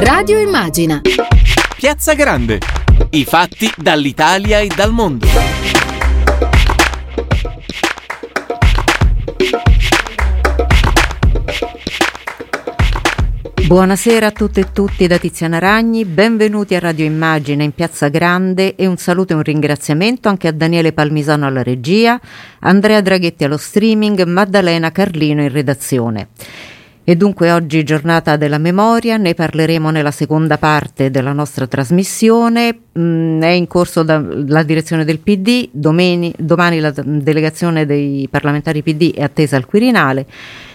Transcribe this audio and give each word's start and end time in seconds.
Radio 0.00 0.38
Immagina. 0.38 1.00
Piazza 1.76 2.14
Grande. 2.14 2.60
I 3.10 3.24
fatti 3.24 3.68
dall'Italia 3.76 4.60
e 4.60 4.68
dal 4.68 4.92
mondo. 4.92 5.26
Buonasera 13.66 14.26
a 14.28 14.30
tutte 14.30 14.60
e 14.60 14.72
tutti 14.72 15.08
da 15.08 15.18
Tiziana 15.18 15.58
Ragni, 15.58 16.04
benvenuti 16.04 16.76
a 16.76 16.78
Radio 16.78 17.04
Immagine 17.04 17.64
in 17.64 17.72
Piazza 17.72 18.06
Grande 18.06 18.76
e 18.76 18.86
un 18.86 18.98
saluto 18.98 19.32
e 19.32 19.36
un 19.36 19.42
ringraziamento 19.42 20.28
anche 20.28 20.46
a 20.46 20.52
Daniele 20.52 20.92
Palmisano 20.92 21.44
alla 21.44 21.64
regia, 21.64 22.20
Andrea 22.60 23.00
Draghetti 23.00 23.42
allo 23.42 23.56
streaming, 23.56 24.22
Maddalena 24.22 24.92
Carlino 24.92 25.42
in 25.42 25.50
redazione. 25.50 26.28
E 27.08 27.16
dunque 27.16 27.50
oggi 27.52 27.84
giornata 27.84 28.36
della 28.36 28.58
memoria, 28.58 29.16
ne 29.16 29.32
parleremo 29.32 29.88
nella 29.88 30.10
seconda 30.10 30.58
parte 30.58 31.10
della 31.10 31.32
nostra 31.32 31.66
trasmissione. 31.66 32.80
Mm, 32.98 33.40
è 33.40 33.48
in 33.48 33.66
corso 33.66 34.02
da, 34.02 34.22
la 34.22 34.62
direzione 34.62 35.06
del 35.06 35.18
PD, 35.18 35.70
domani, 35.72 36.34
domani 36.36 36.80
la 36.80 36.92
delegazione 36.94 37.86
dei 37.86 38.28
parlamentari 38.30 38.82
PD 38.82 39.14
è 39.14 39.22
attesa 39.22 39.56
al 39.56 39.64
Quirinale. 39.64 40.26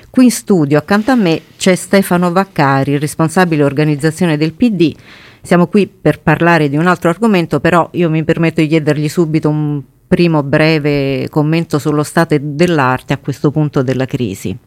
Qui 0.10 0.24
in 0.24 0.32
studio 0.32 0.80
accanto 0.80 1.12
a 1.12 1.16
me 1.16 1.40
c'è 1.56 1.76
Stefano 1.76 2.32
Vaccari, 2.32 2.98
responsabile 2.98 3.64
organizzazione 3.64 4.36
del 4.36 4.54
PD. 4.54 4.92
Siamo 5.40 5.68
qui 5.68 5.86
per 5.86 6.20
parlare 6.20 6.68
di 6.68 6.78
un 6.78 6.88
altro 6.88 7.12
argomento, 7.12 7.60
però 7.60 7.88
io 7.92 8.10
mi 8.10 8.24
permetto 8.24 8.60
di 8.60 8.66
chiedergli 8.66 9.08
subito 9.08 9.50
un 9.50 9.84
primo 10.08 10.42
breve 10.42 11.28
commento 11.30 11.78
sullo 11.78 12.02
stato 12.02 12.36
dell'arte 12.42 13.14
a 13.14 13.18
questo 13.18 13.52
punto 13.52 13.84
della 13.84 14.08
crisi. 14.08 14.58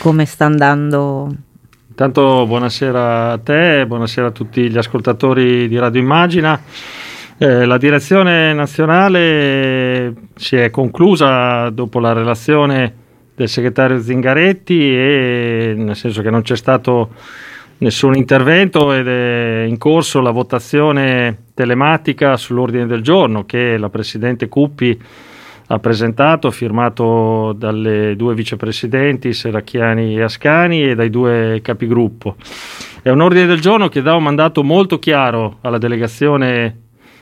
Come 0.00 0.24
sta 0.24 0.46
andando? 0.46 1.28
Intanto 1.88 2.46
buonasera 2.46 3.32
a 3.32 3.38
te, 3.38 3.84
buonasera 3.86 4.28
a 4.28 4.30
tutti 4.30 4.70
gli 4.70 4.78
ascoltatori 4.78 5.68
di 5.68 5.78
Radio 5.78 6.00
Immagina. 6.00 6.58
Eh, 7.36 7.66
la 7.66 7.76
direzione 7.76 8.54
nazionale 8.54 10.14
si 10.36 10.56
è 10.56 10.70
conclusa 10.70 11.68
dopo 11.68 12.00
la 12.00 12.14
relazione 12.14 12.94
del 13.34 13.46
segretario 13.46 14.00
Zingaretti 14.00 14.90
e 14.90 15.74
nel 15.76 15.96
senso 15.96 16.22
che 16.22 16.30
non 16.30 16.40
c'è 16.40 16.56
stato 16.56 17.10
nessun 17.78 18.14
intervento 18.14 18.94
ed 18.94 19.06
è 19.06 19.66
in 19.68 19.76
corso 19.76 20.22
la 20.22 20.30
votazione 20.30 21.48
telematica 21.52 22.38
sull'ordine 22.38 22.86
del 22.86 23.02
giorno 23.02 23.44
che 23.44 23.76
la 23.76 23.90
Presidente 23.90 24.48
Cuppi 24.48 24.98
ha 25.72 25.78
presentato, 25.78 26.50
firmato 26.50 27.54
dalle 27.56 28.16
due 28.16 28.34
vicepresidenti 28.34 29.32
Seracchiani 29.32 30.16
e 30.16 30.22
Ascani 30.22 30.82
e 30.82 30.94
dai 30.96 31.10
due 31.10 31.60
capigruppo. 31.62 32.34
È 33.02 33.08
un 33.08 33.20
ordine 33.20 33.46
del 33.46 33.60
giorno 33.60 33.88
che 33.88 34.02
dà 34.02 34.16
un 34.16 34.22
mandato 34.24 34.64
molto 34.64 34.98
chiaro 34.98 35.58
alla 35.60 35.78
delegazione 35.78 36.78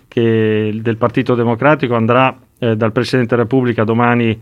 che, 0.09 0.79
del 0.81 0.97
Partito 0.97 1.35
Democratico 1.35 1.95
andrà 1.95 2.35
eh, 2.59 2.75
dal 2.75 2.91
Presidente 2.91 3.37
della 3.37 3.43
Repubblica 3.43 3.85
domani 3.85 4.41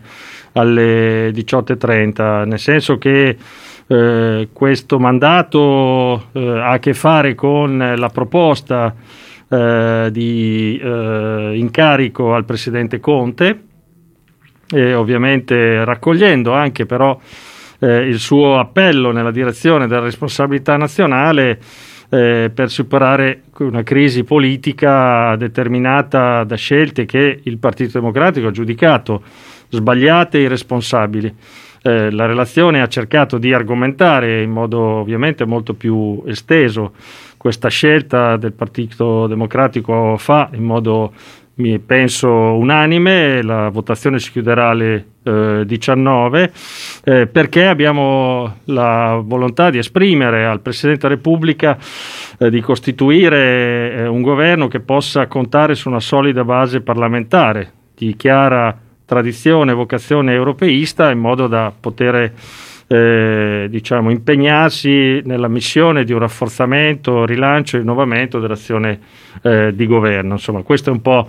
alle 0.53 1.31
18.30, 1.31 2.47
nel 2.47 2.61
senso 2.61 2.99
che 2.99 3.37
eh, 3.89 4.49
questo 4.53 4.99
mandato 5.01 6.29
eh, 6.31 6.59
ha 6.61 6.71
a 6.71 6.79
che 6.79 6.95
fare 6.95 7.35
con 7.35 7.95
la 7.97 8.09
proposta 8.09 8.95
eh, 9.49 10.09
di 10.13 10.81
eh, 10.81 11.53
incarico 11.57 12.35
al 12.35 12.45
Presidente 12.45 13.01
Conte 13.01 13.66
e 14.69 14.95
ovviamente 14.95 15.85
raccogliendo 15.85 16.53
anche 16.53 16.87
però 16.87 17.19
eh, 17.79 18.09
il 18.09 18.19
suo 18.19 18.59
appello 18.59 19.13
nella 19.13 19.31
direzione 19.31 19.87
della 19.87 20.03
responsabilità 20.03 20.77
nazionale 20.77 21.59
eh, 22.09 22.51
per 22.55 22.71
superare 22.71 23.43
una 23.59 23.83
crisi 23.83 24.25
politica 24.25 25.35
determinata 25.37 26.45
da 26.45 26.57
scelte 26.57 27.05
che 27.05 27.41
il 27.43 27.59
Partito 27.59 27.99
Democratico 27.99 28.49
ha 28.49 28.53
giudicato 28.53 29.23
sbagliate 29.69 30.39
e 30.39 30.43
irresponsabili. 30.43 31.35
Eh, 31.83 32.11
la 32.11 32.27
relazione 32.27 32.81
ha 32.81 32.89
cercato 32.89 33.39
di 33.39 33.53
argomentare 33.53 34.43
in 34.43 34.51
modo 34.51 34.81
ovviamente 34.81 35.45
molto 35.45 35.75
più 35.75 36.23
esteso 36.27 36.93
questa 37.37 37.69
scelta 37.69 38.37
del 38.37 38.53
Partito 38.53 39.27
Democratico 39.27 40.17
fa 40.17 40.49
in 40.53 40.65
modo 40.65 41.13
penso 41.79 42.29
unanime, 42.29 43.41
la 43.43 43.71
votazione 43.71 44.19
si 44.19 44.31
chiuderà 44.31 44.69
alle 44.69 45.07
eh, 45.23 45.63
19 45.65 46.53
eh, 47.03 47.27
perché 47.27 47.67
abbiamo 47.67 48.59
la 48.65 49.21
volontà 49.25 49.71
di 49.71 49.79
esprimere 49.79 50.45
al 50.45 50.61
Presidente 50.61 51.03
della 51.03 51.15
Repubblica 51.15 51.79
eh, 52.39 52.51
di 52.51 52.61
costituire 52.61 53.93
eh, 53.93 54.07
un 54.07 54.21
governo 54.21 54.69
che 54.69 54.81
possa 54.81 55.27
contare 55.29 55.75
su 55.75 55.89
una 55.89 56.01
solida 56.01 56.45
base 56.45 56.83
parlamentare 56.83 57.73
di 57.95 58.15
chiara 58.17 58.79
tradizione 59.07 59.73
e 59.73 59.75
vocazione 59.75 60.35
europeista 60.35 61.11
in 61.11 61.21
modo 61.21 61.47
da 61.47 61.73
poter 61.79 62.33
eh, 62.89 63.67
diciamo, 63.69 64.11
impegnarsi 64.11 65.21
nella 65.25 65.49
missione 65.49 66.05
di 66.05 66.13
un 66.13 66.21
rafforzamento, 66.21 67.25
rilancio 67.25 67.77
e 67.77 67.81
rinnovamento 67.81 68.39
dell'azione 68.39 69.01
eh, 69.43 69.73
di 69.75 69.87
governo. 69.87 70.35
Insomma, 70.35 70.63
questo 70.63 70.91
è 70.91 70.93
un 70.93 71.03
po' 71.03 71.29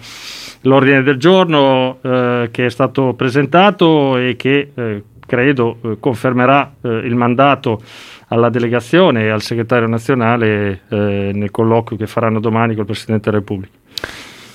l'ordine 0.62 1.03
del 1.03 1.17
giorno 1.17 1.97
eh, 2.01 2.50
che 2.51 2.66
è 2.66 2.69
stato 2.69 3.13
presentato 3.13 4.17
e 4.17 4.35
che 4.35 4.72
eh, 4.73 5.03
credo 5.25 5.78
eh, 5.81 5.97
confermerà 6.00 6.73
il 6.81 7.16
mandato 7.16 7.81
alla 8.29 8.50
delegazione 8.50 9.23
e 9.23 9.29
al 9.29 9.41
segretario 9.41 9.88
nazionale 9.88 10.81
nel 10.90 11.51
colloquio 11.51 11.97
che 11.97 12.07
faranno 12.07 12.40
domani 12.40 12.75
col 12.75 12.85
Presidente 12.85 13.29
della 13.29 13.40
Repubblica. 13.40 13.78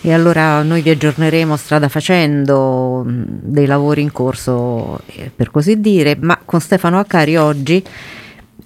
E 0.05 0.13
allora 0.13 0.63
noi 0.63 0.83
vi 0.83 0.91
aggiorneremo 0.91 1.57
strada 1.57 1.89
facendo 1.89 3.05
dei 3.07 3.67
lavori 3.67 4.03
in 4.03 4.11
corso, 4.11 4.99
eh, 5.07 5.31
per 5.35 5.53
così 5.53 5.81
dire, 5.81 6.17
ma 6.19 6.41
con 6.45 6.61
Stefano 6.61 6.99
Accari 6.99 7.37
oggi 7.37 7.85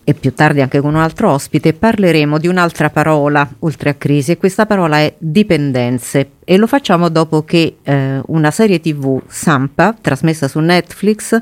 e 0.09 0.15
più 0.15 0.33
tardi 0.33 0.63
anche 0.63 0.81
con 0.81 0.95
un 0.95 1.01
altro 1.01 1.33
ospite 1.33 1.73
parleremo 1.75 2.39
di 2.39 2.47
un'altra 2.47 2.91
parola 2.91 3.47
oltre 3.59 3.91
a 3.91 3.95
crisi 3.95 4.31
e 4.31 4.37
questa 4.39 4.65
parola 4.65 4.99
è 4.99 5.13
dipendenze. 5.19 6.31
E 6.43 6.57
lo 6.57 6.67
facciamo 6.67 7.11
dopo 7.11 7.45
che 7.45 7.79
eh, 7.83 8.21
una 8.27 8.51
serie 8.51 8.81
tv 8.81 9.21
Sampa 9.27 9.95
trasmessa 10.01 10.49
su 10.49 10.61
Netflix 10.61 11.39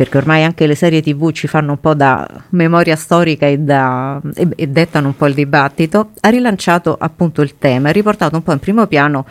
perché 0.00 0.16
ormai 0.16 0.44
anche 0.44 0.66
le 0.66 0.74
serie 0.74 1.02
tv 1.02 1.30
ci 1.30 1.46
fanno 1.46 1.72
un 1.72 1.78
po' 1.78 1.92
da 1.92 2.26
memoria 2.52 2.96
storica 2.96 3.44
e, 3.44 3.58
da, 3.58 4.18
e, 4.34 4.48
e 4.56 4.66
dettano 4.66 5.08
un 5.08 5.14
po' 5.14 5.26
il 5.26 5.34
dibattito, 5.34 6.12
ha 6.20 6.30
rilanciato 6.30 6.96
appunto 6.98 7.42
il 7.42 7.58
tema, 7.58 7.90
ha 7.90 7.92
riportato 7.92 8.34
un 8.34 8.42
po' 8.42 8.52
in 8.52 8.60
primo 8.60 8.86
piano 8.86 9.26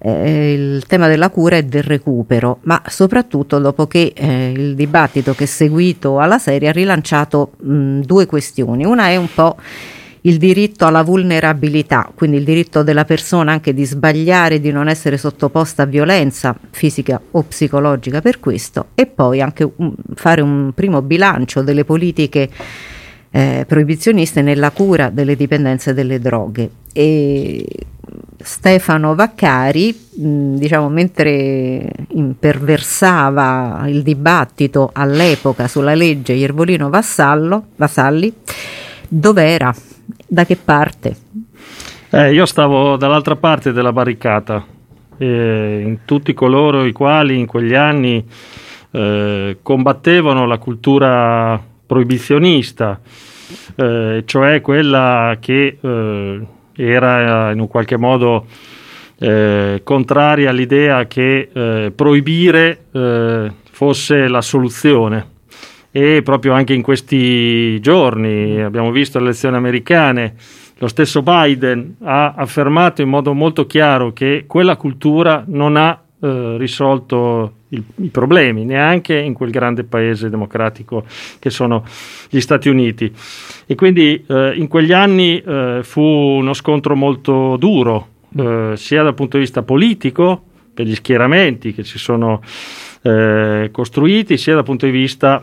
eh, 0.00 0.52
il 0.52 0.86
tema 0.86 1.08
della 1.08 1.28
cura 1.28 1.56
e 1.56 1.64
del 1.64 1.82
recupero, 1.82 2.58
ma 2.62 2.80
soprattutto 2.86 3.58
dopo 3.58 3.88
che 3.88 4.12
eh, 4.14 4.52
il 4.52 4.76
dibattito 4.76 5.34
che 5.34 5.42
è 5.42 5.48
seguito 5.48 6.20
alla 6.20 6.38
serie 6.38 6.68
ha 6.68 6.72
rilanciato 6.72 7.54
mh, 7.60 8.02
due 8.02 8.26
questioni. 8.26 8.84
Una 8.84 9.08
è 9.08 9.16
un 9.16 9.28
po' 9.34 9.56
il 10.26 10.38
diritto 10.38 10.86
alla 10.86 11.02
vulnerabilità, 11.02 12.10
quindi 12.14 12.36
il 12.38 12.44
diritto 12.44 12.82
della 12.82 13.04
persona 13.04 13.52
anche 13.52 13.72
di 13.72 13.84
sbagliare, 13.84 14.60
di 14.60 14.72
non 14.72 14.88
essere 14.88 15.18
sottoposta 15.18 15.82
a 15.82 15.86
violenza 15.86 16.56
fisica 16.70 17.20
o 17.30 17.42
psicologica 17.42 18.20
per 18.20 18.40
questo 18.40 18.88
e 18.94 19.06
poi 19.06 19.40
anche 19.40 19.70
un, 19.76 19.94
fare 20.14 20.40
un 20.40 20.72
primo 20.74 21.00
bilancio 21.00 21.62
delle 21.62 21.84
politiche 21.84 22.50
eh, 23.30 23.64
proibizioniste 23.68 24.42
nella 24.42 24.72
cura 24.72 25.10
delle 25.10 25.36
dipendenze 25.36 25.94
delle 25.94 26.18
droghe. 26.18 26.70
E 26.92 27.64
Stefano 28.38 29.14
Vaccari, 29.14 29.96
diciamo, 30.12 30.88
mentre 30.88 31.88
imperversava 32.08 33.84
il 33.86 34.02
dibattito 34.02 34.90
all'epoca 34.92 35.68
sulla 35.68 35.94
legge 35.94 36.32
Iervolino 36.32 36.88
Vassallo, 36.88 37.66
Vassalli, 37.76 38.32
dov'era? 39.08 39.74
Da 40.26 40.44
che 40.44 40.56
parte? 40.56 41.16
Eh, 42.10 42.32
io 42.32 42.46
stavo 42.46 42.96
dall'altra 42.96 43.36
parte 43.36 43.72
della 43.72 43.92
barricata, 43.92 44.64
eh, 45.18 45.98
tutti 46.04 46.34
coloro 46.34 46.84
i 46.84 46.92
quali 46.92 47.38
in 47.38 47.46
quegli 47.46 47.74
anni 47.74 48.24
eh, 48.90 49.58
combattevano 49.60 50.46
la 50.46 50.58
cultura 50.58 51.60
proibizionista, 51.86 53.00
eh, 53.74 54.22
cioè 54.24 54.60
quella 54.60 55.36
che 55.40 55.78
eh, 55.80 56.46
era 56.76 57.50
in 57.50 57.60
un 57.60 57.68
qualche 57.68 57.96
modo 57.96 58.46
eh, 59.18 59.80
contraria 59.82 60.50
all'idea 60.50 61.06
che 61.06 61.92
proibire 61.94 62.84
fosse 63.70 64.28
la 64.28 64.40
soluzione 64.42 65.34
e 65.96 66.20
proprio 66.20 66.52
anche 66.52 66.74
in 66.74 66.82
questi 66.82 67.80
giorni 67.80 68.60
abbiamo 68.60 68.90
visto 68.90 69.16
le 69.16 69.24
elezioni 69.24 69.56
americane, 69.56 70.34
lo 70.76 70.88
stesso 70.88 71.22
Biden 71.22 71.96
ha 72.02 72.34
affermato 72.36 73.00
in 73.00 73.08
modo 73.08 73.32
molto 73.32 73.66
chiaro 73.66 74.12
che 74.12 74.44
quella 74.46 74.76
cultura 74.76 75.42
non 75.46 75.74
ha 75.76 75.98
eh, 76.20 76.56
risolto 76.58 77.52
il, 77.68 77.82
i 78.02 78.08
problemi, 78.08 78.66
neanche 78.66 79.16
in 79.16 79.32
quel 79.32 79.50
grande 79.50 79.84
paese 79.84 80.28
democratico 80.28 81.06
che 81.38 81.48
sono 81.48 81.82
gli 82.28 82.40
Stati 82.40 82.68
Uniti. 82.68 83.10
E 83.64 83.74
quindi 83.74 84.22
eh, 84.28 84.52
in 84.54 84.68
quegli 84.68 84.92
anni 84.92 85.40
eh, 85.40 85.80
fu 85.82 86.02
uno 86.02 86.52
scontro 86.52 86.94
molto 86.94 87.56
duro, 87.56 88.08
eh, 88.36 88.72
sia 88.74 89.02
dal 89.02 89.14
punto 89.14 89.38
di 89.38 89.44
vista 89.44 89.62
politico, 89.62 90.42
per 90.74 90.84
gli 90.84 90.94
schieramenti 90.94 91.72
che 91.72 91.84
si 91.84 91.98
sono 91.98 92.42
eh, 93.00 93.70
costruiti, 93.72 94.36
sia 94.36 94.52
dal 94.52 94.62
punto 94.62 94.84
di 94.84 94.92
vista 94.92 95.42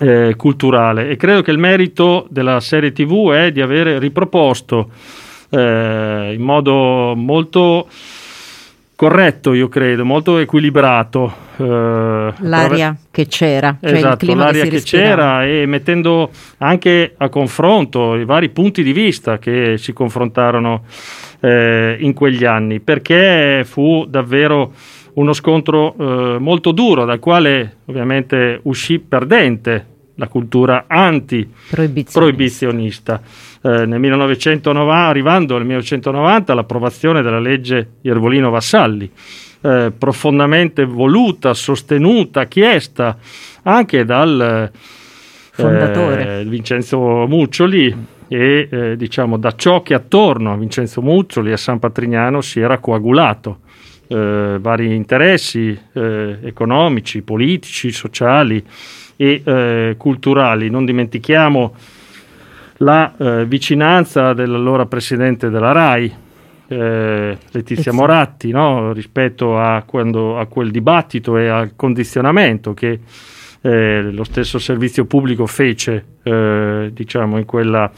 eh, 0.00 0.34
culturale. 0.36 1.08
E 1.08 1.16
credo 1.16 1.42
che 1.42 1.50
il 1.50 1.58
merito 1.58 2.26
della 2.30 2.60
serie 2.60 2.92
TV 2.92 3.30
è 3.32 3.52
di 3.52 3.60
avere 3.60 3.98
riproposto 3.98 4.90
eh, 5.50 6.32
in 6.34 6.42
modo 6.42 7.14
molto 7.14 7.86
corretto, 8.96 9.52
io 9.52 9.68
credo, 9.68 10.04
molto 10.04 10.38
equilibrato. 10.38 11.50
Eh, 11.56 12.32
l'aria 12.38 12.96
che 13.10 13.26
c'era, 13.26 13.76
cioè 13.80 13.92
esatto, 13.92 14.34
l'aria 14.34 14.62
che, 14.62 14.70
che 14.70 14.82
c'era 14.82 15.44
e 15.44 15.66
mettendo 15.66 16.30
anche 16.58 17.14
a 17.16 17.28
confronto 17.28 18.14
i 18.14 18.24
vari 18.24 18.48
punti 18.48 18.82
di 18.82 18.92
vista 18.92 19.38
che 19.38 19.76
si 19.76 19.92
confrontarono 19.92 20.84
eh, 21.40 21.96
in 21.98 22.14
quegli 22.14 22.44
anni, 22.44 22.80
perché 22.80 23.64
fu 23.68 24.06
davvero 24.08 24.72
uno 25.14 25.32
scontro 25.32 25.94
eh, 25.98 26.36
molto 26.38 26.72
duro, 26.72 27.04
dal 27.04 27.18
quale 27.18 27.78
ovviamente 27.86 28.60
uscì 28.62 28.98
perdente 28.98 29.86
la 30.16 30.28
cultura 30.28 30.84
anti-proibizionista. 30.86 33.22
Eh, 33.62 33.86
nel 33.86 33.98
1990, 33.98 35.08
arrivando 35.08 35.56
nel 35.56 35.66
1990 35.66 36.52
all'approvazione 36.52 37.22
della 37.22 37.40
legge 37.40 37.92
Iervolino 38.02 38.50
Vassalli, 38.50 39.10
eh, 39.62 39.90
profondamente 39.96 40.84
voluta, 40.84 41.54
sostenuta, 41.54 42.44
chiesta 42.46 43.16
anche 43.62 44.04
dal 44.04 44.70
fondatore 45.52 46.40
eh, 46.40 46.44
Vincenzo 46.44 47.26
Muccioli 47.26 47.94
e 48.26 48.68
eh, 48.70 48.96
diciamo 48.96 49.36
da 49.36 49.54
ciò 49.54 49.82
che 49.82 49.94
attorno 49.94 50.52
a 50.52 50.56
Vincenzo 50.56 51.02
Muccioli 51.02 51.50
e 51.50 51.52
a 51.52 51.58
San 51.58 51.78
Patrignano 51.78 52.40
si 52.40 52.60
era 52.60 52.78
coagulato. 52.78 53.58
Eh, 54.12 54.58
vari 54.60 54.94
interessi 54.94 55.78
eh, 55.94 56.38
economici, 56.42 57.22
politici, 57.22 57.90
sociali 57.92 58.62
e 59.16 59.40
eh, 59.42 59.94
culturali. 59.96 60.68
Non 60.68 60.84
dimentichiamo 60.84 61.74
la 62.78 63.14
eh, 63.16 63.46
vicinanza 63.46 64.34
dell'allora 64.34 64.84
presidente 64.84 65.48
della 65.48 65.72
RAI, 65.72 66.14
eh, 66.68 67.38
Letizia 67.52 67.94
Moratti, 67.94 68.50
no? 68.50 68.92
rispetto 68.92 69.58
a, 69.58 69.82
quando, 69.86 70.38
a, 70.38 70.44
quel 70.44 70.70
dibattito 70.70 71.38
e 71.38 71.48
al 71.48 71.72
condizionamento 71.74 72.74
che 72.74 73.00
eh, 73.62 74.02
lo 74.02 74.24
stesso 74.24 74.58
servizio 74.58 75.06
pubblico 75.06 75.46
fece 75.46 76.04
diciamo 76.22 77.38
in 77.38 77.44
quella 77.44 77.90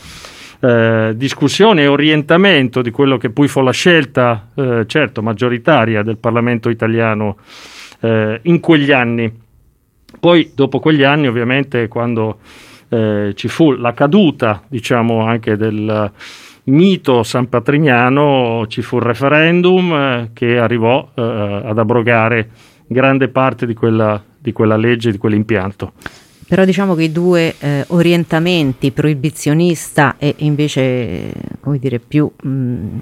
eh, 0.65 1.13
discussione 1.17 1.83
e 1.83 1.87
orientamento 1.87 2.81
di 2.81 2.91
quello 2.91 3.19
che 3.19 3.31
poi 3.31 3.49
fu 3.49 3.61
la 3.61 3.73
scelta, 3.73 4.49
eh, 4.55 4.85
certo, 4.87 5.23
maggioritaria 5.23 6.03
del 6.03 6.19
Parlamento 6.19 6.69
italiano 6.69 7.37
in 8.07 8.61
quegli 8.61 8.93
anni. 8.93 9.33
Poi 10.21 10.51
dopo 10.55 10.79
quegli 10.79 11.05
anni 11.05 11.27
ovviamente 11.27 11.89
quando 11.89 12.39
eh, 12.91 13.33
ci 13.35 13.49
fu 13.49 13.73
la 13.73 13.95
caduta 13.95 14.63
diciamo 14.69 15.25
anche 15.25 15.57
del 15.57 16.13
mito 16.65 17.23
San 17.23 17.49
Patrignano 17.49 18.65
ci 18.69 18.83
fu 18.83 18.97
il 18.97 19.03
referendum 19.03 19.93
eh, 19.93 20.31
che 20.33 20.59
arrivò 20.59 21.11
eh, 21.15 21.63
ad 21.65 21.79
abrogare 21.79 22.49
grande 22.87 23.29
parte 23.29 23.67
di 23.67 23.75
quella, 23.75 24.23
di 24.39 24.53
quella 24.53 24.77
legge, 24.77 25.11
di 25.11 25.19
quell'impianto. 25.19 25.93
Però 26.55 26.65
diciamo 26.65 26.95
che 26.95 27.03
i 27.03 27.11
due 27.11 27.53
eh, 27.59 27.85
orientamenti, 27.89 28.93
proibizionista 28.93 30.15
e 30.19 30.37
invece, 30.39 31.33
come 31.59 31.81
dire, 31.81 31.99
più 31.99 32.31
mh, 32.31 32.99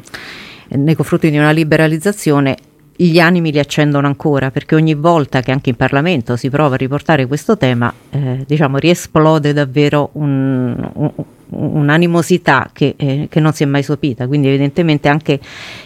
nei 0.69 0.95
confronti 0.95 1.31
di 1.31 1.37
una 1.37 1.51
liberalizzazione, 1.51 2.57
gli 2.97 3.19
animi 3.19 3.53
li 3.53 3.59
accendono 3.59 4.07
ancora 4.07 4.51
perché 4.51 4.75
ogni 4.75 4.95
volta 4.95 5.43
che 5.43 5.53
anche 5.53 5.69
in 5.69 5.77
Parlamento 5.77 6.35
si 6.37 6.49
prova 6.49 6.77
a 6.77 6.79
riportare 6.79 7.27
questo 7.27 7.59
tema, 7.59 7.93
eh, 8.09 8.43
diciamo, 8.47 8.79
riesplode 8.79 9.53
davvero 9.53 10.09
un, 10.15 10.91
un, 10.91 11.13
un'animosità 11.49 12.71
che, 12.73 12.95
eh, 12.97 13.27
che, 13.29 13.39
non 13.41 13.53
si 13.53 13.65
è 13.65 13.67
mai 13.67 13.83
sopita. 13.83 14.27
Quindi, 14.27 14.49
evidentemente, 14.49 15.11
anche 15.11 15.39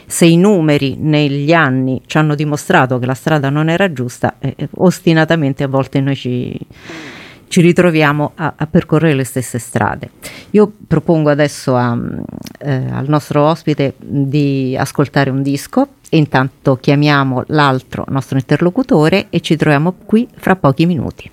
se 0.06 0.24
i 0.24 0.36
numeri 0.36 0.94
negli 1.00 1.52
anni 1.52 2.00
ci 2.06 2.16
hanno 2.16 2.36
dimostrato 2.36 3.00
che 3.00 3.06
la 3.06 3.14
strada 3.14 3.50
non 3.50 3.68
era 3.68 3.92
giusta, 3.92 4.36
eh, 4.38 4.54
ostinatamente 4.76 5.64
a 5.64 5.68
volte 5.68 6.00
noi 6.00 6.14
ci 6.14 6.56
ci 7.48 7.60
ritroviamo 7.60 8.32
a, 8.34 8.54
a, 8.56 8.66
percorrere 8.66 9.14
le 9.14 9.25
stesse 9.25 9.58
strade. 9.58 10.10
Io 10.50 10.72
propongo 10.87 11.31
adesso 11.31 11.76
a, 11.76 11.96
eh, 12.58 12.87
al 12.90 13.08
nostro 13.08 13.44
ospite 13.44 13.94
di 13.98 14.76
ascoltare 14.78 15.31
un 15.31 15.43
disco 15.43 15.88
e 16.08 16.16
intanto 16.16 16.76
chiamiamo 16.76 17.44
l'altro 17.48 18.04
nostro 18.08 18.37
interlocutore 18.37 19.26
e 19.31 19.40
ci 19.40 19.56
troviamo 19.56 19.94
qui 20.04 20.28
fra 20.34 20.56
pochi 20.56 20.87
minuti. 20.87 21.31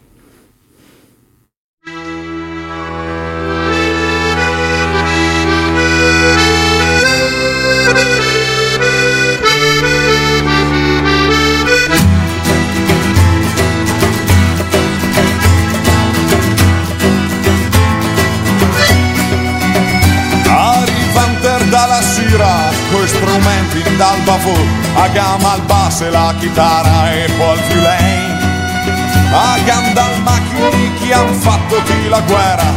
Dal 23.97 24.19
bafò, 24.21 24.55
a 24.95 25.07
gamba 25.07 25.51
al 25.53 25.61
basso 25.61 26.05
e 26.05 26.09
la 26.09 26.33
chitarra 26.39 27.11
e 27.11 27.29
poi 27.37 27.57
il 27.57 27.63
violin. 27.63 28.31
A 29.31 29.57
gamba 29.65 30.03
al 30.03 30.21
macchini 30.21 30.93
che 30.99 31.13
han 31.13 31.33
fatto 31.33 31.81
qui 31.81 32.07
la 32.07 32.19
guerra, 32.21 32.71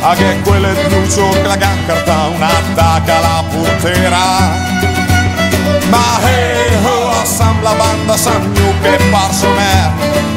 a 0.00 0.14
che 0.14 0.40
quelle 0.42 0.74
truccio 0.88 1.28
che 1.30 1.46
la 1.46 1.56
gan 1.56 1.86
carta 1.86 2.30
un'attacca 2.34 3.20
la 3.20 3.44
porterà. 3.50 4.72
Ma 5.88 6.18
hey 6.24 6.74
ho, 6.84 7.10
assembla 7.22 7.72
banda 7.72 8.16
Sagnu 8.16 8.74
che 8.82 8.98
parso 9.10 9.48
me, 9.48 9.92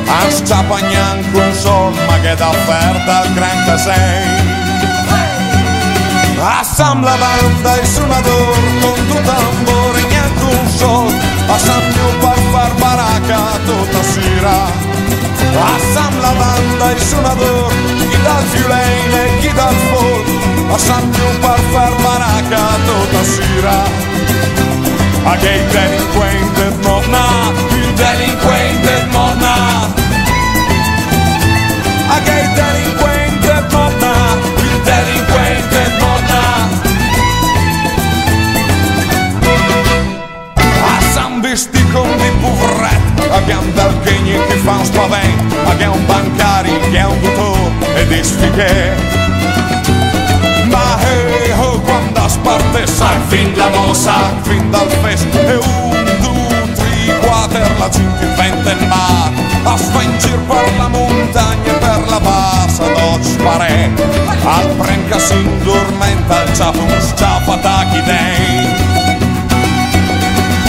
an 0.06 0.32
scappa 0.32 0.80
neanche 0.80 1.38
un 1.38 1.54
sol, 1.54 1.94
ma 2.08 2.20
che 2.20 2.36
d'offerta 2.36 3.20
al 3.20 3.34
gran 3.34 3.66
casei. 3.66 4.56
Assembla 6.40 7.16
banda 7.18 7.76
e 7.76 7.86
suonador 7.86 8.58
con 8.80 9.08
tu 9.08 9.22
tambore 9.24 9.87
un 9.87 9.87
sol 10.78 11.08
a 11.54 11.58
Sant 11.66 11.88
Miu 11.94 12.10
per 12.24 12.40
far 12.52 12.72
baraca 12.82 13.40
tota 13.68 14.02
sera. 14.14 14.58
A 15.68 15.70
Sant 15.94 16.18
la 16.24 16.34
banda 16.40 16.90
i 16.94 17.00
sonador 17.10 17.72
chi 18.10 18.20
dal 18.26 18.44
violent 18.54 19.16
e 19.22 19.24
chi 19.42 19.52
dal 19.60 19.78
folk 19.90 20.28
a 20.76 20.78
Miu 21.16 21.32
per 21.46 21.62
far 21.74 21.94
baraca 22.06 22.64
tota 22.90 23.24
sera. 23.34 23.78
Aquell 25.34 25.66
delinqüent 25.74 26.62
et 26.68 26.86
morna 26.86 27.26
il 27.80 27.90
poveretti, 43.38 43.44
abbiamo 43.44 43.72
dal 43.74 44.02
chegni 44.02 44.34
che 44.48 44.56
fa 44.56 44.72
un 44.72 44.86
spavento, 44.86 45.56
abbiamo 45.66 45.96
bancari 46.06 46.72
che 46.92 47.02
un 47.04 47.20
dottore 47.22 47.96
e 47.96 48.08
di 48.08 48.24
sfighe. 48.24 48.96
Ma 50.70 50.98
hey 51.02 51.52
ho 51.58 51.80
quando 51.82 52.28
sparte 52.28 52.88
sai 52.88 53.20
fin 53.28 53.54
la 53.56 53.70
mossa, 53.70 54.14
fin 54.42 54.70
dal 54.70 54.90
fest 55.02 55.34
e 55.34 55.56
un, 55.56 56.18
due, 56.20 56.72
tre, 56.74 57.20
quattro 57.20 57.60
la 57.78 57.90
gente 57.90 58.26
vente 58.36 58.76
mar, 58.88 59.32
a 59.64 59.78
sfangir 59.78 60.40
per 60.48 60.74
la 60.78 60.88
montagna 60.88 61.72
e 61.72 61.78
per 61.78 62.10
la 62.10 62.20
bassa 62.20 62.84
do 62.84 63.18
spare, 63.22 63.92
al 64.44 64.68
prenca 64.78 65.20
si 65.20 65.34
indormenta 65.34 66.44
il 66.44 66.54
ciapo, 66.54 66.86
sciapa 67.00 67.58
tacchi 67.58 68.02
dei. 68.04 68.87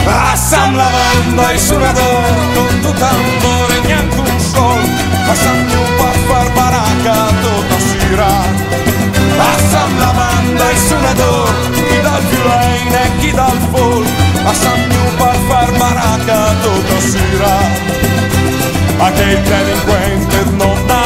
A 0.09 0.37
San 0.37 0.77
Lavanda 0.77 1.53
e 1.53 1.59
suonador 1.59 2.35
con 2.55 2.81
tu 2.81 2.93
cuore 2.95 3.77
e 3.77 3.87
neanche 3.87 4.19
un 4.19 4.41
sol. 4.41 5.09
A 5.29 5.35
San 5.35 5.67
Piupa 5.67 6.11
far 6.27 6.51
baracca 6.53 7.27
tutta 7.43 7.79
sera 7.79 8.27
A 8.27 9.59
San 9.71 9.99
Lavanda 9.99 10.71
e 10.71 10.77
suonador 10.77 11.53
chi 11.73 12.01
dal 12.01 12.23
violin 12.31 12.95
e 12.95 13.11
chi 13.19 13.31
dal 13.33 13.59
folk 13.71 14.09
A 14.45 14.55
San 14.55 14.89
Piupa 14.89 15.33
far 15.49 15.71
baracca 15.73 16.55
tutta 16.63 17.01
sera 17.01 17.57
A 19.05 19.13
che 19.13 19.23
il 19.23 19.43
delinquente 19.43 20.45
non 20.57 20.91
ha 20.91 20.98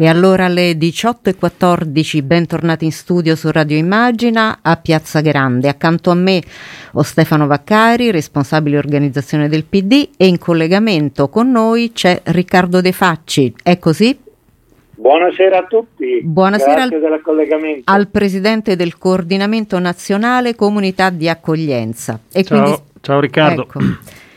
E 0.00 0.08
allora 0.08 0.46
alle 0.46 0.78
18.14 0.78 2.24
bentornati 2.24 2.86
in 2.86 2.90
studio 2.90 3.36
su 3.36 3.50
Radio 3.50 3.76
Immagina 3.76 4.60
a 4.62 4.76
Piazza 4.76 5.20
Grande. 5.20 5.68
Accanto 5.68 6.10
a 6.10 6.14
me 6.14 6.40
ho 6.92 7.02
Stefano 7.02 7.46
Vaccari, 7.46 8.10
responsabile 8.10 8.78
organizzazione 8.78 9.46
del 9.46 9.66
PD 9.66 10.08
e 10.16 10.26
in 10.26 10.38
collegamento 10.38 11.28
con 11.28 11.50
noi 11.50 11.92
c'è 11.92 12.18
Riccardo 12.24 12.80
De 12.80 12.92
Facci. 12.92 13.54
È 13.62 13.78
così? 13.78 14.18
Buonasera 14.94 15.58
a 15.58 15.64
tutti. 15.64 16.22
Buonasera 16.22 16.84
al, 16.84 16.88
del 16.88 17.20
collegamento. 17.22 17.92
al 17.92 18.08
presidente 18.08 18.76
del 18.76 18.96
coordinamento 18.96 19.78
nazionale 19.78 20.54
comunità 20.54 21.10
di 21.10 21.28
accoglienza. 21.28 22.18
E 22.32 22.42
Ciao, 22.42 22.62
quindi, 22.62 22.82
ciao 23.02 23.20
Riccardo. 23.20 23.62
ecco, 23.64 23.80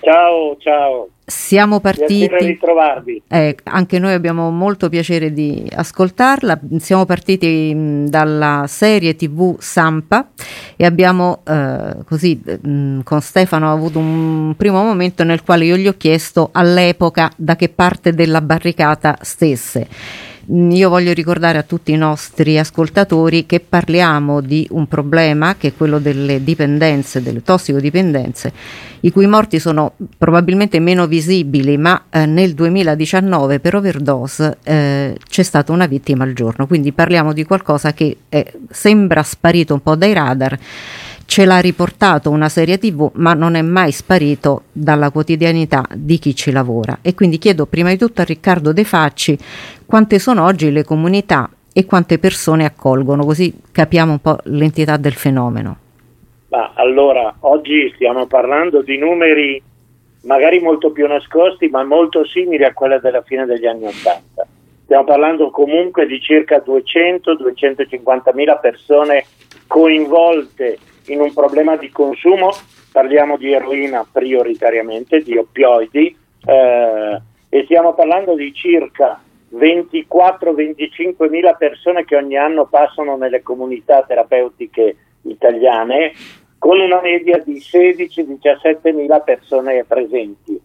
Ciao, 0.04 0.58
ciao. 0.60 1.08
siamo 1.26 1.80
Piacere 1.80 2.28
partiti. 2.28 2.46
ritrovarvi. 2.46 3.22
Eh, 3.30 3.56
anche 3.64 4.00
noi 4.00 4.12
abbiamo 4.12 4.50
molto 4.52 4.90
piacere 4.90 5.32
di 5.32 5.66
ascoltarla. 5.74 6.60
Siamo 6.80 7.06
partiti 7.06 7.74
mh, 7.74 8.10
dalla 8.10 8.66
serie 8.68 9.16
TV 9.16 9.56
Sampa 9.60 10.28
e 10.76 10.86
abbiamo 10.86 11.42
eh, 11.48 12.04
così 12.06 12.42
mh, 12.44 13.00
con 13.04 13.22
Stefano 13.22 13.72
avuto 13.72 14.00
un 14.00 14.54
primo 14.58 14.84
momento 14.84 15.24
nel 15.24 15.42
quale 15.44 15.64
io 15.66 15.78
gli 15.78 15.88
ho 15.88 15.96
chiesto 15.96 16.50
all'epoca 16.52 17.32
da 17.38 17.56
che 17.56 17.70
parte 17.70 18.14
della 18.14 18.42
barricata 18.42 19.18
stesse. 19.22 19.88
Io 20.46 20.90
voglio 20.90 21.14
ricordare 21.14 21.58
a 21.58 21.64
tutti 21.64 21.94
i 21.94 21.96
nostri 21.96 22.60
ascoltatori 22.60 23.46
che 23.46 23.62
parliamo 23.62 24.42
di 24.42 24.68
un 24.72 24.88
problema 24.88 25.56
che 25.56 25.70
è 25.70 25.74
quello 25.74 26.00
delle 26.00 26.44
dipendenze, 26.44 27.24
delle 27.24 27.42
tossicodipendenze, 27.42 28.52
i 29.02 29.12
cui 29.12 29.26
morti 29.26 29.58
sono 29.58 29.94
probabilmente 30.18 30.82
meno 30.82 31.08
visibili, 31.08 31.78
ma 31.78 32.06
eh, 32.10 32.26
nel 32.26 32.56
2019 32.56 33.62
per 33.62 33.76
overdose 33.76 34.58
eh, 34.64 35.18
c'è 35.30 35.44
stata 35.44 35.72
una 35.72 35.86
vittima 35.86 36.26
al 36.26 36.34
giorno, 36.34 36.68
quindi 36.68 36.92
parliamo 36.92 37.32
di 37.32 37.46
qualcosa 37.46 37.94
che 37.94 38.18
eh, 38.28 38.54
sembra 38.70 39.24
sparito 39.24 39.74
un 39.74 39.82
po' 39.82 39.96
dai 39.96 40.12
radar. 40.12 40.60
Ce 41.26 41.46
l'ha 41.46 41.60
riportato 41.60 42.30
una 42.30 42.50
serie 42.50 42.78
TV, 42.78 43.10
ma 43.16 43.34
non 43.34 43.56
è 43.56 43.62
mai 43.62 43.92
sparito 43.92 44.64
dalla 44.72 45.10
quotidianità 45.10 45.84
di 45.94 46.20
chi 46.20 46.36
ci 46.36 46.52
lavora. 46.52 47.00
E 47.02 47.16
quindi 47.16 47.38
chiedo 47.38 47.66
prima 47.66 47.90
di 47.90 47.98
tutto 47.98 48.22
a 48.22 48.26
Riccardo 48.26 48.72
De 48.72 48.84
Facci 48.84 49.38
quante 49.86 50.20
sono 50.20 50.44
oggi 50.46 50.72
le 50.72 50.84
comunità 50.84 51.50
e 51.74 51.86
quante 51.86 52.20
persone 52.20 52.66
accolgono, 52.66 53.26
così 53.26 53.54
capiamo 53.72 54.12
un 54.12 54.20
po' 54.20 54.38
l'entità 54.44 54.98
del 54.98 55.14
fenomeno. 55.14 55.78
Ma 56.50 56.74
allora, 56.76 57.34
oggi 57.40 57.92
stiamo 57.96 58.28
parlando 58.28 58.84
di 58.84 58.98
numeri 58.98 59.62
magari 60.24 60.60
molto 60.60 60.92
più 60.92 61.08
nascosti, 61.08 61.68
ma 61.68 61.84
molto 61.84 62.26
simili 62.26 62.64
a 62.64 62.74
quelli 62.74 63.00
della 63.02 63.24
fine 63.24 63.46
degli 63.46 63.66
anni 63.66 63.86
Ottanta. 63.86 64.46
Stiamo 64.84 65.04
parlando 65.04 65.50
comunque 65.50 66.06
di 66.06 66.22
circa 66.22 66.64
200-250 66.64 68.36
mila 68.36 68.58
persone 68.58 69.26
coinvolte 69.66 70.78
in 71.08 71.20
un 71.20 71.34
problema 71.34 71.76
di 71.76 71.90
consumo, 71.90 72.52
parliamo 72.92 73.38
di 73.38 73.52
eroina 73.52 74.06
prioritariamente, 74.10 75.22
di 75.22 75.38
oppioidi, 75.38 76.16
eh, 76.46 77.22
e 77.50 77.64
stiamo 77.66 77.94
parlando 77.94 78.36
di 78.36 78.54
circa 78.54 79.22
24-25 79.56 81.30
mila 81.30 81.54
persone 81.54 82.06
che 82.06 82.16
ogni 82.16 82.38
anno 82.38 82.66
passano 82.66 83.16
nelle 83.16 83.42
comunità 83.42 84.04
terapeutiche 84.04 84.96
italiane 85.24 86.14
con 86.58 86.80
una 86.80 87.02
media 87.02 87.38
di 87.40 87.56
16-17 87.56 88.94
mila 88.94 89.20
persone 89.20 89.84
presenti. 89.84 90.60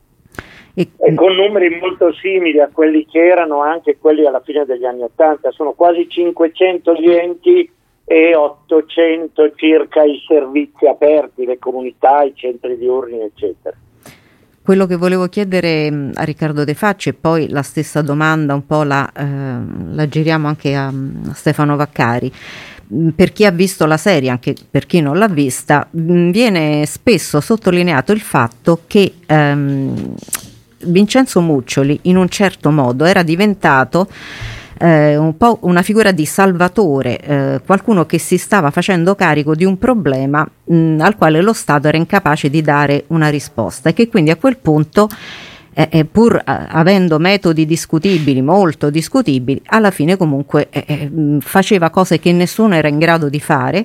E, 0.75 0.89
e 0.97 1.15
con 1.15 1.35
numeri 1.35 1.77
molto 1.81 2.13
simili 2.13 2.61
a 2.61 2.71
quelli 2.73 3.05
che 3.05 3.19
erano 3.19 3.63
anche 3.63 3.99
quelli 3.99 4.25
alla 4.25 4.41
fine 4.41 4.65
degli 4.65 4.85
anni 4.85 5.03
80, 5.03 5.51
sono 5.51 5.73
quasi 5.73 6.09
500 6.09 6.95
gli 6.95 7.11
enti 7.11 7.71
e 8.09 8.35
800 8.35 9.53
circa 9.55 10.03
i 10.03 10.19
servizi 10.27 10.87
aperti, 10.87 11.45
le 11.45 11.59
comunità, 11.59 12.23
i 12.23 12.33
centri 12.35 12.79
diurni, 12.79 13.21
eccetera. 13.21 13.77
Quello 14.63 14.87
che 14.87 14.97
volevo 14.97 15.29
chiedere 15.29 15.91
mh, 15.91 16.13
a 16.15 16.25
Riccardo 16.25 16.65
De 16.65 16.75
Facci 16.75 17.11
e 17.11 17.15
poi 17.15 17.49
la 17.51 17.63
stessa 17.63 18.01
domanda 18.01 18.55
un 18.55 18.67
po' 18.67 18.83
la, 18.83 19.11
ehm, 19.15 19.95
la 19.95 20.09
giriamo 20.09 20.49
anche 20.49 20.75
a, 20.75 20.87
a 20.87 21.35
Stefano 21.35 21.77
Vaccari. 21.77 22.33
Mh, 22.87 23.09
Per 23.11 23.33
chi 23.33 23.45
ha 23.45 23.51
visto 23.51 23.85
la 23.85 23.99
serie, 23.99 24.31
anche 24.31 24.55
per 24.71 24.87
chi 24.87 25.01
non 25.03 25.19
l'ha 25.19 25.29
vista, 25.29 25.87
viene 25.91 26.87
spesso 26.87 27.41
sottolineato 27.41 28.13
il 28.13 28.21
fatto 28.21 28.81
che 28.87 29.15
ehm, 29.27 30.15
Vincenzo 30.85 31.41
Muccioli 31.41 32.01
in 32.03 32.17
un 32.17 32.29
certo 32.29 32.71
modo 32.71 33.05
era 33.05 33.23
diventato 33.23 34.07
eh, 34.79 35.17
un 35.17 35.37
po' 35.37 35.59
una 35.63 35.83
figura 35.83 36.13
di 36.13 36.25
salvatore, 36.25 37.19
eh, 37.19 37.61
qualcuno 37.67 38.07
che 38.07 38.19
si 38.19 38.39
stava 38.39 38.71
facendo 38.71 39.15
carico 39.15 39.55
di 39.55 39.65
un 39.65 39.79
problema 39.79 40.49
mh, 40.65 40.99
al 41.01 41.17
quale 41.17 41.41
lo 41.41 41.53
Stato 41.53 41.89
era 41.89 41.97
incapace 41.97 42.49
di 42.49 42.63
dare 42.63 43.05
una 43.09 43.29
risposta 43.29 43.89
e 43.89 43.93
che 43.93 44.09
quindi 44.09 44.31
a 44.31 44.37
quel 44.37 44.57
punto, 44.57 45.09
eh, 45.75 45.89
eh, 45.91 46.05
pur 46.05 46.37
eh, 46.37 46.43
avendo 46.45 47.19
metodi 47.19 47.67
discutibili, 47.67 48.41
molto 48.41 48.91
discutibili, 48.91 49.61
alla 49.67 49.91
fine 49.91 50.17
comunque 50.17 50.69
eh, 50.71 50.85
eh, 50.87 51.11
faceva 51.41 51.91
cose 51.91 52.19
che 52.19 52.33
nessuno 52.33 52.75
era 52.75 52.89
in 52.89 52.99
grado 52.99 53.29
di 53.29 53.41
fare. 53.41 53.85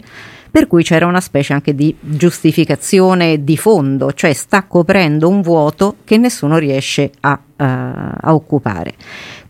Per 0.54 0.68
cui 0.68 0.84
c'era 0.84 1.08
una 1.08 1.20
specie 1.20 1.54
anche 1.54 1.74
di 1.74 1.96
giustificazione 2.00 3.44
di 3.44 3.58
fondo, 3.58 4.14
cioè 4.14 4.34
sta 4.34 4.66
coprendo 4.66 5.28
un 5.28 5.42
vuoto 5.42 5.96
che 6.04 6.18
nessuno 6.18 6.60
riesce 6.60 7.10
a, 7.22 7.40
eh, 7.58 7.64
a 7.66 8.36
occupare. 8.36 8.94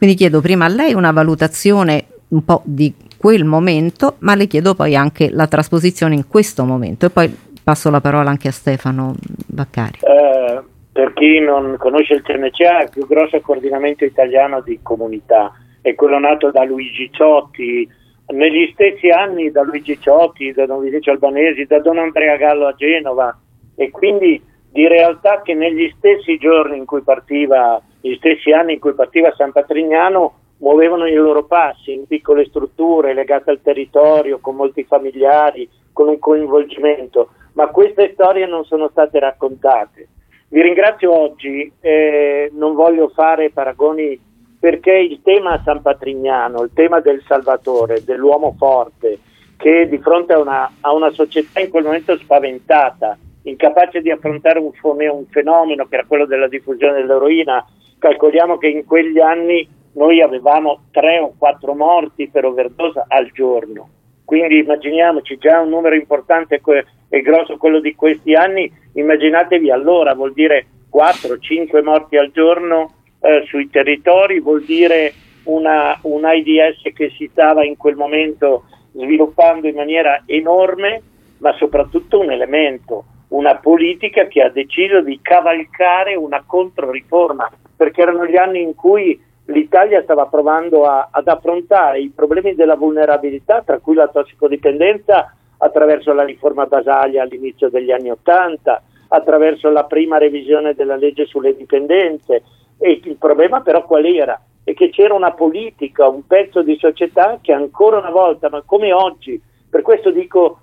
Quindi 0.04 0.20
chiedo 0.20 0.42
prima 0.42 0.66
a 0.66 0.68
lei 0.68 0.94
una 0.94 1.14
valutazione 1.14 2.08
un 2.32 2.44
po' 2.44 2.62
di 2.66 2.94
quel 3.18 3.46
momento, 3.46 4.16
ma 4.20 4.36
le 4.36 4.48
chiedo 4.48 4.76
poi 4.76 4.98
anche 4.98 5.30
la 5.32 5.48
trasposizione 5.48 6.14
in 6.14 6.28
questo 6.28 6.66
momento. 6.66 7.06
E 7.06 7.10
poi 7.10 7.34
passo 7.64 7.90
la 7.90 8.02
parola 8.02 8.30
anche 8.30 8.50
a 8.50 8.52
Stefano 8.52 9.16
Baccari. 9.48 10.00
Eh, 10.02 10.62
per 10.92 11.14
chi 11.14 11.40
non 11.40 11.78
conosce 11.80 12.16
il 12.16 12.22
CNCA, 12.22 12.80
è 12.80 12.84
il 12.84 12.90
più 12.90 13.08
grosso 13.08 13.40
coordinamento 13.40 14.04
italiano 14.04 14.60
di 14.60 14.78
comunità, 14.84 15.54
è 15.80 15.96
quello 15.96 16.20
nato 16.20 16.52
da 16.52 16.66
Luigi 16.66 17.10
Ciotti, 17.10 17.90
negli 18.34 18.72
stessi 18.74 19.08
anni 19.08 19.52
da 19.52 19.64
Luigi 19.64 19.98
Ciotti, 20.02 20.52
da 20.52 20.66
Don 20.66 20.82
Vinicio 20.82 21.12
Albanesi, 21.12 21.64
da 21.64 21.80
Don 21.80 21.98
Andrea 21.98 22.36
Gallo 22.36 22.68
a 22.68 22.76
Genova. 22.76 23.40
E 23.78 23.90
quindi 23.90 24.44
di 24.70 24.86
realtà 24.86 25.42
che 25.42 25.54
negli 25.54 25.90
stessi 25.96 26.36
giorni 26.36 26.76
in 26.76 26.84
cui 26.84 27.04
partiva, 27.04 27.82
gli 28.06 28.16
stessi 28.16 28.52
anni 28.52 28.74
in 28.74 28.80
cui 28.80 28.94
partiva 28.94 29.34
San 29.34 29.54
Patrignano, 29.54 30.34
muovevano 30.58 31.08
i 31.08 31.14
loro 31.14 31.46
passi 31.46 31.94
in 31.94 32.06
piccole 32.06 32.46
strutture 32.46 33.14
legate 33.14 33.50
al 33.50 33.62
territorio, 33.62 34.40
con 34.40 34.56
molti 34.56 34.84
familiari, 34.84 35.70
con 35.94 36.10
un 36.10 36.20
coinvolgimento, 36.20 37.30
ma 37.54 37.68
queste 37.68 38.12
storie 38.12 38.46
non 38.46 38.66
sono 38.66 38.90
state 38.90 39.20
raccontate. 39.20 40.10
Vi 40.50 40.62
ringrazio 40.62 41.18
oggi, 41.18 41.72
eh, 41.80 42.52
non 42.54 42.76
voglio 42.76 43.08
fare 43.08 43.52
paragoni 43.52 44.20
perché 44.60 44.92
il 44.92 45.22
tema 45.24 45.62
San 45.64 45.82
Patrignano, 45.82 46.62
il 46.62 46.72
tema 46.74 47.00
del 47.00 47.24
Salvatore, 47.26 48.04
dell'uomo 48.04 48.54
forte, 48.58 49.20
che 49.56 49.88
di 49.88 49.98
fronte 50.00 50.34
a 50.34 50.40
una, 50.40 50.70
a 50.82 50.94
una 50.94 51.10
società 51.12 51.62
in 51.62 51.70
quel 51.70 51.86
momento 51.86 52.18
spaventata, 52.18 53.18
incapace 53.44 54.02
di 54.02 54.12
affrontare 54.12 54.60
un, 54.60 54.72
un 54.82 55.26
fenomeno 55.30 55.86
che 55.86 55.96
era 55.96 56.06
quello 56.06 56.26
della 56.26 56.50
diffusione 56.50 56.94
dell'eroina, 56.96 57.66
calcoliamo 58.04 58.58
che 58.58 58.68
in 58.68 58.84
quegli 58.84 59.20
anni 59.20 59.66
noi 59.94 60.22
avevamo 60.22 60.88
tre 60.92 61.20
o 61.20 61.34
quattro 61.38 61.74
morti 61.74 62.28
per 62.28 62.44
overdose 62.44 63.02
al 63.08 63.32
giorno. 63.32 63.88
Quindi 64.26 64.58
immaginiamoci 64.58 65.38
già 65.38 65.62
un 65.62 65.70
numero 65.70 65.96
importante 65.96 66.60
e 67.08 67.22
grosso 67.22 67.56
quello 67.56 67.80
di 67.80 67.96
questi 67.96 68.34
anni, 68.34 68.70
immaginatevi 68.94 69.72
allora, 69.72 70.14
vuol 70.16 70.34
dire 70.34 70.66
4-5 70.92 71.82
morti 71.82 72.18
al 72.18 72.32
giorno 72.32 72.94
eh, 73.22 73.44
sui 73.48 73.70
territori, 73.70 74.42
vuol 74.42 74.64
dire 74.64 75.14
una, 75.46 75.98
un 76.02 76.26
AIDS 76.26 76.82
che 76.94 77.10
si 77.18 77.30
stava 77.32 77.64
in 77.64 77.78
quel 77.78 77.96
momento 77.96 78.66
sviluppando 78.92 79.68
in 79.68 79.76
maniera 79.76 80.24
enorme, 80.26 81.02
ma 81.38 81.54
soprattutto 81.54 82.20
un 82.20 82.32
elemento, 82.32 83.06
una 83.34 83.56
politica 83.56 84.28
che 84.28 84.42
ha 84.42 84.50
deciso 84.50 85.02
di 85.02 85.20
cavalcare 85.22 86.16
una 86.16 86.44
controriforma, 86.46 87.50
perché 87.76 88.02
erano 88.02 88.26
gli 88.26 88.36
anni 88.36 88.62
in 88.62 88.76
cui 88.76 89.20
l'Italia 89.46 90.02
stava 90.04 90.28
provando 90.28 90.86
a, 90.86 91.10
ad 91.12 91.28
affrontare 91.28 92.00
i 92.00 92.12
problemi 92.14 92.54
della 92.54 92.76
vulnerabilità, 92.76 93.62
tra 93.64 93.80
cui 93.80 93.96
la 93.96 94.08
tossicodipendenza, 94.08 95.34
attraverso 95.58 96.14
la 96.14 96.24
riforma 96.24 96.68
Basaglia 96.68 97.24
all'inizio 97.24 97.70
degli 97.70 97.92
anni 97.92 98.12
Ottanta, 98.12 98.84
attraverso 99.08 99.70
la 99.70 99.86
prima 99.86 100.18
revisione 100.18 100.74
della 100.76 100.96
legge 100.96 101.26
sulle 101.26 101.56
dipendenze. 101.56 102.44
E 102.78 103.02
il 103.04 103.18
problema 103.18 103.62
però 103.62 103.84
qual 103.86 104.06
era? 104.06 104.40
È 104.64 104.74
che 104.74 104.90
c'era 104.90 105.14
una 105.14 105.32
politica, 105.32 106.08
un 106.08 106.26
pezzo 106.28 106.62
di 106.62 106.78
società 106.78 107.40
che 107.42 107.52
ancora 107.52 107.98
una 107.98 108.12
volta, 108.12 108.50
ma 108.50 108.62
come 108.64 108.94
oggi, 108.94 109.42
per 109.70 109.82
questo 109.82 110.12
dico 110.12 110.60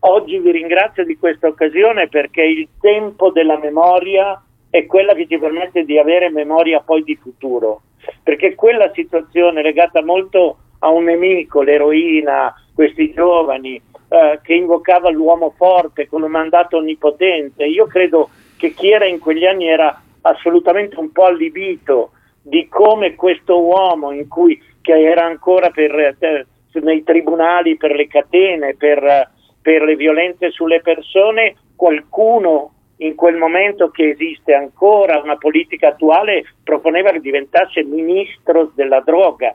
oggi 0.00 0.38
vi 0.38 0.50
ringrazio 0.50 1.04
di 1.04 1.16
questa 1.16 1.48
occasione 1.48 2.08
perché 2.08 2.42
il 2.42 2.68
tempo 2.80 3.30
della 3.30 3.58
memoria 3.58 4.40
è 4.70 4.86
quella 4.86 5.14
che 5.14 5.26
ci 5.26 5.38
permette 5.38 5.84
di 5.84 5.98
avere 5.98 6.30
memoria 6.30 6.80
poi 6.80 7.02
di 7.02 7.16
futuro, 7.16 7.82
perché 8.22 8.54
quella 8.54 8.90
situazione 8.92 9.62
legata 9.62 10.02
molto 10.02 10.58
a 10.80 10.90
un 10.90 11.04
nemico, 11.04 11.62
l'eroina, 11.62 12.54
questi 12.74 13.12
giovani, 13.12 13.80
eh, 14.08 14.40
che 14.42 14.54
invocava 14.54 15.10
l'uomo 15.10 15.52
forte 15.56 16.06
con 16.06 16.22
un 16.22 16.30
mandato 16.30 16.76
onnipotente, 16.76 17.64
io 17.64 17.86
credo 17.86 18.28
che 18.56 18.72
chi 18.72 18.90
era 18.90 19.06
in 19.06 19.18
quegli 19.18 19.46
anni 19.46 19.68
era 19.68 20.00
assolutamente 20.22 20.98
un 20.98 21.10
po' 21.12 21.24
allibito 21.24 22.10
di 22.42 22.68
come 22.68 23.14
questo 23.14 23.60
uomo 23.60 24.12
in 24.12 24.28
cui, 24.28 24.62
che 24.80 25.00
era 25.00 25.24
ancora 25.24 25.70
per, 25.70 26.16
eh, 26.18 26.46
nei 26.80 27.02
tribunali 27.02 27.76
per 27.76 27.92
le 27.92 28.06
catene, 28.06 28.74
per, 28.74 29.30
per 29.68 29.82
le 29.82 29.96
violenze 29.96 30.50
sulle 30.50 30.80
persone, 30.80 31.54
qualcuno 31.76 32.72
in 33.00 33.14
quel 33.14 33.36
momento 33.36 33.90
che 33.90 34.08
esiste 34.08 34.54
ancora 34.54 35.20
una 35.20 35.36
politica 35.36 35.88
attuale 35.88 36.42
proponeva 36.64 37.10
che 37.10 37.20
diventasse 37.20 37.84
ministro 37.84 38.72
della 38.74 39.00
droga. 39.00 39.54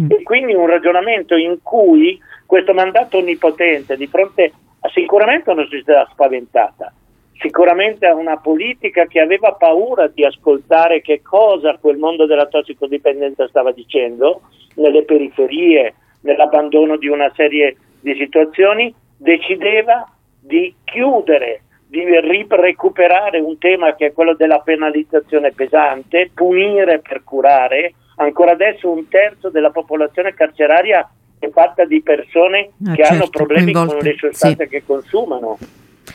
Mm. 0.00 0.06
E 0.12 0.22
quindi 0.22 0.54
un 0.54 0.66
ragionamento 0.66 1.36
in 1.36 1.58
cui 1.62 2.18
questo 2.46 2.72
mandato 2.72 3.18
onnipotente 3.18 3.98
di 3.98 4.06
fronte 4.06 4.50
a 4.80 4.88
sicuramente 4.94 5.50
a 5.50 5.52
una 5.52 5.64
società 5.64 6.08
spaventata, 6.10 6.90
sicuramente 7.38 8.06
a 8.06 8.14
una 8.14 8.38
politica 8.38 9.04
che 9.04 9.20
aveva 9.20 9.52
paura 9.52 10.06
di 10.06 10.24
ascoltare 10.24 11.02
che 11.02 11.20
cosa 11.20 11.76
quel 11.78 11.98
mondo 11.98 12.24
della 12.24 12.46
tossicodipendenza 12.46 13.46
stava 13.46 13.72
dicendo 13.72 14.40
nelle 14.76 15.04
periferie, 15.04 15.92
nell'abbandono 16.22 16.96
di 16.96 17.08
una 17.08 17.30
serie 17.36 17.76
di 18.00 18.14
situazioni, 18.14 18.94
decideva 19.20 20.08
di 20.40 20.74
chiudere 20.84 21.62
di 21.86 22.04
recuperare 22.04 23.40
un 23.40 23.58
tema 23.58 23.96
che 23.96 24.06
è 24.06 24.12
quello 24.12 24.34
della 24.34 24.60
penalizzazione 24.60 25.50
pesante, 25.50 26.30
punire 26.32 27.00
per 27.00 27.24
curare. 27.24 27.94
Ancora 28.16 28.52
adesso 28.52 28.88
un 28.88 29.08
terzo 29.08 29.50
della 29.50 29.70
popolazione 29.70 30.32
carceraria 30.32 31.10
è 31.38 31.48
fatta 31.50 31.84
di 31.84 32.00
persone 32.00 32.70
ah, 32.86 32.94
che 32.94 33.02
certo, 33.02 33.12
hanno 33.12 33.28
problemi 33.28 33.72
con 33.72 33.88
le 34.00 34.14
sostanze 34.16 34.64
sì. 34.64 34.70
che 34.70 34.84
consumano. 34.84 35.58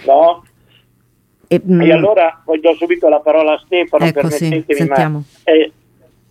No? 0.06 0.46
E, 1.48 1.62
mm, 1.62 1.82
e, 1.82 1.91
allora 1.91 2.41
poi 2.44 2.62
do 2.62 2.74
subito 2.76 3.10
la 3.10 3.20
parola 3.20 3.54
a 3.54 3.62
Stefano, 3.65 4.06
ecco, 4.06 4.22
permettetemi, 4.22 4.65
sì, 4.68 4.88
ma 4.88 5.22
è, 5.44 5.70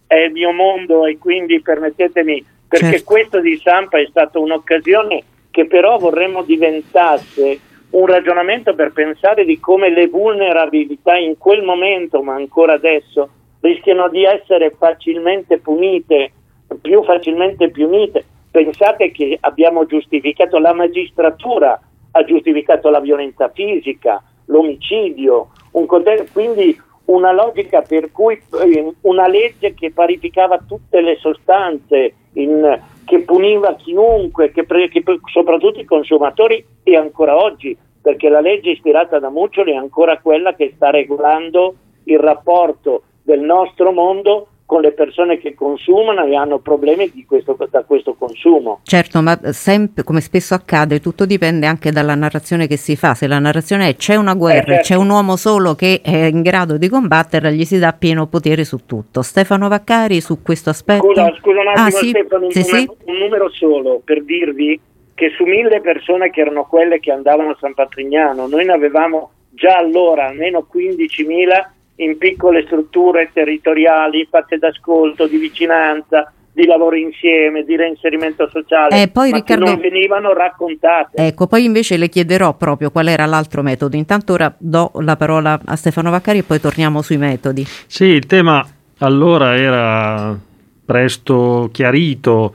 è, 0.06 0.14
il 0.14 0.32
mio 0.32 0.52
mondo 0.52 1.04
e 1.04 1.18
quindi 1.18 1.60
permettetemi, 1.60 2.44
perché 2.66 2.86
certo. 2.86 3.04
questo 3.04 3.40
di 3.40 3.60
Sampa 3.62 4.00
è 4.00 4.06
stata 4.08 4.38
un'occasione 4.38 5.22
che 5.54 5.66
però 5.66 5.98
vorremmo 5.98 6.42
diventasse 6.42 7.60
un 7.90 8.06
ragionamento 8.06 8.74
per 8.74 8.90
pensare 8.92 9.44
di 9.44 9.60
come 9.60 9.88
le 9.88 10.08
vulnerabilità 10.08 11.16
in 11.16 11.38
quel 11.38 11.62
momento, 11.62 12.24
ma 12.24 12.34
ancora 12.34 12.72
adesso, 12.72 13.28
rischiano 13.60 14.08
di 14.08 14.24
essere 14.24 14.74
facilmente 14.76 15.58
punite, 15.58 16.32
più 16.80 17.04
facilmente 17.04 17.70
punite. 17.70 18.24
Pensate 18.50 19.12
che 19.12 19.38
abbiamo 19.42 19.86
giustificato 19.86 20.58
la 20.58 20.74
magistratura, 20.74 21.80
ha 22.10 22.24
giustificato 22.24 22.90
la 22.90 22.98
violenza 22.98 23.48
fisica, 23.50 24.20
l'omicidio, 24.46 25.50
un, 25.70 25.86
quindi 26.32 26.76
una 27.04 27.30
logica 27.30 27.80
per 27.82 28.10
cui 28.10 28.34
eh, 28.60 28.92
una 29.02 29.28
legge 29.28 29.72
che 29.74 29.92
parificava 29.92 30.58
tutte 30.66 31.00
le 31.00 31.16
sostanze, 31.20 32.12
in, 32.32 32.82
che 33.04 33.20
puniva 33.20 33.74
chiunque, 33.74 34.50
che, 34.50 34.64
che, 34.66 35.02
soprattutto 35.30 35.80
i 35.80 35.84
consumatori 35.84 36.64
e 36.82 36.96
ancora 36.96 37.36
oggi 37.36 37.76
perché 38.00 38.28
la 38.28 38.40
legge 38.40 38.70
ispirata 38.70 39.18
da 39.18 39.30
Muccioli 39.30 39.72
è 39.72 39.76
ancora 39.76 40.18
quella 40.18 40.54
che 40.54 40.72
sta 40.76 40.90
regolando 40.90 41.74
il 42.04 42.18
rapporto 42.18 43.04
del 43.22 43.40
nostro 43.40 43.92
mondo 43.92 44.48
con 44.66 44.80
le 44.80 44.92
persone 44.92 45.38
che 45.38 45.54
consumano 45.54 46.24
e 46.24 46.34
hanno 46.34 46.58
problemi 46.58 47.12
questo, 47.26 47.56
da 47.70 47.82
questo 47.84 48.14
consumo. 48.14 48.80
Certo, 48.82 49.20
ma 49.20 49.38
sempre, 49.52 50.04
come 50.04 50.20
spesso 50.20 50.54
accade, 50.54 51.00
tutto 51.00 51.26
dipende 51.26 51.66
anche 51.66 51.92
dalla 51.92 52.14
narrazione 52.14 52.66
che 52.66 52.76
si 52.76 52.96
fa. 52.96 53.14
Se 53.14 53.26
la 53.26 53.38
narrazione 53.38 53.88
è 53.88 53.96
c'è 53.96 54.14
una 54.16 54.34
guerra, 54.34 54.58
eh, 54.60 54.76
certo. 54.76 54.82
c'è 54.82 54.94
un 54.94 55.10
uomo 55.10 55.36
solo 55.36 55.74
che 55.74 56.00
è 56.02 56.24
in 56.24 56.42
grado 56.42 56.78
di 56.78 56.88
combatterla, 56.88 57.50
gli 57.50 57.64
si 57.64 57.78
dà 57.78 57.92
pieno 57.92 58.26
potere 58.26 58.64
su 58.64 58.86
tutto. 58.86 59.22
Stefano 59.22 59.68
Vaccari 59.68 60.20
su 60.20 60.42
questo 60.42 60.70
aspetto? 60.70 61.06
Scusa, 61.06 61.34
scusa 61.38 61.60
un 61.60 61.68
attimo 61.68 61.86
ah, 61.86 61.90
sì? 61.90 62.08
Stefano, 62.08 62.44
un, 62.46 62.50
sì, 62.50 62.60
numero, 62.60 62.78
sì? 62.78 63.10
un 63.10 63.18
numero 63.18 63.50
solo 63.50 64.00
per 64.02 64.24
dirvi 64.24 64.80
che 65.14 65.30
su 65.36 65.44
mille 65.44 65.80
persone 65.80 66.30
che 66.30 66.40
erano 66.40 66.64
quelle 66.64 66.98
che 67.00 67.12
andavano 67.12 67.50
a 67.50 67.56
San 67.60 67.74
Patrignano, 67.74 68.48
noi 68.48 68.64
ne 68.64 68.72
avevamo 68.72 69.30
già 69.50 69.76
allora 69.76 70.26
almeno 70.26 70.66
15.000 70.72 71.72
in 71.96 72.18
piccole 72.18 72.64
strutture 72.66 73.30
territoriali 73.32 74.26
fatte 74.30 74.58
d'ascolto, 74.58 75.26
di 75.26 75.36
vicinanza, 75.36 76.32
di 76.54 76.66
lavoro 76.66 76.94
insieme, 76.94 77.64
di 77.64 77.74
reinserimento 77.74 78.48
sociale, 78.48 79.02
eh, 79.02 79.08
poi, 79.08 79.30
ma 79.30 79.38
Riccardo, 79.38 79.64
non 79.64 79.80
venivano 79.80 80.32
raccontate. 80.32 81.26
Ecco, 81.26 81.48
poi 81.48 81.64
invece 81.64 81.96
le 81.96 82.08
chiederò 82.08 82.54
proprio 82.54 82.90
qual 82.90 83.08
era 83.08 83.26
l'altro 83.26 83.62
metodo. 83.62 83.96
Intanto 83.96 84.34
ora 84.34 84.54
do 84.56 84.92
la 85.00 85.16
parola 85.16 85.60
a 85.64 85.76
Stefano 85.76 86.10
Vaccari 86.10 86.38
e 86.38 86.42
poi 86.44 86.60
torniamo 86.60 87.02
sui 87.02 87.16
metodi. 87.16 87.66
Sì, 87.86 88.04
il 88.04 88.26
tema 88.26 88.64
allora 88.98 89.56
era 89.56 90.38
presto 90.84 91.70
chiarito 91.72 92.54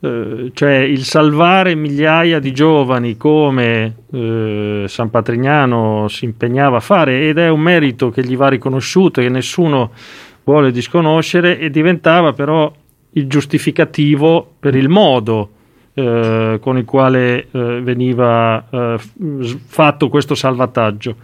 eh, 0.00 0.50
cioè 0.54 0.74
il 0.76 1.02
salvare 1.02 1.74
migliaia 1.74 2.38
di 2.38 2.52
giovani 2.52 3.16
come 3.16 3.96
eh, 4.12 4.84
San 4.86 5.10
Patrignano 5.10 6.06
si 6.08 6.24
impegnava 6.24 6.76
a 6.76 6.80
fare 6.80 7.28
ed 7.28 7.38
è 7.38 7.48
un 7.48 7.60
merito 7.60 8.10
che 8.10 8.24
gli 8.24 8.36
va 8.36 8.48
riconosciuto 8.48 9.20
e 9.20 9.24
che 9.24 9.28
nessuno 9.28 9.90
vuole 10.44 10.70
disconoscere 10.70 11.58
e 11.58 11.70
diventava 11.70 12.32
però 12.32 12.72
il 13.10 13.26
giustificativo 13.26 14.54
per 14.60 14.76
il 14.76 14.88
modo 14.88 15.50
eh, 15.94 16.58
con 16.60 16.78
il 16.78 16.84
quale 16.84 17.48
eh, 17.50 17.80
veniva 17.82 18.64
eh, 18.70 18.98
fatto 19.66 20.08
questo 20.08 20.36
salvataggio 20.36 21.16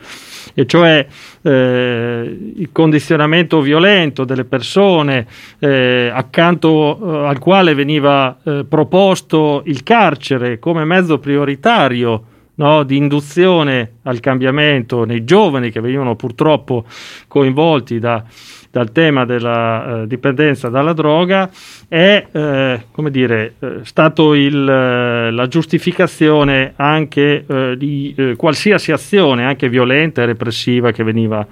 e 0.52 0.66
cioè 0.66 1.06
eh, 1.42 2.38
il 2.56 2.68
condizionamento 2.72 3.60
violento 3.60 4.24
delle 4.24 4.44
persone 4.44 5.26
eh, 5.58 6.10
accanto 6.12 6.98
eh, 7.24 7.26
al 7.28 7.38
quale 7.38 7.74
veniva 7.74 8.36
eh, 8.42 8.64
proposto 8.68 9.62
il 9.66 9.82
carcere 9.82 10.58
come 10.58 10.84
mezzo 10.84 11.18
prioritario 11.18 12.32
No, 12.56 12.84
di 12.84 12.96
induzione 12.96 13.94
al 14.04 14.20
cambiamento 14.20 15.04
nei 15.04 15.24
giovani 15.24 15.72
che 15.72 15.80
venivano 15.80 16.14
purtroppo 16.14 16.84
coinvolti 17.26 17.98
da, 17.98 18.22
dal 18.70 18.92
tema 18.92 19.24
della 19.24 20.02
eh, 20.02 20.06
dipendenza 20.06 20.68
dalla 20.68 20.92
droga 20.92 21.50
è 21.88 22.26
eh, 22.30 22.80
dire, 23.10 23.54
eh, 23.58 23.78
stato 23.82 24.34
il, 24.34 24.68
eh, 24.68 25.30
la 25.32 25.48
giustificazione 25.48 26.74
anche 26.76 27.44
eh, 27.46 27.74
di 27.76 28.14
eh, 28.16 28.34
qualsiasi 28.36 28.92
azione, 28.92 29.44
anche 29.44 29.68
violenta 29.68 30.22
e 30.22 30.26
repressiva, 30.26 30.92
che 30.92 31.02
veniva 31.02 31.46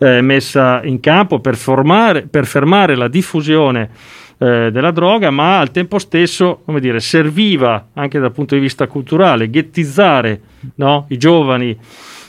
messa 0.00 0.80
in 0.82 0.98
campo 0.98 1.40
per, 1.40 1.56
formare, 1.56 2.22
per 2.22 2.46
fermare 2.46 2.96
la 2.96 3.08
diffusione 3.08 3.90
della 4.42 4.90
droga, 4.90 5.30
ma 5.30 5.58
al 5.58 5.70
tempo 5.70 5.98
stesso 5.98 6.62
come 6.64 6.80
dire, 6.80 6.98
serviva 7.00 7.88
anche 7.92 8.18
dal 8.18 8.32
punto 8.32 8.54
di 8.54 8.60
vista 8.62 8.86
culturale 8.86 9.50
ghettizzare 9.50 10.40
no, 10.76 11.04
i 11.08 11.18
giovani 11.18 11.78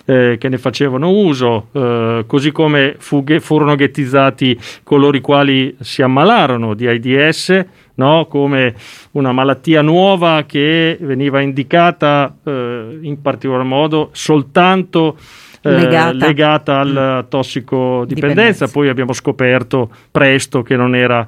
eh, 0.06 0.36
che 0.38 0.50
ne 0.50 0.58
facevano 0.58 1.10
uso, 1.10 1.68
eh, 1.72 2.24
così 2.28 2.52
come 2.52 2.96
fughe, 2.98 3.40
furono 3.40 3.76
ghettizzati 3.76 4.60
coloro 4.84 5.16
i 5.16 5.22
quali 5.22 5.76
si 5.80 6.02
ammalarono 6.02 6.74
di 6.74 6.88
AIDS, 6.88 7.66
no? 7.96 8.26
come 8.26 8.76
una 9.12 9.32
malattia 9.32 9.82
nuova 9.82 10.44
che 10.46 10.98
veniva 11.00 11.40
indicata 11.40 12.36
eh, 12.44 13.00
in 13.02 13.22
particolar 13.22 13.64
modo 13.64 14.10
soltanto 14.12 15.18
eh, 15.62 15.70
legata. 15.70 16.26
legata 16.26 16.80
alla 16.80 17.22
mm. 17.22 17.30
tossicodipendenza. 17.30 18.68
Poi 18.68 18.90
abbiamo 18.90 19.14
scoperto 19.14 19.90
presto 20.10 20.64
che 20.64 20.76
non 20.76 20.96
era 20.96 21.28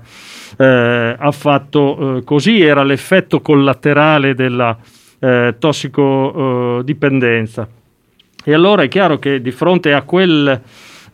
eh, 0.58 1.16
affatto 1.18 2.18
eh, 2.18 2.24
così, 2.24 2.62
era 2.62 2.84
l'effetto 2.84 3.42
collaterale 3.42 4.36
della 4.36 4.78
eh, 5.20 5.56
tossicodipendenza. 5.58 7.68
E 8.46 8.54
allora 8.54 8.84
è 8.84 8.88
chiaro 8.88 9.20
che 9.20 9.42
di 9.42 9.52
fronte 9.52 9.94
a 9.94 10.02
quel 10.02 10.62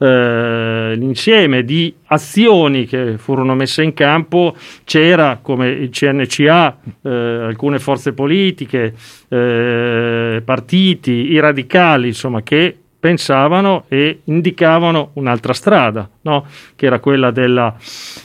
eh, 0.01 0.93
l'insieme 0.95 1.63
di 1.63 1.93
azioni 2.05 2.85
che 2.85 3.17
furono 3.17 3.53
messe 3.53 3.83
in 3.83 3.93
campo 3.93 4.55
c'era 4.85 5.39
come 5.41 5.69
il 5.69 5.89
CNCA, 5.89 6.77
eh, 7.03 7.09
alcune 7.09 7.79
forze 7.79 8.13
politiche, 8.13 8.93
eh, 9.27 10.41
partiti, 10.43 11.11
i 11.11 11.39
radicali, 11.39 12.07
insomma, 12.07 12.41
che 12.41 12.77
pensavano 12.99 13.85
e 13.87 14.21
indicavano 14.25 15.11
un'altra 15.13 15.53
strada, 15.53 16.09
no? 16.21 16.45
che 16.75 16.85
era 16.85 16.99
quella 16.99 17.31
della 17.31 17.75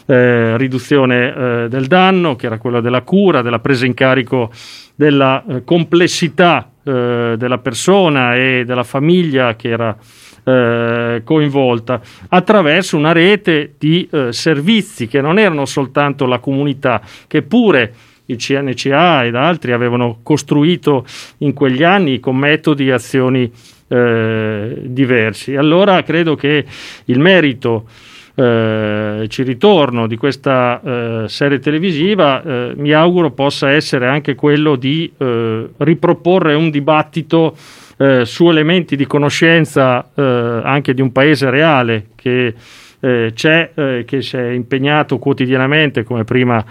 eh, 0.07 0.57
riduzione 0.57 1.35
eh, 1.35 1.69
del 1.69 1.87
danno, 1.87 2.37
che 2.37 2.47
era 2.47 2.59
quella 2.59 2.81
della 2.81 3.03
cura, 3.03 3.43
della 3.43 3.61
presa 3.61 3.87
in 3.87 3.95
carico 3.95 4.51
della 4.95 5.45
eh, 5.47 5.65
complessità 5.65 6.69
della 6.85 7.57
persona 7.63 8.37
e 8.37 8.65
della 8.67 8.83
famiglia 8.83 9.57
che 9.57 9.71
era 9.71 9.97
eh, 10.45 11.23
coinvolta 11.25 12.01
attraverso 12.29 12.97
una 12.97 13.13
rete 13.13 13.75
di 13.79 14.07
eh, 14.11 14.33
servizi 14.33 15.09
che 15.09 15.21
non 15.21 15.39
erano 15.39 15.65
soltanto 15.65 16.27
la 16.27 16.39
comunità, 16.39 17.01
che 17.27 17.43
pure 17.43 17.95
il 18.27 18.37
CNCA 18.37 19.25
ed 19.25 19.35
altri 19.35 19.73
avevano 19.73 20.21
costruito 20.23 21.05
in 21.39 21.53
quegli 21.53 21.83
anni 21.83 22.21
con 22.21 22.37
metodi 22.37 22.89
e 22.89 22.93
azioni 22.93 23.51
eh, 23.89 24.77
diversi. 24.83 25.57
Allora 25.57 26.03
credo 26.03 26.35
che 26.35 26.65
il 27.05 27.19
merito 27.19 27.87
eh, 28.35 29.27
ci 29.29 29.43
ritorno 29.43 30.07
di 30.07 30.17
questa 30.17 30.81
eh, 30.83 31.29
serie 31.29 31.59
televisiva, 31.61 32.43
eh, 32.43 32.73
mi 32.77 32.93
auguro 32.93 33.31
possa 33.31 33.71
essere 33.71 34.09
anche 34.09 34.35
quello 34.35 34.77
di 34.77 35.13
eh, 35.17 35.69
riproporre 35.77 36.55
un 36.55 36.71
dibattito 36.71 37.57
eh, 37.97 38.25
su 38.25 38.49
elementi 38.49 38.97
di 38.97 39.07
conoscenza 39.07 40.11
anche 40.15 40.95
di 40.95 41.01
un 41.01 41.13
paese 41.13 41.49
reale 41.49 42.07
che 42.17 42.53
eh, 43.05 43.33
c'è, 43.35 43.71
eh, 43.75 44.05
che 44.07 44.23
si 44.23 44.35
è 44.39 44.49
impegnato 44.49 45.19
quotidianamente, 45.19 46.05
come 46.05 46.25
prima 46.25 46.65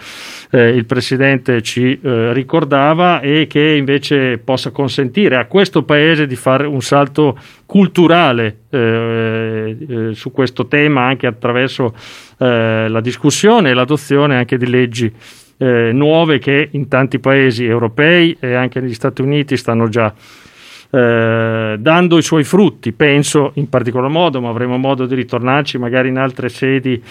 eh, 0.49 0.69
il 0.69 0.85
Presidente 0.85 1.61
ci 1.61 1.99
eh, 2.01 2.33
ricordava, 2.33 3.21
e 3.21 3.45
che 3.45 3.75
invece 3.75 4.39
possa 4.39 4.71
consentire 4.71 5.35
a 5.35 5.45
questo 5.45 5.83
Paese 5.83 6.25
di 6.25 6.35
fare 6.35 6.65
un 6.65 6.81
salto 6.81 7.37
culturale 7.65 8.61
su 8.73 10.31
questo 10.31 10.67
tema 10.67 11.05
anche 11.05 11.27
attraverso 11.27 11.93
la 12.37 13.01
discussione 13.01 13.69
e 13.69 13.73
l'adozione 13.75 14.35
anche 14.35 14.57
di 14.57 14.67
leggi 14.67 15.11
nuove 15.57 16.39
che 16.39 16.69
in 16.71 16.87
tanti 16.87 17.19
paesi 17.19 17.65
europei 17.65 18.35
e 18.39 18.55
anche 18.55 18.79
negli 18.79 18.93
Stati 18.93 19.21
Uniti 19.21 19.57
stanno 19.57 19.89
già 19.89 20.11
eh, 20.93 21.75
dando 21.79 22.17
i 22.19 22.21
suoi 22.21 22.43
frutti, 22.43 22.91
penso 22.91 23.51
in 23.55 23.67
particolar 23.67 24.11
modo, 24.11 24.39
ma 24.39 24.49
avremo 24.49 24.77
modo 24.77 25.07
di 25.07 25.15
ritornarci 25.15 25.79
magari 25.79 26.09
in 26.09 26.17
altre 26.17 26.49
sedi 26.49 27.01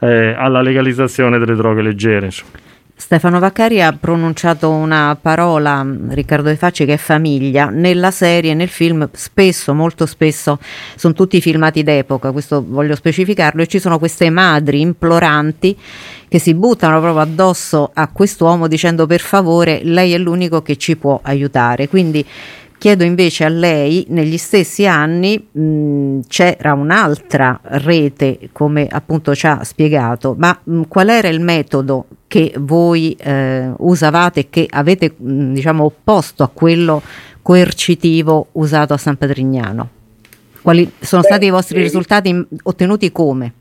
eh, 0.00 0.34
alla 0.36 0.60
legalizzazione 0.60 1.38
delle 1.38 1.54
droghe 1.54 1.82
leggere. 1.82 2.26
Insomma. 2.26 2.66
Stefano 2.96 3.38
Vaccari 3.38 3.80
ha 3.80 3.92
pronunciato 3.92 4.70
una 4.70 5.16
parola, 5.20 5.86
Riccardo 6.08 6.48
De 6.48 6.56
Facci, 6.56 6.84
che 6.84 6.94
è 6.94 6.96
famiglia. 6.96 7.66
Nella 7.66 8.10
serie, 8.10 8.54
nel 8.54 8.68
film, 8.68 9.08
spesso, 9.12 9.72
molto 9.72 10.04
spesso, 10.04 10.58
sono 10.96 11.14
tutti 11.14 11.40
filmati 11.40 11.84
d'epoca, 11.84 12.32
questo 12.32 12.64
voglio 12.66 12.96
specificarlo, 12.96 13.62
e 13.62 13.68
ci 13.68 13.78
sono 13.78 14.00
queste 14.00 14.30
madri 14.30 14.80
imploranti 14.80 15.78
che 16.26 16.40
si 16.40 16.54
buttano 16.54 17.00
proprio 17.00 17.22
addosso 17.22 17.88
a 17.94 18.08
quest'uomo 18.08 18.66
dicendo 18.66 19.06
per 19.06 19.20
favore, 19.20 19.80
lei 19.84 20.12
è 20.12 20.18
l'unico 20.18 20.60
che 20.62 20.76
ci 20.76 20.96
può 20.96 21.20
aiutare. 21.22 21.88
Quindi 21.88 22.26
Chiedo 22.78 23.02
invece 23.02 23.44
a 23.44 23.48
lei, 23.48 24.06
negli 24.10 24.36
stessi 24.36 24.86
anni 24.86 25.36
mh, 25.50 26.20
c'era 26.28 26.74
un'altra 26.74 27.58
rete, 27.62 28.50
come 28.52 28.86
appunto 28.88 29.34
ci 29.34 29.48
ha 29.48 29.64
spiegato, 29.64 30.36
ma 30.38 30.56
mh, 30.62 30.82
qual 30.82 31.08
era 31.08 31.26
il 31.26 31.40
metodo 31.40 32.06
che 32.28 32.52
voi 32.56 33.16
eh, 33.18 33.72
usavate 33.78 34.48
che 34.48 34.64
avete 34.70 35.12
mh, 35.16 35.54
diciamo 35.54 35.82
opposto 35.82 36.44
a 36.44 36.50
quello 36.54 37.02
coercitivo 37.42 38.46
usato 38.52 38.94
a 38.94 38.96
San 38.96 39.16
Patrignano? 39.16 39.88
Quali 40.62 40.88
sono 41.00 41.22
Beh, 41.22 41.28
stati 41.28 41.46
i 41.46 41.50
vostri 41.50 41.80
eh, 41.80 41.82
risultati 41.82 42.46
ottenuti 42.62 43.10
come? 43.10 43.52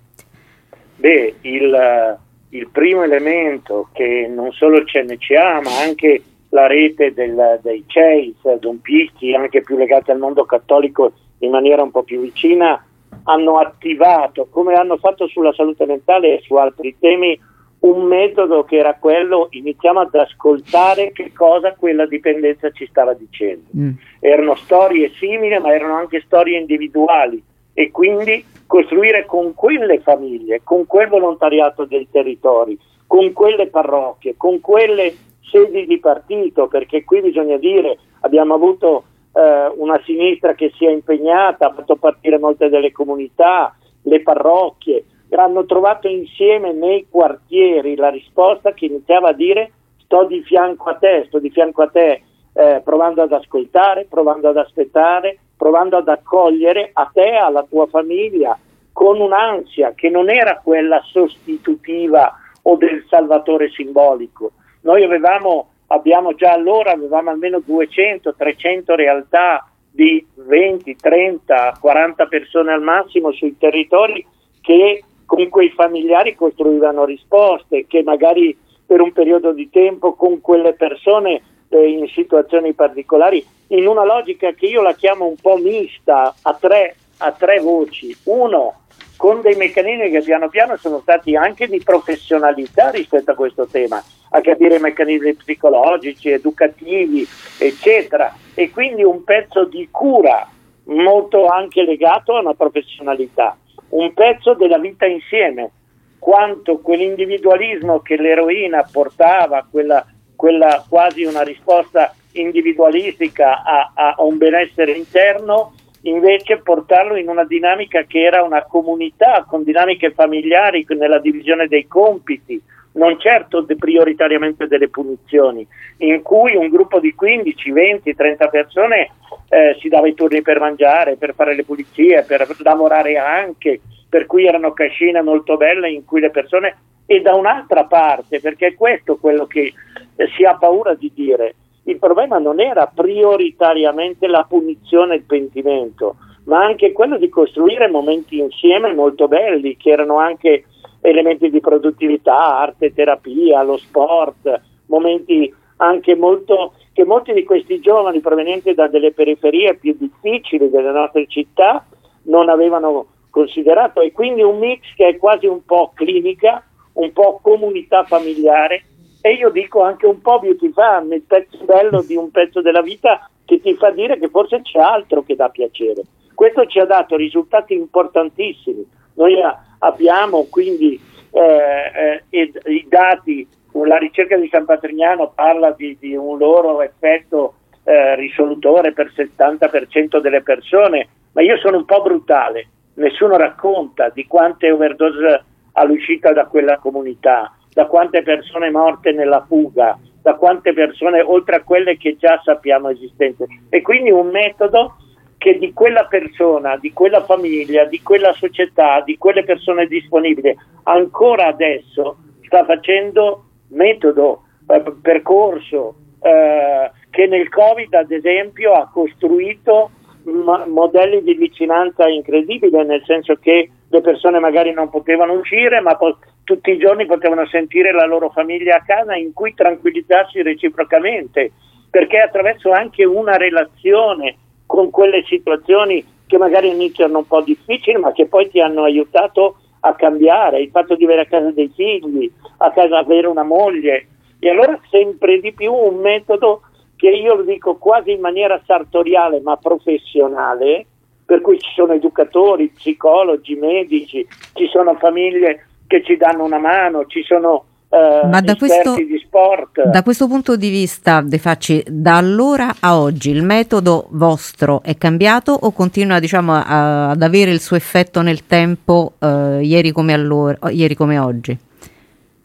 Beh, 0.97 1.37
il, 1.41 2.17
il 2.49 2.69
primo 2.71 3.01
elemento 3.01 3.89
che 3.93 4.31
non 4.31 4.51
solo 4.51 4.77
il 4.77 4.85
CNCA 4.85 5.61
ma 5.63 5.79
anche 5.81 6.21
la 6.57 6.65
rete 6.65 7.13
del, 7.13 7.59
dei 7.61 7.83
Chase, 7.85 8.57
Don 8.59 8.81
Picchi, 8.81 9.35
anche 9.35 9.61
più 9.61 9.77
legati 9.77 10.09
al 10.09 10.17
mondo 10.17 10.45
cattolico 10.45 11.11
in 11.39 11.51
maniera 11.51 11.83
un 11.83 11.91
po' 11.91 12.01
più 12.01 12.19
vicina, 12.19 12.83
hanno 13.25 13.59
attivato, 13.59 14.47
come 14.49 14.73
hanno 14.73 14.97
fatto 14.97 15.27
sulla 15.27 15.53
salute 15.53 15.85
mentale 15.85 16.37
e 16.37 16.41
su 16.41 16.55
altri 16.55 16.95
temi, 16.99 17.39
un 17.79 18.05
metodo 18.05 18.63
che 18.63 18.77
era 18.77 18.95
quello, 18.95 19.49
iniziamo 19.51 19.99
ad 19.99 20.15
ascoltare 20.15 21.11
che 21.11 21.31
cosa 21.31 21.75
quella 21.75 22.07
dipendenza 22.07 22.71
ci 22.71 22.87
stava 22.87 23.13
dicendo. 23.13 23.69
Mm. 23.77 23.89
Erano 24.19 24.55
storie 24.55 25.11
simili, 25.19 25.59
ma 25.59 25.71
erano 25.71 25.93
anche 25.93 26.23
storie 26.25 26.57
individuali 26.57 27.39
e 27.75 27.91
quindi 27.91 28.43
costruire 28.65 29.25
con 29.27 29.53
quelle 29.53 29.99
famiglie, 29.99 30.61
con 30.63 30.87
quel 30.87 31.07
volontariato 31.07 31.85
dei 31.85 32.07
territori, 32.09 32.75
con 33.05 33.31
quelle 33.31 33.67
parrocchie, 33.67 34.33
con 34.35 34.59
quelle 34.59 35.13
sedi 35.49 35.85
di 35.85 35.99
partito, 35.99 36.67
perché 36.67 37.03
qui 37.03 37.21
bisogna 37.21 37.57
dire 37.57 37.97
abbiamo 38.21 38.53
avuto 38.53 39.03
eh, 39.33 39.71
una 39.75 39.99
sinistra 40.05 40.53
che 40.53 40.71
si 40.77 40.85
è 40.85 40.91
impegnata, 40.91 41.67
ha 41.67 41.73
fatto 41.73 41.95
partire 41.95 42.39
molte 42.39 42.69
delle 42.69 42.91
comunità, 42.91 43.75
le 44.03 44.21
parrocchie, 44.21 45.05
hanno 45.31 45.65
trovato 45.65 46.07
insieme 46.07 46.71
nei 46.71 47.07
quartieri. 47.09 47.95
La 47.95 48.09
risposta 48.09 48.73
che 48.73 48.85
iniziava 48.85 49.29
a 49.29 49.33
dire 49.33 49.71
sto 49.99 50.25
di 50.25 50.41
fianco 50.43 50.89
a 50.89 50.95
te, 50.95 51.25
sto 51.27 51.39
di 51.39 51.49
fianco 51.49 51.83
a 51.83 51.87
te, 51.89 52.21
eh, 52.53 52.81
provando 52.83 53.21
ad 53.21 53.31
ascoltare, 53.31 54.05
provando 54.09 54.49
ad 54.49 54.57
aspettare, 54.57 55.37
provando 55.55 55.97
ad 55.97 56.07
accogliere 56.07 56.89
a 56.93 57.09
te, 57.13 57.35
alla 57.35 57.63
tua 57.63 57.87
famiglia, 57.87 58.57
con 58.93 59.19
un'ansia 59.19 59.93
che 59.93 60.09
non 60.09 60.29
era 60.29 60.59
quella 60.63 61.01
sostitutiva 61.11 62.35
o 62.63 62.77
del 62.77 63.05
salvatore 63.07 63.69
simbolico, 63.69 64.53
noi 64.87 65.03
avevamo, 65.03 65.67
abbiamo 65.87 66.33
già 66.33 66.53
allora, 66.53 66.93
avevamo 66.93 67.29
almeno 67.29 67.59
200, 67.59 68.33
300 68.35 68.95
realtà 68.95 69.69
di 69.91 70.25
20, 70.35 70.95
30, 70.95 71.77
40 71.81 72.25
persone 72.27 72.71
al 72.71 72.81
massimo 72.81 73.33
sui 73.33 73.57
territori 73.57 74.25
che 74.61 75.03
con 75.25 75.49
quei 75.49 75.71
familiari 75.71 76.35
costruivano 76.35 77.03
risposte, 77.03 77.85
che 77.85 78.01
magari 78.01 78.57
per 78.85 79.01
un 79.01 79.11
periodo 79.11 79.51
di 79.51 79.69
tempo 79.69 80.13
con 80.13 80.39
quelle 80.39 80.73
persone 80.73 81.41
eh, 81.67 81.89
in 81.89 82.07
situazioni 82.07 82.71
particolari, 82.71 83.45
in 83.67 83.87
una 83.87 84.05
logica 84.05 84.53
che 84.53 84.67
io 84.67 84.81
la 84.81 84.93
chiamo 84.93 85.25
un 85.25 85.35
po' 85.35 85.57
mista, 85.57 86.33
a 86.41 86.53
tre, 86.53 86.95
a 87.17 87.33
tre 87.33 87.59
voci. 87.59 88.15
Uno, 88.23 88.86
con 89.17 89.41
dei 89.41 89.55
meccanismi 89.55 90.11
che 90.11 90.21
piano 90.21 90.47
piano 90.47 90.77
sono 90.77 90.99
stati 90.99 91.35
anche 91.35 91.67
di 91.67 91.81
professionalità 91.83 92.91
rispetto 92.91 93.31
a 93.31 93.35
questo 93.35 93.65
tema, 93.65 94.01
a 94.29 94.41
capire 94.41 94.79
meccanismi 94.79 95.33
psicologici, 95.33 96.29
educativi, 96.29 97.27
eccetera, 97.57 98.33
e 98.53 98.69
quindi 98.69 99.03
un 99.03 99.23
pezzo 99.23 99.65
di 99.65 99.89
cura 99.91 100.47
molto 100.85 101.47
anche 101.47 101.83
legato 101.83 102.35
a 102.35 102.41
una 102.41 102.53
professionalità, 102.53 103.57
un 103.89 104.13
pezzo 104.13 104.53
della 104.53 104.77
vita 104.77 105.05
insieme, 105.05 105.71
quanto 106.19 106.79
quell'individualismo 106.79 107.99
che 107.99 108.17
l'eroina 108.17 108.87
portava, 108.89 109.65
quella, 109.69 110.05
quella 110.35 110.85
quasi 110.87 111.23
una 111.23 111.41
risposta 111.41 112.13
individualistica 112.33 113.63
a, 113.63 113.91
a 113.93 114.15
un 114.19 114.37
benessere 114.37 114.91
interno, 114.91 115.73
invece 116.07 116.57
portarlo 116.57 117.15
in 117.17 117.27
una 117.27 117.43
dinamica 117.43 118.03
che 118.03 118.21
era 118.21 118.43
una 118.43 118.63
comunità 118.63 119.45
con 119.47 119.63
dinamiche 119.63 120.11
familiari 120.11 120.85
nella 120.89 121.19
divisione 121.19 121.67
dei 121.67 121.87
compiti, 121.87 122.61
non 122.93 123.19
certo 123.19 123.61
de 123.61 123.75
prioritariamente 123.75 124.67
delle 124.67 124.89
punizioni, 124.89 125.67
in 125.97 126.21
cui 126.21 126.55
un 126.55 126.69
gruppo 126.69 126.99
di 126.99 127.13
15, 127.13 127.71
20, 127.71 128.15
30 128.15 128.47
persone 128.47 129.11
eh, 129.49 129.77
si 129.79 129.87
dava 129.87 130.07
i 130.07 130.13
turni 130.13 130.41
per 130.41 130.59
mangiare, 130.59 131.15
per 131.15 131.33
fare 131.35 131.55
le 131.55 131.63
pulizie, 131.63 132.23
per 132.23 132.47
lavorare 132.59 133.17
anche, 133.17 133.81
per 134.09 134.25
cui 134.25 134.47
erano 134.47 134.73
cascine 134.73 135.21
molto 135.21 135.57
belle 135.57 135.89
in 135.89 136.05
cui 136.05 136.21
le 136.21 136.31
persone 136.31 136.77
e 137.05 137.21
da 137.21 137.35
un'altra 137.35 137.85
parte, 137.85 138.39
perché 138.39 138.67
è 138.67 138.75
questo 138.75 139.17
quello 139.17 139.45
che 139.45 139.73
eh, 140.15 140.27
si 140.35 140.43
ha 140.43 140.55
paura 140.55 140.93
di 140.93 141.11
dire, 141.13 141.55
il 141.87 141.99
problema 141.99 142.37
non 142.37 142.59
era 142.59 142.91
prioritariamente 142.93 144.27
la 144.27 144.45
punizione 144.47 145.13
e 145.13 145.17
il 145.17 145.23
pentimento, 145.23 146.17
ma 146.43 146.63
anche 146.63 146.91
quello 146.91 147.17
di 147.17 147.29
costruire 147.29 147.87
momenti 147.89 148.39
insieme 148.39 148.93
molto 148.93 149.27
belli, 149.27 149.77
che 149.77 149.91
erano 149.91 150.17
anche 150.17 150.65
elementi 151.01 151.49
di 151.49 151.61
produttività, 151.61 152.57
arte, 152.59 152.93
terapia, 152.93 153.63
lo 153.63 153.77
sport, 153.77 154.61
momenti 154.87 155.53
anche 155.77 156.15
molto, 156.15 156.73
che 156.91 157.05
molti 157.05 157.31
di 157.31 157.45
questi 157.45 157.79
giovani 157.79 158.19
provenienti 158.19 158.73
da 158.73 158.87
delle 158.87 159.13
periferie 159.13 159.75
più 159.75 159.95
difficili 159.97 160.69
delle 160.69 160.91
nostre 160.91 161.25
città 161.27 161.85
non 162.23 162.49
avevano 162.49 163.05
considerato 163.29 164.01
e 164.01 164.11
quindi 164.11 164.41
un 164.41 164.57
mix 164.57 164.81
che 164.95 165.07
è 165.07 165.17
quasi 165.17 165.45
un 165.45 165.63
po' 165.63 165.91
clinica, 165.93 166.65
un 166.93 167.13
po' 167.13 167.39
comunità 167.41 168.03
familiare 168.03 168.83
e 169.21 169.33
io 169.33 169.49
dico 169.49 169.81
anche 169.81 170.05
un 170.05 170.21
po' 170.21 170.39
beauty 170.39 170.71
fan, 170.71 171.11
il 171.11 171.23
pezzo 171.23 171.63
bello 171.65 172.01
di 172.01 172.15
un 172.15 172.31
pezzo 172.31 172.61
della 172.61 172.81
vita 172.81 173.29
che 173.45 173.59
ti 173.61 173.75
fa 173.75 173.91
dire 173.91 174.19
che 174.19 174.29
forse 174.29 174.61
c'è 174.61 174.79
altro 174.79 175.23
che 175.23 175.35
dà 175.35 175.49
piacere. 175.49 176.03
Questo 176.33 176.65
ci 176.67 176.79
ha 176.79 176.85
dato 176.85 177.15
risultati 177.15 177.73
importantissimi. 177.73 178.85
Noi 179.15 179.35
abbiamo 179.79 180.45
quindi 180.49 180.99
eh, 181.31 182.23
eh, 182.29 182.51
i 182.65 182.85
dati, 182.87 183.47
la 183.71 183.97
ricerca 183.97 184.37
di 184.37 184.47
San 184.51 184.65
Patrignano 184.65 185.31
parla 185.33 185.71
di, 185.71 185.97
di 185.99 186.15
un 186.15 186.37
loro 186.37 186.81
effetto 186.81 187.55
eh, 187.83 188.15
risolutore 188.15 188.91
per 188.91 189.11
il 189.15 189.29
70% 189.33 190.19
delle 190.19 190.41
persone, 190.41 191.07
ma 191.31 191.41
io 191.41 191.57
sono 191.57 191.77
un 191.77 191.85
po' 191.85 192.01
brutale, 192.01 192.67
nessuno 192.95 193.37
racconta 193.37 194.09
di 194.09 194.27
quante 194.27 194.69
overdose 194.71 195.43
all'uscita 195.73 196.33
da 196.33 196.45
quella 196.45 196.77
comunità, 196.77 197.55
da 197.77 197.85
quante 197.85 198.23
persone 198.23 198.71
morte 198.71 199.11
nella 199.11 199.45
fuga, 199.47 199.95
da 200.23 200.33
quante 200.33 200.73
persone 200.73 201.21
oltre 201.21 201.57
a 201.57 201.63
quelle 201.63 201.95
che 201.95 202.17
già 202.17 202.41
sappiamo 202.43 202.89
esistenti. 202.89 203.45
E 203.69 203.83
quindi 203.83 204.09
un 204.09 204.29
metodo 204.29 204.95
che 205.37 205.59
di 205.59 205.71
quella 205.73 206.05
persona, 206.05 206.75
di 206.77 206.91
quella 206.91 207.23
famiglia, 207.23 207.85
di 207.85 208.01
quella 208.01 208.33
società, 208.33 209.01
di 209.01 209.15
quelle 209.19 209.43
persone 209.43 209.85
disponibili, 209.85 210.57
ancora 210.85 211.45
adesso 211.45 212.17
sta 212.47 212.65
facendo 212.65 213.43
metodo, 213.67 214.45
eh, 214.69 214.81
percorso, 214.99 215.97
eh, 216.23 216.89
che 217.11 217.27
nel 217.27 217.47
Covid 217.49 217.93
ad 217.93 218.09
esempio 218.09 218.73
ha 218.73 218.89
costruito 218.91 219.91
ma- 220.23 220.65
modelli 220.65 221.21
di 221.21 221.35
vicinanza 221.35 222.07
incredibili, 222.07 222.75
nel 222.83 223.03
senso 223.05 223.35
che 223.35 223.69
le 223.87 224.01
persone 224.01 224.39
magari 224.39 224.73
non 224.73 224.89
potevano 224.89 225.33
uscire, 225.33 225.79
ma 225.79 225.95
po- 225.95 226.17
tutti 226.47 226.71
i 226.71 226.77
giorni 226.77 227.05
potevano 227.05 227.45
sentire 227.45 227.91
la 227.91 228.05
loro 228.05 228.29
famiglia 228.29 228.77
a 228.77 228.81
casa 228.81 229.15
in 229.15 229.33
cui 229.33 229.53
tranquillizzarsi 229.53 230.41
reciprocamente, 230.41 231.51
perché 231.89 232.19
attraverso 232.19 232.71
anche 232.71 233.03
una 233.03 233.35
relazione 233.35 234.37
con 234.65 234.89
quelle 234.89 235.25
situazioni 235.27 236.01
che 236.25 236.37
magari 236.37 236.69
iniziano 236.69 237.17
un 237.17 237.27
po' 237.27 237.41
difficili, 237.41 237.97
ma 237.99 238.13
che 238.13 238.27
poi 238.27 238.49
ti 238.49 238.61
hanno 238.61 238.83
aiutato 238.83 239.57
a 239.81 239.93
cambiare, 239.95 240.61
il 240.61 240.69
fatto 240.69 240.95
di 240.95 241.03
avere 241.03 241.21
a 241.23 241.25
casa 241.25 241.51
dei 241.51 241.69
figli, 241.75 242.31
a 242.59 242.71
casa 242.71 242.97
avere 242.97 243.27
una 243.27 243.43
moglie, 243.43 244.07
e 244.39 244.49
allora 244.49 244.79
sempre 244.89 245.41
di 245.41 245.51
più 245.51 245.73
un 245.73 245.97
metodo 245.97 246.61
che 246.95 247.09
io 247.09 247.35
lo 247.35 247.43
dico 247.43 247.75
quasi 247.75 248.11
in 248.11 248.21
maniera 248.21 248.61
sartoriale 248.65 249.41
ma 249.41 249.57
professionale, 249.57 250.85
per 251.25 251.41
cui 251.41 251.59
ci 251.59 251.71
sono 251.75 251.91
educatori, 251.91 252.69
psicologi, 252.69 253.55
medici, 253.55 254.25
ci 254.53 254.67
sono 254.67 254.95
famiglie 254.95 255.66
che 255.87 256.03
ci 256.03 256.17
danno 256.17 256.43
una 256.43 256.59
mano, 256.59 257.05
ci 257.05 257.23
sono 257.23 257.65
eh, 257.89 258.27
Ma 258.27 258.41
da 258.41 258.55
questo, 258.55 258.95
di 258.95 259.17
sport. 259.23 259.87
Da 259.87 260.03
questo 260.03 260.27
punto 260.27 260.57
di 260.57 260.69
vista, 260.69 261.21
De 261.21 261.37
Facci, 261.37 261.81
da 261.87 262.17
allora 262.17 262.75
a 262.81 262.99
oggi 262.99 263.29
il 263.29 263.43
metodo 263.43 264.07
vostro 264.11 264.81
è 264.83 264.97
cambiato 264.97 265.53
o 265.53 265.71
continua 265.71 266.19
diciamo, 266.19 266.53
a, 266.53 267.09
ad 267.11 267.21
avere 267.21 267.51
il 267.51 267.61
suo 267.61 267.77
effetto 267.77 268.21
nel 268.21 268.45
tempo 268.45 269.13
eh, 269.19 269.59
ieri, 269.61 269.91
come 269.91 270.13
allora, 270.13 270.57
ieri 270.69 270.95
come 270.95 271.17
oggi? 271.17 271.57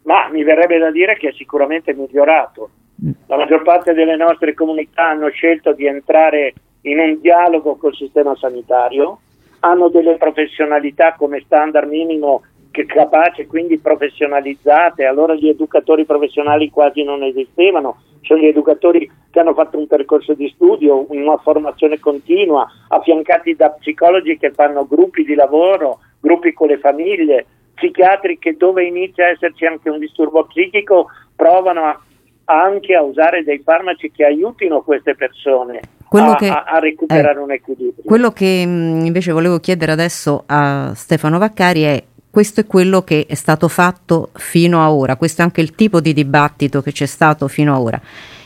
Ma 0.05 0.29
mi 0.31 0.45
verrebbe 0.45 0.79
da 0.79 0.91
dire 0.91 1.17
che 1.17 1.29
è 1.31 1.33
sicuramente 1.33 1.93
migliorato. 1.93 2.71
Mm. 3.05 3.11
La 3.27 3.37
maggior 3.37 3.63
parte 3.63 3.95
delle 3.95 4.17
nostre 4.17 4.55
comunità 4.55 5.09
hanno 5.09 5.29
scelto 5.31 5.73
di 5.73 5.87
entrare 5.87 6.55
in 6.83 6.99
un 7.01 7.19
dialogo 7.21 7.77
col 7.77 7.95
sistema 7.95 8.35
sanitario, 8.37 9.19
hanno 9.61 9.89
delle 9.89 10.17
professionalità 10.17 11.15
come 11.17 11.43
standard 11.45 11.89
minimo 11.89 12.43
capace, 12.87 13.47
quindi 13.47 13.79
professionalizzate, 13.79 15.05
allora 15.05 15.35
gli 15.35 15.49
educatori 15.49 16.05
professionali 16.05 16.71
quasi 16.71 17.03
non 17.05 17.23
esistevano, 17.23 18.03
sono 18.23 18.41
gli 18.41 18.47
educatori 18.47 19.11
che 19.31 19.39
hanno 19.39 19.55
fatto 19.55 19.79
un 19.79 19.87
percorso 19.87 20.35
di 20.35 20.49
studio, 20.55 21.07
una 21.09 21.37
formazione 21.39 21.99
continua, 22.01 22.67
affiancati 22.89 23.55
da 23.55 23.71
psicologi 23.71 24.39
che 24.39 24.51
fanno 24.53 24.87
gruppi 24.87 25.25
di 25.25 25.35
lavoro, 25.35 26.01
gruppi 26.21 26.53
con 26.53 26.69
le 26.69 26.79
famiglie, 26.79 27.47
psichiatri 27.75 28.39
che 28.39 28.57
dove 28.57 28.85
inizia 28.85 29.27
a 29.27 29.31
esserci 29.31 29.67
anche 29.67 29.91
un 29.91 29.99
disturbo 29.99 30.45
psichico 30.47 31.09
provano 31.35 31.85
a, 31.85 32.01
anche 32.45 32.95
a 32.95 33.03
usare 33.03 33.43
dei 33.43 33.61
farmaci 33.65 34.11
che 34.11 34.25
aiutino 34.25 34.83
queste 34.83 35.15
persone. 35.15 35.81
A, 36.15 36.35
che, 36.37 36.49
a, 36.49 36.79
recuperare 36.79 37.39
eh, 37.39 37.43
un 37.43 37.53
equilibrio. 37.53 38.05
Quello 38.05 38.33
che 38.33 38.67
mh, 38.67 39.07
invece 39.07 39.33
volevo 39.33 39.59
chiedere 39.61 39.93
adesso 39.93 40.45
a 40.47 40.93
Stefano 40.95 41.39
Vaccari 41.39 41.83
è 41.85 42.05
questo 42.33 42.61
è 42.61 42.67
quello 42.67 43.03
che 43.03 43.27
è 43.29 43.35
stato 43.35 43.69
fatto 43.69 44.31
fino 44.33 44.81
a 44.81 44.91
ora, 44.91 45.17
questo 45.17 45.43
è 45.43 45.45
anche 45.45 45.61
il 45.61 45.75
tipo 45.75 46.01
di 46.01 46.15
dibattito 46.15 46.81
che 46.81 46.91
c'è 46.91 47.05
stato 47.05 47.47
fino 47.47 47.75
a 47.75 47.79
ora, 47.79 48.01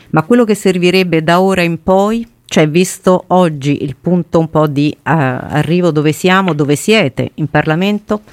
ma 0.09 0.23
quello 0.23 0.43
che 0.43 0.55
servirebbe 0.55 1.23
da 1.23 1.39
ora 1.39 1.61
in 1.61 1.81
poi, 1.81 2.27
cioè 2.47 2.67
visto 2.67 3.23
oggi 3.27 3.85
il 3.85 3.95
punto 3.95 4.39
un 4.39 4.49
po' 4.49 4.67
di 4.67 4.93
uh, 4.93 4.99
arrivo 5.03 5.91
dove 5.91 6.11
siamo, 6.11 6.51
dove 6.51 6.75
siete 6.75 7.31
in 7.35 7.47
Parlamento? 7.47 8.23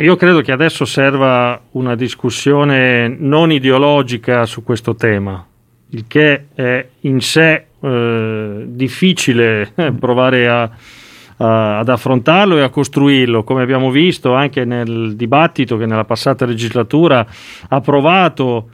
Io 0.00 0.16
credo 0.16 0.40
che 0.40 0.52
adesso 0.52 0.86
serva 0.86 1.60
una 1.72 1.94
discussione 1.94 3.08
non 3.08 3.52
ideologica 3.52 4.46
su 4.46 4.62
questo 4.62 4.94
tema, 4.94 5.46
il 5.90 6.04
che 6.08 6.46
è 6.54 6.88
in 7.00 7.20
sé 7.20 7.66
eh, 7.78 8.62
difficile 8.68 9.70
provare 10.00 10.48
a 10.48 10.70
ad 11.42 11.88
affrontarlo 11.88 12.56
e 12.56 12.62
a 12.62 12.68
costruirlo, 12.68 13.42
come 13.42 13.62
abbiamo 13.62 13.90
visto 13.90 14.32
anche 14.32 14.64
nel 14.64 15.14
dibattito 15.16 15.76
che 15.76 15.86
nella 15.86 16.04
passata 16.04 16.46
legislatura 16.46 17.26
ha 17.68 17.80
provato 17.80 18.68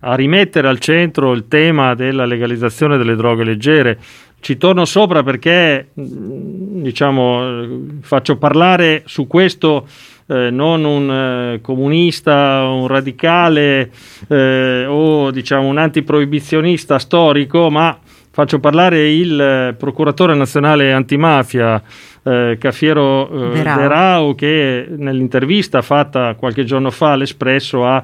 a 0.00 0.14
rimettere 0.14 0.68
al 0.68 0.78
centro 0.78 1.32
il 1.32 1.48
tema 1.48 1.94
della 1.94 2.24
legalizzazione 2.24 2.96
delle 2.96 3.16
droghe 3.16 3.44
leggere. 3.44 3.98
Ci 4.40 4.56
torno 4.58 4.84
sopra 4.84 5.22
perché 5.22 5.88
diciamo, 5.94 7.66
faccio 8.00 8.36
parlare 8.36 9.02
su 9.06 9.26
questo 9.26 9.86
eh, 10.26 10.50
non 10.50 10.84
un 10.84 11.10
eh, 11.10 11.60
comunista, 11.62 12.64
un 12.64 12.86
radicale 12.86 13.90
eh, 14.28 14.84
o 14.86 15.30
diciamo, 15.30 15.66
un 15.66 15.78
antiproibizionista 15.78 16.98
storico, 16.98 17.70
ma 17.70 17.98
faccio 18.34 18.58
parlare 18.58 19.08
il 19.10 19.40
eh, 19.40 19.74
procuratore 19.78 20.34
nazionale 20.34 20.92
antimafia 20.92 21.80
eh, 22.24 22.56
Cafiero 22.58 23.52
eh, 23.52 23.62
Derao 23.62 24.34
che 24.34 24.86
nell'intervista 24.88 25.82
fatta 25.82 26.34
qualche 26.34 26.64
giorno 26.64 26.90
fa 26.90 27.12
all'Espresso 27.12 27.86
ha 27.86 28.02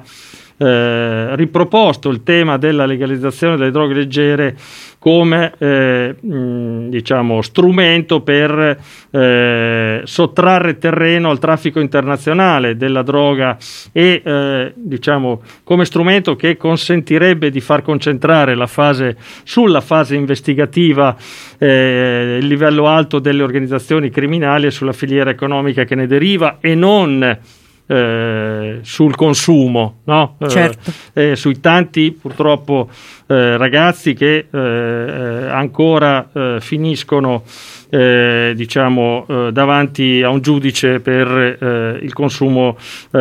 eh, 0.61 1.35
riproposto 1.35 2.09
il 2.09 2.21
tema 2.21 2.57
della 2.57 2.85
legalizzazione 2.85 3.57
delle 3.57 3.71
droghe 3.71 3.95
leggere 3.95 4.55
come 4.99 5.53
eh, 5.57 6.15
mh, 6.21 6.89
diciamo, 6.89 7.41
strumento 7.41 8.21
per 8.21 8.77
eh, 9.09 10.01
sottrarre 10.03 10.77
terreno 10.77 11.31
al 11.31 11.39
traffico 11.39 11.79
internazionale 11.79 12.77
della 12.77 13.01
droga 13.01 13.57
e 13.91 14.21
eh, 14.23 14.71
diciamo, 14.75 15.41
come 15.63 15.85
strumento 15.85 16.35
che 16.35 16.57
consentirebbe 16.57 17.49
di 17.49 17.59
far 17.59 17.81
concentrare 17.81 18.53
la 18.53 18.67
fase, 18.67 19.17
sulla 19.41 19.81
fase 19.81 20.13
investigativa 20.13 21.15
eh, 21.57 22.37
il 22.39 22.45
livello 22.45 22.85
alto 22.85 23.17
delle 23.17 23.41
organizzazioni 23.41 24.11
criminali 24.11 24.67
e 24.67 24.71
sulla 24.71 24.93
filiera 24.93 25.31
economica 25.31 25.85
che 25.85 25.95
ne 25.95 26.05
deriva 26.05 26.57
e 26.59 26.75
non 26.75 27.39
eh, 27.87 28.79
sul 28.81 29.15
consumo, 29.15 30.01
no? 30.05 30.35
Eh, 30.39 30.49
certo. 30.49 30.91
eh, 31.13 31.35
sui 31.35 31.59
tanti 31.59 32.11
purtroppo 32.11 32.89
eh, 33.27 33.57
ragazzi 33.57 34.13
che 34.13 34.47
ancora 34.51 36.29
finiscono 36.59 37.43
diciamo, 37.91 39.25
davanti 39.51 40.21
a 40.23 40.29
un 40.29 40.39
giudice 40.39 41.01
per 41.01 41.97
il 42.01 42.13
consumo 42.13 42.77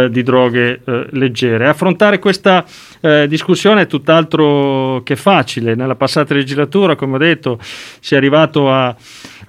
di 0.08 0.22
droghe 0.22 0.80
leggere. 1.10 1.66
Affrontare 1.66 2.20
questa 2.20 2.64
discussione 3.26 3.82
è 3.82 3.86
tutt'altro 3.86 5.02
che 5.02 5.16
facile. 5.16 5.74
Nella 5.74 5.96
passata 5.96 6.34
legislatura, 6.34 6.94
come 6.94 7.16
ho 7.16 7.18
detto, 7.18 7.58
si 7.60 8.14
è 8.14 8.16
arrivato 8.16 8.70
a 8.70 8.94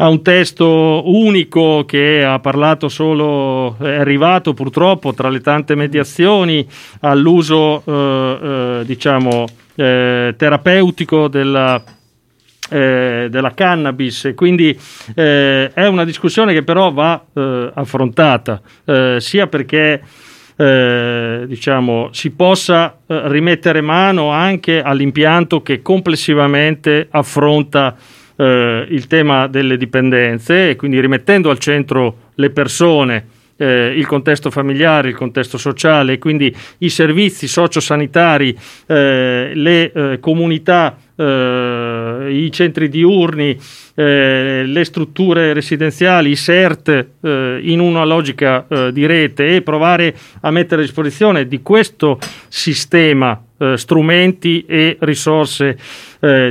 ha 0.02 0.10
un 0.10 0.24
testo 0.24 1.04
unico 1.06 1.86
che 1.86 2.24
ha 2.24 2.40
parlato 2.40 2.90
solo, 2.90 3.78
è 3.78 3.98
arrivato 3.98 4.54
purtroppo 4.54 5.14
tra 5.14 5.30
le 5.30 5.42
tante 5.42 5.76
mediazioni 5.76 6.68
all'uso 7.02 7.84
eh, 7.86 8.40
eh, 8.42 8.82
diciamo 8.86 9.46
eh, 9.76 10.34
terapeutico 10.36 11.28
della, 11.28 11.82
eh, 12.72 13.28
della 13.30 13.54
cannabis. 13.54 14.32
Quindi 14.36 14.78
eh, 15.14 15.72
è 15.74 15.86
una 15.88 16.06
discussione 16.06 16.54
che 16.54 16.64
però 16.64 16.92
va 16.92 17.24
eh, 17.34 17.72
affrontata 17.74 18.62
sia 19.18 19.48
perché 19.48 20.02
eh, 20.62 21.46
diciamo, 21.48 22.10
si 22.12 22.30
possa 22.32 22.98
eh, 23.08 23.22
rimettere 23.30 23.82
mano 23.82 24.30
anche 24.30 24.82
all'impianto 24.82 25.64
che 25.64 25.82
complessivamente 25.82 27.08
affronta 27.10 27.96
eh, 28.36 28.86
il 28.88 29.08
tema 29.08 29.48
delle 29.48 29.76
dipendenze 29.76 30.70
e 30.70 30.76
quindi 30.76 31.00
rimettendo 31.00 31.50
al 31.50 31.58
centro 31.58 32.30
le 32.36 32.52
persone 32.52 33.26
eh, 33.62 33.94
il 33.96 34.08
contesto 34.08 34.50
familiare, 34.50 35.10
il 35.10 35.16
contesto 35.16 35.58
sociale, 35.58 36.18
quindi 36.18 36.56
i 36.80 36.90
servizi 36.90 37.48
sociosanitari, 37.48 38.58
eh, 38.88 39.52
le 39.54 39.92
eh, 39.92 40.20
comunità, 40.20 40.98
eh, 41.16 41.24
i 42.30 42.52
centri 42.52 42.90
diurni, 42.90 43.58
eh, 43.96 44.64
le 44.66 44.84
strutture 44.84 45.54
residenziali, 45.54 46.32
i 46.32 46.36
CERT, 46.36 47.06
eh, 47.22 47.60
in 47.62 47.80
una 47.80 48.04
logica 48.04 48.66
di 48.92 49.06
rete 49.06 49.56
e 49.56 49.62
provare 49.62 50.16
a 50.42 50.52
mettere 50.52 50.82
a 50.82 50.86
disposizione 50.86 51.48
di 51.48 51.62
questo 51.62 52.20
sistema 52.48 53.42
strumenti 53.76 54.66
e 54.66 54.98
risorse 55.02 55.78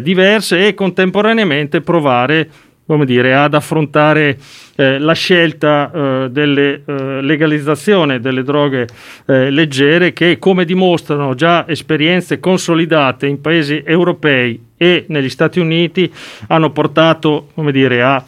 diverse 0.00 0.66
e 0.68 0.74
contemporaneamente 0.74 1.80
provare 1.80 2.48
come 2.90 3.06
dire, 3.06 3.36
ad 3.36 3.54
affrontare 3.54 4.36
eh, 4.74 4.98
la 4.98 5.12
scelta 5.12 5.92
eh, 5.92 6.28
delle 6.28 6.82
eh, 6.84 7.22
legalizzazione 7.22 8.18
delle 8.18 8.42
droghe 8.42 8.88
eh, 9.26 9.48
leggere 9.48 10.12
che, 10.12 10.40
come 10.40 10.64
dimostrano 10.64 11.36
già 11.36 11.68
esperienze 11.68 12.40
consolidate 12.40 13.28
in 13.28 13.40
paesi 13.40 13.80
europei 13.86 14.60
e 14.76 15.04
negli 15.06 15.28
Stati 15.28 15.60
Uniti, 15.60 16.12
hanno 16.48 16.72
portato 16.72 17.50
dire, 17.70 18.02
a 18.02 18.24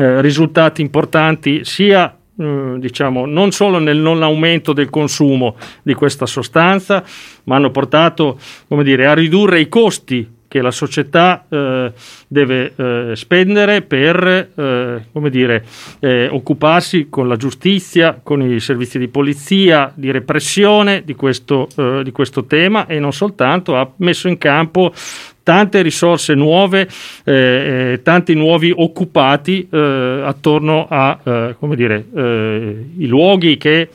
eh, 0.00 0.20
risultati 0.20 0.82
importanti 0.82 1.64
sia 1.64 2.12
mm, 2.42 2.74
diciamo, 2.78 3.24
non 3.24 3.52
solo 3.52 3.78
nel 3.78 3.98
non 3.98 4.24
aumento 4.24 4.72
del 4.72 4.90
consumo 4.90 5.54
di 5.84 5.94
questa 5.94 6.26
sostanza, 6.26 7.04
ma 7.44 7.54
hanno 7.54 7.70
portato 7.70 8.36
dire, 8.82 9.06
a 9.06 9.14
ridurre 9.14 9.60
i 9.60 9.68
costi 9.68 10.38
che 10.50 10.60
la 10.60 10.72
società 10.72 11.44
eh, 11.48 11.92
deve 12.26 12.72
eh, 12.74 13.12
spendere 13.14 13.82
per 13.82 14.50
eh, 14.52 15.30
dire, 15.30 15.64
eh, 16.00 16.26
occuparsi 16.28 17.06
con 17.08 17.28
la 17.28 17.36
giustizia, 17.36 18.18
con 18.20 18.42
i 18.42 18.58
servizi 18.58 18.98
di 18.98 19.06
polizia, 19.06 19.92
di 19.94 20.10
repressione 20.10 21.04
di 21.04 21.14
questo, 21.14 21.68
eh, 21.76 22.00
di 22.02 22.10
questo 22.10 22.46
tema 22.46 22.86
e 22.88 22.98
non 22.98 23.12
soltanto, 23.12 23.76
ha 23.76 23.88
messo 23.98 24.26
in 24.26 24.38
campo 24.38 24.92
tante 25.44 25.82
risorse 25.82 26.34
nuove, 26.34 26.88
eh, 27.22 28.00
tanti 28.02 28.34
nuovi 28.34 28.72
occupati 28.76 29.68
attorno 29.70 30.86
a 30.88 31.54
come 31.58 31.76
dire, 31.76 32.04
i 32.98 33.06
luoghi 33.06 33.56
che 33.56 33.88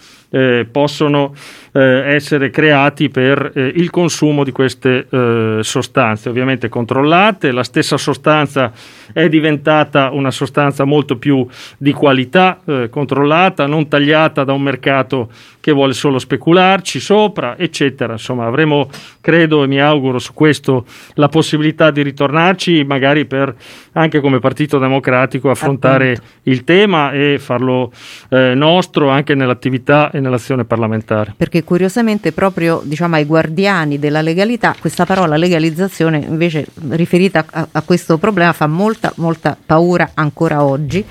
possono 0.69 1.33
eh, 1.75 2.13
essere 2.13 2.49
creati 2.49 3.09
per 3.09 3.51
eh, 3.53 3.73
il 3.75 3.89
consumo 3.89 4.45
di 4.45 4.51
queste 4.51 5.07
eh, 5.09 5.59
sostanze, 5.61 6.29
ovviamente 6.29 6.69
controllate. 6.69 7.51
La 7.51 7.63
stessa 7.63 7.97
sostanza 7.97 8.71
è 9.11 9.27
diventata 9.27 10.11
una 10.11 10.31
sostanza 10.31 10.85
molto 10.85 11.17
più 11.17 11.45
di 11.77 11.91
qualità, 11.91 12.59
eh, 12.65 12.89
controllata, 12.89 13.65
non 13.65 13.89
tagliata 13.89 14.45
da 14.45 14.53
un 14.53 14.61
mercato 14.61 15.29
che 15.59 15.71
vuole 15.71 15.93
solo 15.93 16.19
specularci 16.19 16.99
sopra, 16.99 17.57
eccetera. 17.57 18.13
Insomma, 18.13 18.45
avremo, 18.45 18.87
credo 19.19 19.63
e 19.63 19.67
mi 19.67 19.81
auguro 19.81 20.19
su 20.19 20.33
questo, 20.33 20.85
la 21.15 21.27
possibilità 21.27 21.91
di 21.91 22.03
ritornarci, 22.03 22.83
magari 22.83 23.25
per 23.25 23.53
anche 23.93 24.21
come 24.21 24.39
Partito 24.39 24.77
Democratico 24.77 25.49
affrontare 25.49 26.11
Appunto. 26.11 26.31
il 26.43 26.63
tema 26.63 27.11
e 27.11 27.37
farlo 27.39 27.91
eh, 28.29 28.53
nostro 28.55 29.09
anche 29.09 29.33
nell'attività 29.33 30.11
e 30.11 30.19
nell'azione 30.25 30.65
parlamentare. 30.65 31.33
Perché 31.37 31.63
curiosamente 31.63 32.31
proprio 32.31 32.81
diciamo, 32.83 33.15
ai 33.15 33.25
guardiani 33.25 33.99
della 33.99 34.21
legalità 34.21 34.75
questa 34.79 35.05
parola 35.05 35.37
legalizzazione 35.37 36.17
invece 36.17 36.65
riferita 36.89 37.45
a, 37.49 37.67
a 37.71 37.81
questo 37.81 38.17
problema 38.17 38.53
fa 38.53 38.67
molta 38.67 39.11
molta 39.15 39.57
paura 39.65 40.11
ancora 40.13 40.63
oggi 40.63 41.05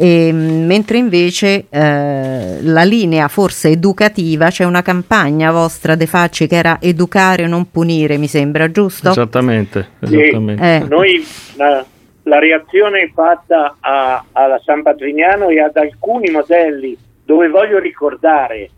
e, 0.00 0.28
ehm, 0.28 0.64
mentre 0.64 0.96
invece 0.96 1.66
eh, 1.68 2.62
la 2.62 2.82
linea 2.84 3.28
forse 3.28 3.68
educativa 3.68 4.48
c'è 4.48 4.64
una 4.64 4.80
campagna 4.80 5.50
vostra 5.50 5.94
De 5.94 6.06
Facci 6.06 6.46
che 6.46 6.56
era 6.56 6.78
educare 6.80 7.46
non 7.46 7.70
punire 7.70 8.16
mi 8.16 8.26
sembra 8.26 8.70
giusto? 8.70 9.10
esattamente, 9.10 9.88
esattamente. 10.00 10.62
Eh. 10.62 10.78
noi 10.88 11.22
la, 11.56 11.84
la, 12.22 12.38
reazione 12.38 13.10
fatta 13.14 13.76
a, 13.78 14.24
alla 14.32 14.58
San 14.64 14.82
Patrignano 14.82 15.48
e 15.48 15.60
ad 15.60 15.76
alcuni 15.76 16.30
modelli 16.30 16.96
dove 17.30 17.48
voglio 17.48 17.78
ricordare 17.78 18.68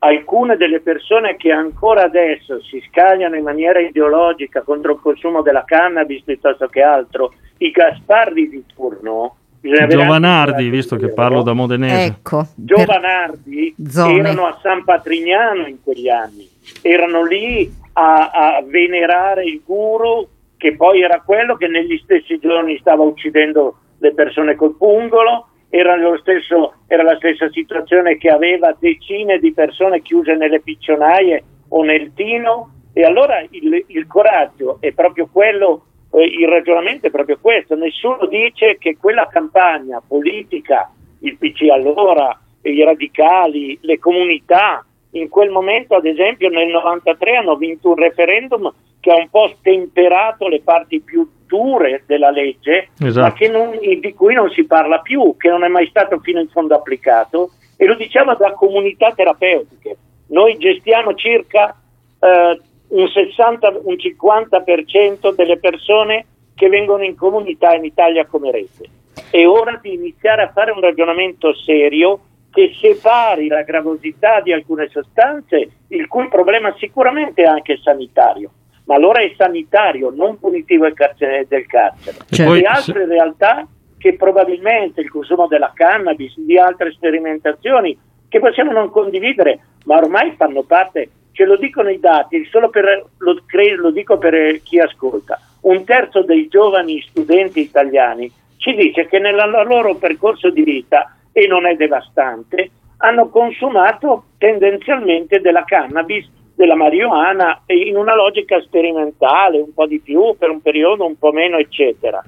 alcune 0.00 0.58
delle 0.58 0.80
persone 0.80 1.36
che 1.36 1.50
ancora 1.50 2.02
adesso 2.02 2.60
si 2.60 2.84
scagliano 2.86 3.34
in 3.34 3.42
maniera 3.42 3.80
ideologica 3.80 4.60
contro 4.60 4.92
il 4.92 5.00
consumo 5.00 5.40
della 5.40 5.64
cannabis 5.64 6.22
piuttosto 6.22 6.66
che 6.66 6.82
altro, 6.82 7.32
i 7.56 7.70
Gasparri 7.70 8.50
di 8.50 8.62
turno. 8.74 9.36
Giovanardi, 9.60 10.68
visto 10.68 10.96
che 10.96 11.08
parlo 11.08 11.42
da 11.42 11.54
Modenese. 11.54 12.04
Ecco, 12.04 12.46
Giovanardi 12.56 13.74
erano 13.94 14.44
a 14.44 14.58
San 14.60 14.84
Patrignano 14.84 15.66
in 15.66 15.82
quegli 15.82 16.10
anni, 16.10 16.46
erano 16.82 17.24
lì 17.24 17.72
a, 17.94 18.30
a 18.30 18.62
venerare 18.66 19.44
il 19.44 19.62
guru 19.64 20.28
che 20.58 20.76
poi 20.76 21.00
era 21.00 21.22
quello 21.24 21.56
che 21.56 21.68
negli 21.68 21.98
stessi 22.04 22.38
giorni 22.38 22.76
stava 22.78 23.02
uccidendo 23.02 23.78
le 23.98 24.12
persone 24.12 24.56
col 24.56 24.76
pungolo 24.76 25.46
era, 25.70 25.96
stesso, 26.18 26.74
era, 26.86 27.02
la 27.02 27.16
stessa 27.16 27.48
situazione 27.50 28.16
che 28.16 28.30
aveva 28.30 28.74
decine 28.78 29.38
di 29.38 29.52
persone 29.52 30.00
chiuse 30.00 30.34
nelle 30.34 30.60
piccionaie 30.60 31.42
o 31.68 31.82
nel 31.82 32.12
tino. 32.14 32.72
E 32.92 33.02
allora 33.04 33.44
il, 33.50 33.84
il 33.86 34.06
coraggio 34.06 34.78
è 34.80 34.92
proprio 34.92 35.28
quello, 35.30 35.84
eh, 36.12 36.24
il 36.24 36.48
ragionamento 36.48 37.06
è 37.06 37.10
proprio 37.10 37.38
questo, 37.40 37.76
nessuno 37.76 38.26
dice 38.26 38.76
che 38.78 38.96
quella 38.96 39.28
campagna 39.30 40.02
politica, 40.06 40.90
il 41.20 41.36
PC 41.36 41.68
allora, 41.70 42.36
i 42.62 42.82
radicali, 42.82 43.78
le 43.82 43.98
comunità, 43.98 44.84
in 45.12 45.28
quel 45.28 45.50
momento 45.50 45.94
ad 45.94 46.06
esempio 46.06 46.48
nel 46.48 46.68
93 46.68 47.36
hanno 47.36 47.56
vinto 47.56 47.90
un 47.90 47.96
referendum 47.96 48.72
che 49.00 49.10
ha 49.10 49.16
un 49.16 49.28
po' 49.30 49.48
stemperato 49.58 50.48
le 50.48 50.60
parti 50.60 51.00
più 51.00 51.26
dure 51.48 52.04
della 52.06 52.30
legge, 52.30 52.90
esatto. 53.00 53.46
ma 53.46 53.50
non, 53.50 53.78
di 53.80 54.14
cui 54.14 54.34
non 54.34 54.50
si 54.50 54.64
parla 54.64 55.00
più, 55.00 55.34
che 55.36 55.48
non 55.48 55.64
è 55.64 55.68
mai 55.68 55.88
stato 55.88 56.20
fino 56.20 56.38
in 56.38 56.48
fondo 56.48 56.74
applicato, 56.74 57.50
e 57.76 57.86
lo 57.86 57.94
diciamo 57.94 58.34
da 58.34 58.52
comunità 58.52 59.12
terapeutiche. 59.12 59.96
Noi 60.28 60.58
gestiamo 60.58 61.14
circa 61.14 61.74
eh, 62.20 62.60
un 62.88 63.08
60, 63.08 63.80
un 63.82 63.94
50% 63.94 65.34
delle 65.34 65.58
persone 65.58 66.26
che 66.54 66.68
vengono 66.68 67.04
in 67.04 67.16
comunità 67.16 67.74
in 67.74 67.84
Italia 67.84 68.26
come 68.26 68.50
rete. 68.50 68.88
È 69.30 69.44
ora 69.46 69.78
di 69.80 69.94
iniziare 69.94 70.42
a 70.42 70.52
fare 70.52 70.70
un 70.70 70.80
ragionamento 70.80 71.54
serio 71.54 72.20
che 72.50 72.74
separi 72.80 73.46
la 73.48 73.62
gravosità 73.62 74.40
di 74.40 74.52
alcune 74.52 74.88
sostanze, 74.88 75.70
il 75.88 76.06
cui 76.08 76.28
problema 76.28 76.74
sicuramente 76.78 77.42
è 77.42 77.46
anche 77.46 77.78
sanitario, 77.82 78.50
ma 78.88 78.94
allora 78.94 79.20
è 79.20 79.30
sanitario, 79.36 80.10
non 80.10 80.38
punitivo 80.38 80.84
del 80.84 80.94
carcere. 80.94 81.44
Del 81.46 81.66
carcere. 81.66 82.16
Cioè, 82.30 82.58
e 82.58 82.64
altre 82.64 83.04
se... 83.04 83.06
realtà 83.06 83.66
che 83.98 84.14
probabilmente 84.14 85.02
il 85.02 85.10
consumo 85.10 85.46
della 85.46 85.72
cannabis, 85.74 86.34
di 86.38 86.56
altre 86.56 86.90
sperimentazioni 86.92 87.96
che 88.28 88.38
possiamo 88.38 88.72
non 88.72 88.90
condividere, 88.90 89.60
ma 89.84 89.96
ormai 89.96 90.32
fanno 90.36 90.62
parte, 90.62 91.10
ce 91.32 91.44
lo 91.44 91.56
dicono 91.56 91.90
i 91.90 92.00
dati, 92.00 92.46
solo 92.46 92.70
per, 92.70 93.04
lo, 93.18 93.42
lo 93.76 93.90
dico 93.90 94.16
per 94.16 94.62
chi 94.62 94.78
ascolta, 94.78 95.38
un 95.62 95.84
terzo 95.84 96.22
dei 96.22 96.48
giovani 96.48 97.02
studenti 97.02 97.60
italiani 97.60 98.32
ci 98.56 98.74
dice 98.74 99.06
che 99.06 99.18
nel 99.18 99.36
loro 99.66 99.96
percorso 99.96 100.48
di 100.48 100.62
vita, 100.62 101.14
e 101.32 101.46
non 101.46 101.66
è 101.66 101.74
devastante, 101.74 102.70
hanno 102.98 103.28
consumato 103.28 104.24
tendenzialmente 104.38 105.40
della 105.40 105.64
cannabis 105.64 106.26
della 106.58 106.74
marijuana 106.74 107.62
in 107.66 107.96
una 107.96 108.16
logica 108.16 108.60
sperimentale, 108.60 109.60
un 109.60 109.72
po' 109.72 109.86
di 109.86 110.00
più 110.00 110.34
per 110.36 110.50
un 110.50 110.60
periodo, 110.60 111.06
un 111.06 111.16
po' 111.16 111.30
meno, 111.30 111.56
eccetera. 111.56 112.20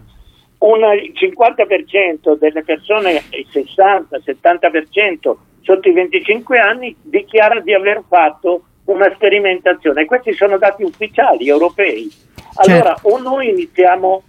Un 0.59 0.79
50% 0.79 2.39
delle 2.39 2.63
persone, 2.63 3.25
il 3.31 3.47
60-70% 3.53 5.35
sotto 5.63 5.89
i 5.89 5.93
25 5.93 6.59
anni 6.61 6.95
dichiara 7.03 7.59
di 7.59 7.75
aver 7.75 8.05
fatto 8.07 8.63
una 8.85 9.11
sperimentazione. 9.17 10.05
Questi 10.05 10.33
sono 10.35 10.59
dati 10.59 10.85
ufficiali 10.85 11.49
europei. 11.49 12.09
Allora, 12.55 12.95
certo. 12.95 13.09
o 13.09 13.19
noi 13.19 13.49
iniziamo, 13.49 14.23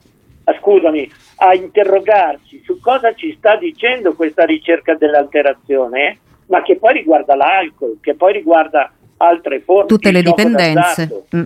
ah, 0.46 0.58
scusami, 0.60 1.12
a 1.36 1.54
interrogarci 1.54 2.64
su 2.66 2.80
cosa 2.80 3.14
ci 3.14 3.36
sta 3.38 3.56
dicendo 3.56 4.16
questa 4.16 4.46
ricerca 4.46 4.96
dell'alterazione, 4.96 6.18
ma 6.48 6.64
che 6.64 6.78
poi 6.78 6.94
riguarda 6.94 7.36
l'alcol, 7.36 8.00
che 8.02 8.16
poi 8.16 8.34
riguarda 8.34 8.92
altre 9.22 9.62
forme 9.62 9.88
tutte 9.88 10.12
le 10.12 10.22
dipendenze. 10.22 11.26
Mm. 11.36 11.44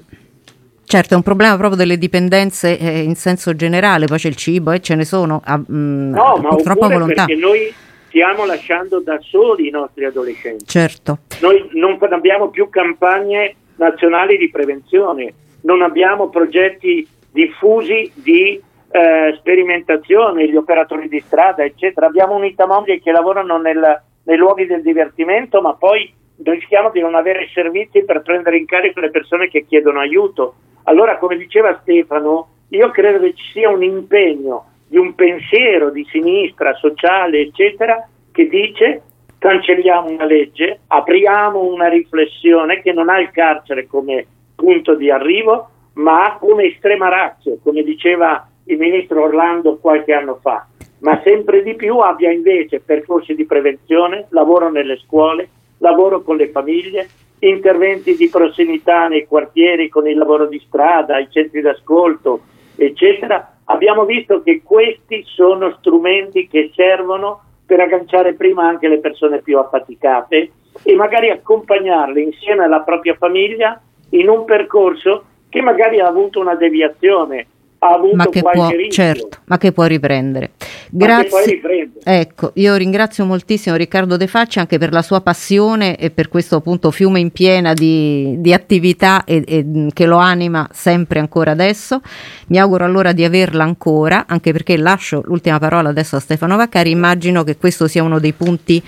Certo, 0.87 1.13
è 1.13 1.17
un 1.17 1.23
problema 1.23 1.57
proprio 1.57 1.77
delle 1.77 1.97
dipendenze 1.97 2.77
eh, 2.77 2.99
in 2.99 3.15
senso 3.15 3.55
generale, 3.55 4.05
poi 4.05 4.19
c'è 4.19 4.27
il 4.27 4.35
cibo 4.35 4.71
e 4.71 4.81
ce 4.81 4.93
ne 4.93 5.03
sono 5.03 5.41
a, 5.43 5.57
mm, 5.57 6.13
no, 6.13 6.37
ma 6.37 6.49
purtroppo 6.49 6.87
volontà. 6.87 7.25
Perché 7.25 7.41
noi 7.41 7.73
stiamo 8.07 8.45
lasciando 8.45 8.99
da 8.99 9.19
soli 9.19 9.67
i 9.67 9.71
nostri 9.71 10.05
adolescenti. 10.05 10.65
Certo. 10.65 11.19
Noi 11.41 11.69
non 11.73 11.97
abbiamo 12.11 12.49
più 12.49 12.69
campagne 12.69 13.55
nazionali 13.77 14.37
di 14.37 14.49
prevenzione, 14.49 15.33
non 15.61 15.81
abbiamo 15.81 16.29
progetti 16.29 17.05
diffusi 17.31 18.09
di 18.13 18.61
eh, 18.91 19.35
sperimentazione, 19.37 20.47
gli 20.47 20.55
operatori 20.55 21.09
di 21.09 21.21
strada, 21.25 21.63
eccetera. 21.63 22.05
Abbiamo 22.05 22.35
unità 22.35 22.65
mobili 22.65 23.01
che 23.01 23.11
lavorano 23.11 23.57
nel, 23.57 24.01
nei 24.23 24.37
luoghi 24.37 24.65
del 24.65 24.81
divertimento, 24.81 25.59
ma 25.61 25.73
poi 25.73 26.13
rischiamo 26.43 26.89
di 26.91 27.01
non 27.01 27.15
avere 27.15 27.49
servizi 27.53 28.03
per 28.03 28.21
prendere 28.21 28.57
in 28.57 28.65
carico 28.65 28.99
le 28.99 29.11
persone 29.11 29.47
che 29.47 29.65
chiedono 29.65 29.99
aiuto. 29.99 30.55
Allora, 30.83 31.17
come 31.17 31.37
diceva 31.37 31.79
Stefano, 31.81 32.47
io 32.69 32.89
credo 32.91 33.19
che 33.19 33.33
ci 33.33 33.51
sia 33.51 33.69
un 33.69 33.83
impegno 33.83 34.65
di 34.87 34.97
un 34.97 35.15
pensiero 35.15 35.89
di 35.89 36.05
sinistra, 36.11 36.73
sociale, 36.75 37.39
eccetera, 37.39 38.07
che 38.31 38.47
dice 38.47 39.01
cancelliamo 39.37 40.09
una 40.09 40.25
legge, 40.25 40.79
apriamo 40.87 41.61
una 41.61 41.87
riflessione 41.87 42.81
che 42.81 42.91
non 42.93 43.09
ha 43.09 43.19
il 43.19 43.29
carcere 43.31 43.85
come 43.85 44.25
punto 44.55 44.95
di 44.95 45.11
arrivo, 45.11 45.69
ma 45.93 46.37
come 46.39 46.65
estrema 46.65 47.09
razza, 47.09 47.51
come 47.61 47.83
diceva 47.83 48.47
il 48.65 48.77
ministro 48.77 49.23
Orlando 49.23 49.77
qualche 49.77 50.13
anno 50.13 50.39
fa, 50.41 50.65
ma 50.99 51.21
sempre 51.23 51.61
di 51.61 51.75
più 51.75 51.97
abbia 51.99 52.31
invece 52.31 52.79
percorsi 52.79 53.35
di 53.35 53.45
prevenzione, 53.45 54.25
lavoro 54.29 54.71
nelle 54.71 54.97
scuole, 54.97 55.47
lavoro 55.85 56.21
con 56.21 56.35
le 56.35 56.49
famiglie, 56.49 57.07
interventi 57.39 58.15
di 58.15 58.27
prossimità 58.29 59.07
nei 59.07 59.27
quartieri 59.27 59.87
con 59.87 60.07
il 60.07 60.17
lavoro 60.17 60.47
di 60.47 60.61
strada, 60.65 61.19
i 61.19 61.27
centri 61.29 61.61
d'ascolto, 61.61 62.41
eccetera. 62.75 63.57
Abbiamo 63.65 64.05
visto 64.05 64.41
che 64.41 64.61
questi 64.63 65.23
sono 65.25 65.75
strumenti 65.77 66.47
che 66.47 66.71
servono 66.75 67.41
per 67.65 67.79
agganciare 67.79 68.33
prima 68.33 68.67
anche 68.67 68.87
le 68.87 68.99
persone 68.99 69.41
più 69.41 69.57
affaticate 69.57 70.51
e 70.83 70.95
magari 70.95 71.29
accompagnarle 71.29 72.19
insieme 72.19 72.63
alla 72.63 72.81
propria 72.81 73.15
famiglia 73.15 73.79
in 74.09 74.29
un 74.29 74.45
percorso 74.45 75.25
che 75.49 75.61
magari 75.61 75.99
ha 75.99 76.07
avuto 76.07 76.39
una 76.39 76.55
deviazione 76.55 77.47
ha 77.87 77.93
avuto 77.95 78.15
ma 78.15 78.27
che 78.27 78.41
può, 78.41 78.69
certo, 78.89 79.37
ma 79.45 79.57
che 79.57 79.71
può 79.71 79.85
riprendere. 79.85 80.51
Grazie. 80.89 81.61
Ecco, 82.03 82.51
io 82.55 82.75
ringrazio 82.75 83.25
moltissimo 83.25 83.75
Riccardo 83.75 84.17
De 84.17 84.27
Facci 84.27 84.59
anche 84.59 84.77
per 84.77 84.91
la 84.91 85.01
sua 85.01 85.21
passione 85.21 85.97
e 85.97 86.11
per 86.11 86.29
questo 86.29 86.57
appunto 86.57 86.91
fiume 86.91 87.19
in 87.19 87.31
piena 87.31 87.73
di, 87.73 88.35
di 88.37 88.53
attività 88.53 89.23
e, 89.23 89.43
e, 89.45 89.87
che 89.93 90.05
lo 90.05 90.17
anima 90.17 90.67
sempre 90.71 91.19
ancora 91.19 91.51
adesso. 91.51 92.01
Mi 92.47 92.59
auguro 92.59 92.85
allora 92.85 93.11
di 93.11 93.23
averla 93.23 93.63
ancora, 93.63 94.25
anche 94.27 94.51
perché 94.51 94.77
lascio 94.77 95.21
l'ultima 95.25 95.59
parola 95.59 95.89
adesso 95.89 96.15
a 96.15 96.19
Stefano 96.19 96.55
Vaccari. 96.55 96.91
Immagino 96.91 97.43
che 97.43 97.57
questo 97.57 97.87
sia 97.87 98.03
uno 98.03 98.19
dei 98.19 98.33
punti 98.33 98.83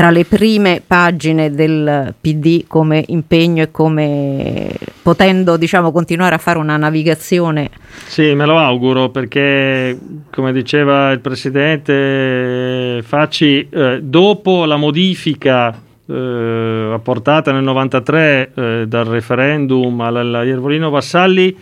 tra 0.00 0.08
le 0.08 0.24
prime 0.24 0.80
pagine 0.86 1.50
del 1.50 2.14
PD 2.18 2.64
come 2.66 3.04
impegno 3.08 3.64
e 3.64 3.70
come 3.70 4.72
potendo 5.02 5.58
diciamo 5.58 5.92
continuare 5.92 6.34
a 6.34 6.38
fare 6.38 6.58
una 6.58 6.78
navigazione. 6.78 7.68
Sì 8.06 8.32
me 8.32 8.46
lo 8.46 8.56
auguro 8.56 9.10
perché 9.10 9.98
come 10.30 10.54
diceva 10.54 11.10
il 11.10 11.20
presidente 11.20 13.02
Facci 13.02 13.68
eh, 13.68 14.00
dopo 14.02 14.64
la 14.64 14.78
modifica 14.78 15.78
eh, 16.06 16.90
apportata 16.94 17.52
nel 17.52 17.62
93 17.62 18.52
eh, 18.54 18.84
dal 18.88 19.04
referendum 19.04 20.00
alla 20.00 20.42
Iervolino 20.42 20.88
Vassalli 20.88 21.54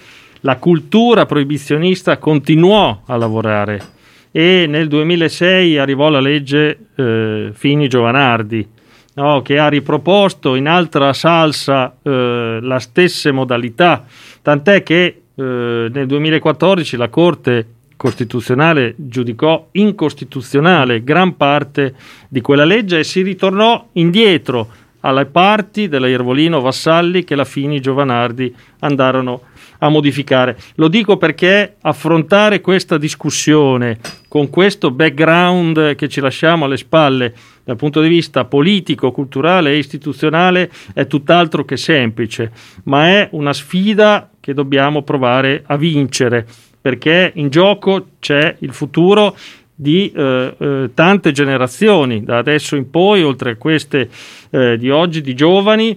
la 0.43 0.55
cultura 0.59 1.27
proibizionista 1.27 2.19
continuò 2.19 3.01
a 3.05 3.17
lavorare 3.17 3.97
e 4.31 4.67
nel 4.69 4.89
2006 4.89 5.79
arrivò 5.79 6.09
la 6.09 6.21
legge 6.21 6.79
eh, 6.95 7.51
Fini 7.53 7.89
Giovanardi 7.89 8.67
no, 9.15 9.43
che 9.43 9.59
ha 9.59 9.69
riproposto 9.69 10.55
in 10.55 10.69
altra 10.69 11.13
salsa 11.13 11.97
eh, 12.03 12.59
la 12.63 12.79
stessa 12.79 13.33
modalità, 13.33 14.05
tant'è 14.43 14.83
che 14.83 15.23
eh, 15.35 15.91
nel 15.93 16.07
2014 16.07 16.97
la 16.97 17.09
Corte 17.09 17.67
Costituzionale 17.97 18.95
giudicò 18.97 19.69
incostituzionale 19.73 21.03
gran 21.03 21.37
parte 21.37 21.95
di 22.29 22.41
quella 22.41 22.65
legge 22.65 23.01
e 23.01 23.05
si 23.05 23.23
ritornò 23.23 23.89
indietro 23.95 24.69
alle 25.01 25.27
parti 25.27 25.89
della 25.89 26.07
Iervolino 26.07 26.61
Vassalli 26.61 27.25
che 27.25 27.35
la 27.35 27.45
Fini 27.45 27.81
Giovanardi 27.81 28.55
andarono 28.81 29.43
a 29.79 29.89
modificare. 29.89 30.57
Lo 30.77 30.89
dico 30.89 31.17
perché 31.17 31.77
affrontare 31.81 32.61
questa 32.61 32.99
discussione 32.99 33.99
con 34.29 34.51
questo 34.51 34.91
background 34.91 35.95
che 35.95 36.09
ci 36.09 36.21
lasciamo 36.21 36.65
alle 36.65 36.77
spalle 36.77 37.35
dal 37.65 37.77
punto 37.77 38.01
di 38.01 38.09
vista 38.09 38.45
politico, 38.45 39.13
culturale 39.13 39.73
e 39.73 39.79
istituzionale 39.79 40.71
è 40.95 41.07
tutt'altro 41.07 41.65
che 41.65 41.77
semplice, 41.77 42.51
ma 42.85 43.07
è 43.09 43.29
una 43.33 43.53
sfida 43.53 44.31
che 44.41 44.55
dobbiamo 44.55 45.03
provare 45.03 45.63
a 45.67 45.77
vincere 45.77 46.47
perché 46.81 47.33
in 47.35 47.51
gioco 47.51 48.07
c'è 48.19 48.57
il 48.61 48.73
futuro 48.73 49.37
di 49.75 50.11
eh, 50.11 50.55
eh, 50.59 50.91
tante 50.95 51.33
generazioni, 51.33 52.25
da 52.25 52.39
adesso 52.39 52.77
in 52.77 52.91
poi, 52.91 53.23
oltre 53.23 53.53
a 53.53 53.57
queste 53.57 54.09
eh, 54.51 54.77
di 54.77 54.91
oggi, 54.91 55.21
di 55.21 55.35
giovani 55.35 55.97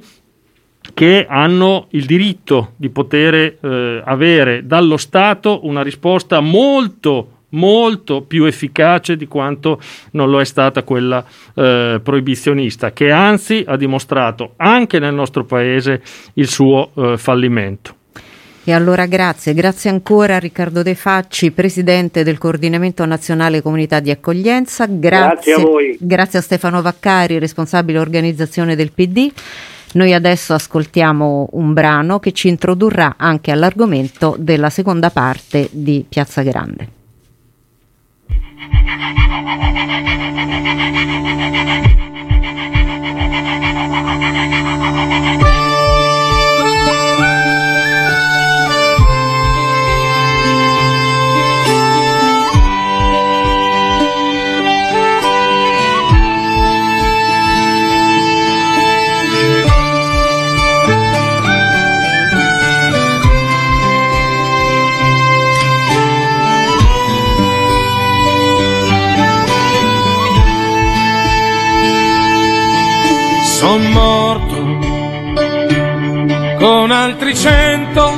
che 0.93 1.25
hanno 1.29 1.87
il 1.91 2.05
diritto 2.05 2.73
di 2.75 2.89
poter 2.89 3.33
eh, 3.35 4.01
avere 4.03 4.65
dallo 4.65 4.97
Stato 4.97 5.65
una 5.65 5.81
risposta 5.81 6.39
molto 6.39 7.39
molto 7.51 8.21
più 8.21 8.45
efficace 8.45 9.17
di 9.17 9.27
quanto 9.27 9.81
non 10.11 10.29
lo 10.29 10.39
è 10.39 10.45
stata 10.45 10.83
quella 10.83 11.23
eh, 11.53 11.99
proibizionista, 12.01 12.91
che 12.91 13.11
anzi 13.11 13.63
ha 13.67 13.75
dimostrato 13.75 14.53
anche 14.57 14.99
nel 14.99 15.13
nostro 15.13 15.43
paese 15.43 16.01
il 16.35 16.47
suo 16.47 16.91
eh, 16.95 17.17
fallimento. 17.17 17.95
E 18.63 18.73
allora 18.73 19.07
grazie, 19.07 19.55
grazie 19.55 19.89
ancora 19.89 20.35
a 20.35 20.39
Riccardo 20.39 20.83
De 20.83 20.93
Facci, 20.93 21.49
Presidente 21.49 22.23
del 22.23 22.37
Coordinamento 22.37 23.03
Nazionale 23.05 23.59
Comunità 23.59 23.99
di 23.99 24.11
Accoglienza, 24.11 24.85
grazie, 24.85 24.99
grazie 24.99 25.53
a 25.53 25.57
voi. 25.57 25.97
Grazie 25.99 26.39
a 26.39 26.41
Stefano 26.43 26.81
Vaccari, 26.83 27.39
responsabile 27.39 27.97
organizzazione 27.97 28.75
del 28.75 28.91
PD. 28.91 29.31
Noi 29.93 30.13
adesso 30.13 30.53
ascoltiamo 30.53 31.49
un 31.53 31.73
brano 31.73 32.19
che 32.19 32.31
ci 32.31 32.47
introdurrà 32.47 33.15
anche 33.17 33.51
all'argomento 33.51 34.35
della 34.39 34.69
seconda 34.69 35.09
parte 35.09 35.67
di 35.71 36.05
Piazza 36.07 36.41
Grande. 36.43 36.99
son 73.61 73.91
morto 73.91 74.59
con 76.57 76.91
altri 76.91 77.35
cento, 77.35 78.11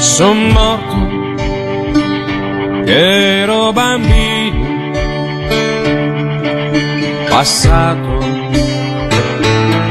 son 0.00 0.48
morto 0.48 0.98
ero 2.84 3.72
bambino, 3.72 4.90
passato 7.28 8.18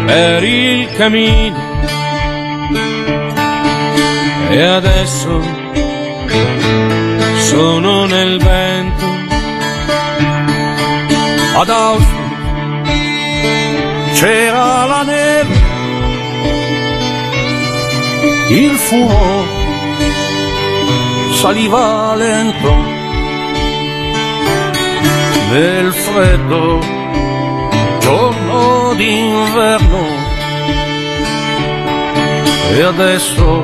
per 0.07 0.43
il 0.43 0.89
cammino 0.97 1.63
e 4.49 4.61
adesso 4.61 5.41
sono 7.37 8.05
nel 8.07 8.39
vento. 8.39 9.05
Ad 11.57 11.69
Auschwitz 11.69 12.14
c'era 14.15 14.85
la 14.85 15.03
neve, 15.03 15.55
il 18.49 18.75
fumo 18.77 19.43
saliva 21.33 22.15
lento 22.15 22.73
nel 25.51 25.93
freddo 25.93 26.79
giorno 27.99 28.93
d'inverno. 28.95 30.03
E 32.71 32.81
adesso 32.81 33.63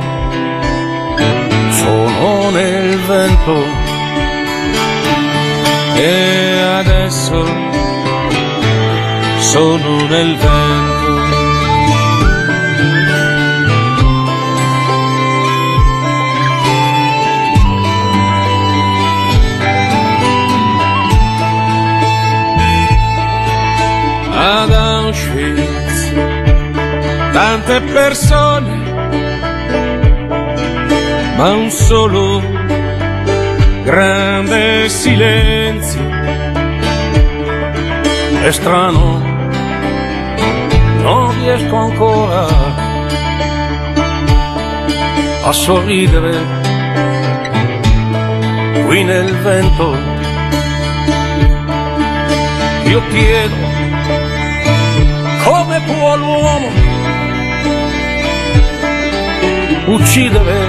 sono 1.72 2.50
nel 2.52 3.00
vento. 3.00 3.56
E 5.96 6.60
adesso 6.80 7.71
sono 9.52 10.08
nel 10.08 10.38
vento. 10.38 11.12
Ad 24.38 24.72
Auschwitz 24.72 26.14
tante 27.34 27.82
persone, 27.92 28.76
ma 31.36 31.50
un 31.50 31.70
solo 31.70 32.42
grande 33.84 34.88
silenzio. 34.88 36.00
È 38.44 38.52
strano, 38.52 39.31
riesco 41.42 41.76
ancora 41.76 42.46
a 45.44 45.52
sorridere 45.52 46.38
qui 48.86 49.04
nel 49.04 49.36
vento. 49.38 49.98
Io 52.86 53.02
chiedo 53.10 53.56
come 55.44 55.82
può 55.88 56.16
l'uomo 56.16 56.70
uccidere 59.88 60.60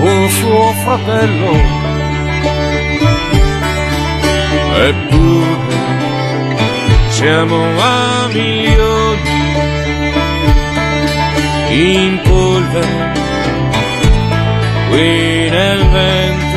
un 0.00 0.28
suo 0.28 0.72
fratello. 0.84 1.86
Eppure 4.80 5.68
siamo 7.08 7.56
a 7.80 8.28
milioni 8.32 8.97
in 11.70 12.20
polvere 12.22 13.12
qui 14.88 15.50
nel 15.50 15.88
vento, 15.88 16.56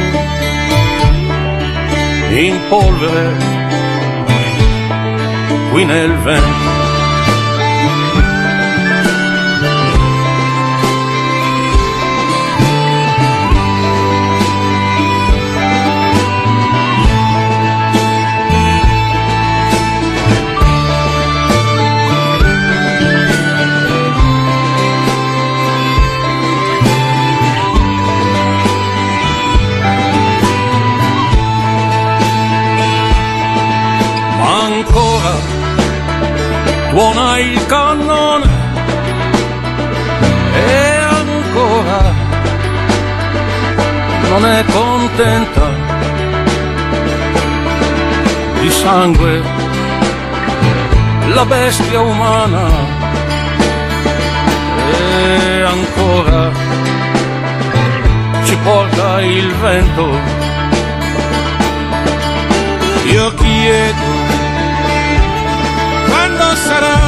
in 2.29 2.59
polvere 2.69 3.35
qui 5.71 5.85
nel 5.85 6.11
vento. 6.23 6.80
Non 44.31 44.45
è 44.45 44.63
contenta 44.63 45.67
di 48.61 48.69
sangue. 48.69 49.41
La 51.33 51.45
bestia 51.45 51.99
umana 51.99 52.65
e 54.93 55.61
ancora 55.75 56.49
ci 58.45 58.55
porta 58.63 59.21
il 59.21 59.53
vento. 59.55 60.05
Io 63.15 63.33
chiedo 63.33 64.09
quando 66.07 66.55
sarà 66.55 66.99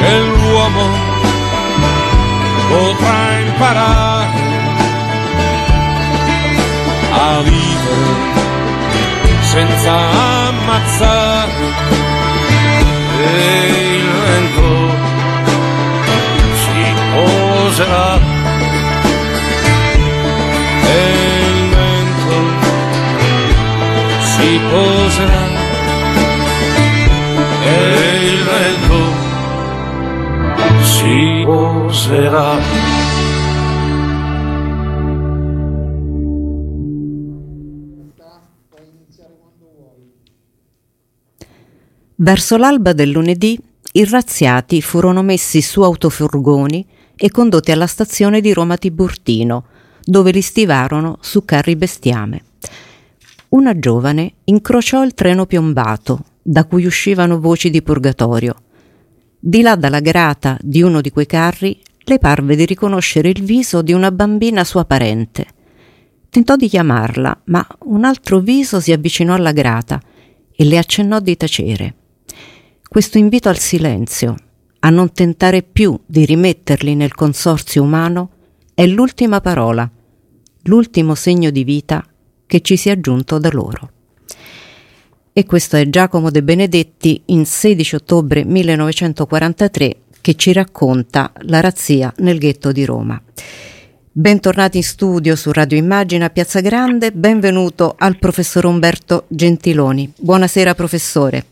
che 0.00 0.18
l'uomo 0.18 1.11
potrà 2.72 3.38
imparare 3.38 4.40
a 7.10 7.40
vivere 7.42 8.30
senza 9.40 9.94
ammazzare. 10.48 11.52
E 13.24 13.98
il 13.98 14.10
vento 14.24 14.70
si 16.62 16.82
poserà 17.12 18.40
si 24.34 24.60
poserà 24.70 25.44
e 27.64 28.34
il 28.34 28.42
vento 28.44 29.21
si 31.02 31.42
poserà. 31.44 32.58
Verso 42.14 42.56
l'alba 42.56 42.92
del 42.92 43.10
lunedì 43.10 43.58
i 43.94 44.04
razziati 44.04 44.80
furono 44.80 45.22
messi 45.22 45.60
su 45.60 45.82
autofurgoni 45.82 46.86
e 47.16 47.30
condotti 47.32 47.72
alla 47.72 47.88
stazione 47.88 48.40
di 48.40 48.52
Roma 48.52 48.76
Tiburtino, 48.76 49.64
dove 50.04 50.30
li 50.30 50.40
stivarono 50.40 51.18
su 51.20 51.44
carri 51.44 51.74
bestiame. 51.74 52.44
Una 53.48 53.76
giovane 53.76 54.34
incrociò 54.44 55.02
il 55.02 55.14
treno 55.14 55.46
piombato, 55.46 56.26
da 56.40 56.64
cui 56.64 56.86
uscivano 56.86 57.40
voci 57.40 57.70
di 57.70 57.82
purgatorio. 57.82 58.54
Di 59.44 59.60
là 59.60 59.74
dalla 59.74 59.98
grata 59.98 60.56
di 60.60 60.82
uno 60.82 61.00
di 61.00 61.10
quei 61.10 61.26
carri 61.26 61.76
le 62.04 62.20
parve 62.20 62.54
di 62.54 62.64
riconoscere 62.64 63.28
il 63.28 63.42
viso 63.42 63.82
di 63.82 63.92
una 63.92 64.12
bambina 64.12 64.62
sua 64.62 64.84
parente. 64.84 65.46
Tentò 66.30 66.54
di 66.54 66.68
chiamarla, 66.68 67.42
ma 67.46 67.66
un 67.86 68.04
altro 68.04 68.38
viso 68.38 68.78
si 68.78 68.92
avvicinò 68.92 69.34
alla 69.34 69.50
grata 69.50 70.00
e 70.54 70.64
le 70.64 70.78
accennò 70.78 71.18
di 71.18 71.36
tacere. 71.36 71.94
Questo 72.88 73.18
invito 73.18 73.48
al 73.48 73.58
silenzio, 73.58 74.36
a 74.78 74.90
non 74.90 75.12
tentare 75.12 75.64
più 75.64 75.98
di 76.06 76.24
rimetterli 76.24 76.94
nel 76.94 77.12
consorzio 77.12 77.82
umano, 77.82 78.30
è 78.74 78.86
l'ultima 78.86 79.40
parola, 79.40 79.90
l'ultimo 80.66 81.16
segno 81.16 81.50
di 81.50 81.64
vita 81.64 82.06
che 82.46 82.60
ci 82.60 82.76
sia 82.76 83.00
giunto 83.00 83.40
da 83.40 83.50
loro. 83.50 83.91
E 85.34 85.46
questo 85.46 85.76
è 85.76 85.88
Giacomo 85.88 86.30
De 86.30 86.42
Benedetti 86.42 87.22
in 87.26 87.46
16 87.46 87.94
ottobre 87.94 88.44
1943 88.44 89.96
che 90.20 90.34
ci 90.34 90.52
racconta 90.52 91.32
la 91.46 91.60
razzia 91.60 92.12
nel 92.18 92.36
ghetto 92.36 92.70
di 92.70 92.84
Roma. 92.84 93.18
Bentornati 94.12 94.76
in 94.76 94.82
studio 94.82 95.34
su 95.34 95.50
Radio 95.50 95.78
Immagina 95.78 96.28
Piazza 96.28 96.60
Grande, 96.60 97.12
benvenuto 97.12 97.94
al 97.96 98.18
professor 98.18 98.66
Umberto 98.66 99.24
Gentiloni. 99.28 100.12
Buonasera 100.18 100.74
professore. 100.74 101.44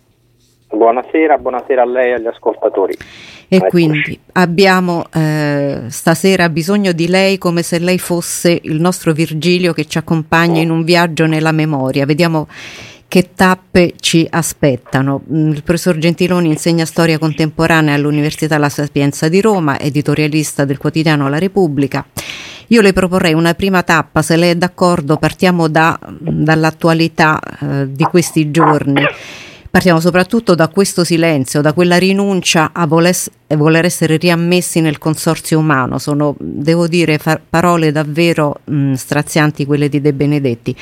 Buonasera, 0.69 1.39
buonasera 1.39 1.81
a 1.81 1.87
lei 1.87 2.11
e 2.11 2.13
agli 2.13 2.27
ascoltatori. 2.27 2.93
E 2.93 3.57
Eccoci. 3.57 3.71
quindi 3.71 4.21
abbiamo 4.33 5.07
eh, 5.11 5.85
stasera 5.89 6.51
bisogno 6.51 6.93
di 6.93 7.09
lei 7.09 7.39
come 7.39 7.63
se 7.63 7.79
lei 7.79 7.99
fosse 7.99 8.61
il 8.63 8.79
nostro 8.79 9.13
Virgilio 9.13 9.73
che 9.73 9.87
ci 9.87 9.97
accompagna 9.97 10.61
in 10.61 10.71
un 10.71 10.85
viaggio 10.85 11.25
nella 11.25 11.51
memoria. 11.51 12.05
Vediamo 12.05 12.47
che 13.11 13.31
tappe 13.35 13.95
ci 13.99 14.25
aspettano. 14.31 15.23
Mm, 15.33 15.51
Il 15.51 15.65
professor 15.65 15.99
Gentiloni 15.99 16.47
insegna 16.47 16.85
storia 16.85 17.19
contemporanea 17.19 17.93
all'Università 17.93 18.57
La 18.57 18.69
Sapienza 18.69 19.29
di 19.29 19.41
Roma, 19.41 19.81
editorialista 19.81 20.65
del 20.65 20.79
quotidiano 20.79 21.29
La 21.29 21.41
Repubblica. 21.41 22.07
Io 22.69 22.81
le 22.81 22.93
proporrei 22.93 23.35
una 23.35 23.55
prima 23.55 23.83
tappa, 23.83 24.23
se 24.23 24.37
lei 24.37 24.51
è 24.51 24.55
d'accordo, 24.55 25.17
partiamo 25.17 25.67
da- 25.67 25.99
dall'attualità 26.21 27.41
eh, 27.41 27.93
di 27.93 28.05
questi 28.05 28.53
giorni. 28.53 29.03
Partiamo 29.71 30.01
soprattutto 30.01 30.57
da 30.57 30.67
questo 30.67 31.05
silenzio, 31.05 31.61
da 31.61 31.73
quella 31.73 31.97
rinuncia 31.97 32.71
a 32.73 32.87
voler 32.87 33.85
essere 33.85 34.17
riammessi 34.17 34.81
nel 34.81 34.99
consorzio 34.99 35.61
umano. 35.61 35.99
Sono, 35.99 36.35
devo 36.41 36.89
dire, 36.89 37.19
fa- 37.19 37.41
parole 37.49 37.93
davvero 37.93 38.63
mh, 38.65 38.95
strazianti 38.95 39.65
quelle 39.65 39.89
di 39.89 40.01
De 40.01 40.13
Benedetti. 40.13 40.75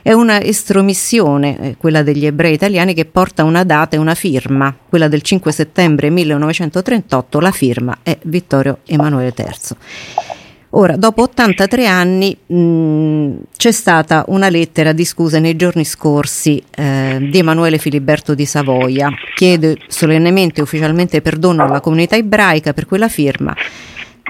È 0.00 0.12
una 0.12 0.40
estromissione, 0.40 1.58
eh, 1.58 1.76
quella 1.76 2.04
degli 2.04 2.24
ebrei 2.24 2.54
italiani, 2.54 2.94
che 2.94 3.04
porta 3.04 3.42
una 3.42 3.64
data 3.64 3.96
e 3.96 3.98
una 3.98 4.14
firma, 4.14 4.72
quella 4.88 5.08
del 5.08 5.22
5 5.22 5.50
settembre 5.50 6.08
1938, 6.08 7.40
la 7.40 7.50
firma 7.50 7.98
è 8.04 8.16
Vittorio 8.22 8.78
Emanuele 8.86 9.34
III. 9.36 10.35
Ora, 10.78 10.96
dopo 10.96 11.22
83 11.22 11.86
anni 11.86 12.36
mh, 12.46 13.44
c'è 13.56 13.72
stata 13.72 14.24
una 14.28 14.50
lettera 14.50 14.92
di 14.92 15.06
scusa 15.06 15.38
nei 15.38 15.56
giorni 15.56 15.86
scorsi 15.86 16.62
eh, 16.76 17.16
di 17.18 17.38
Emanuele 17.38 17.78
Filiberto 17.78 18.34
di 18.34 18.44
Savoia. 18.44 19.10
Chiede 19.34 19.78
solennemente 19.86 20.60
e 20.60 20.62
ufficialmente 20.62 21.22
perdono 21.22 21.64
alla 21.64 21.80
comunità 21.80 22.16
ebraica 22.16 22.74
per 22.74 22.84
quella 22.84 23.08
firma. 23.08 23.56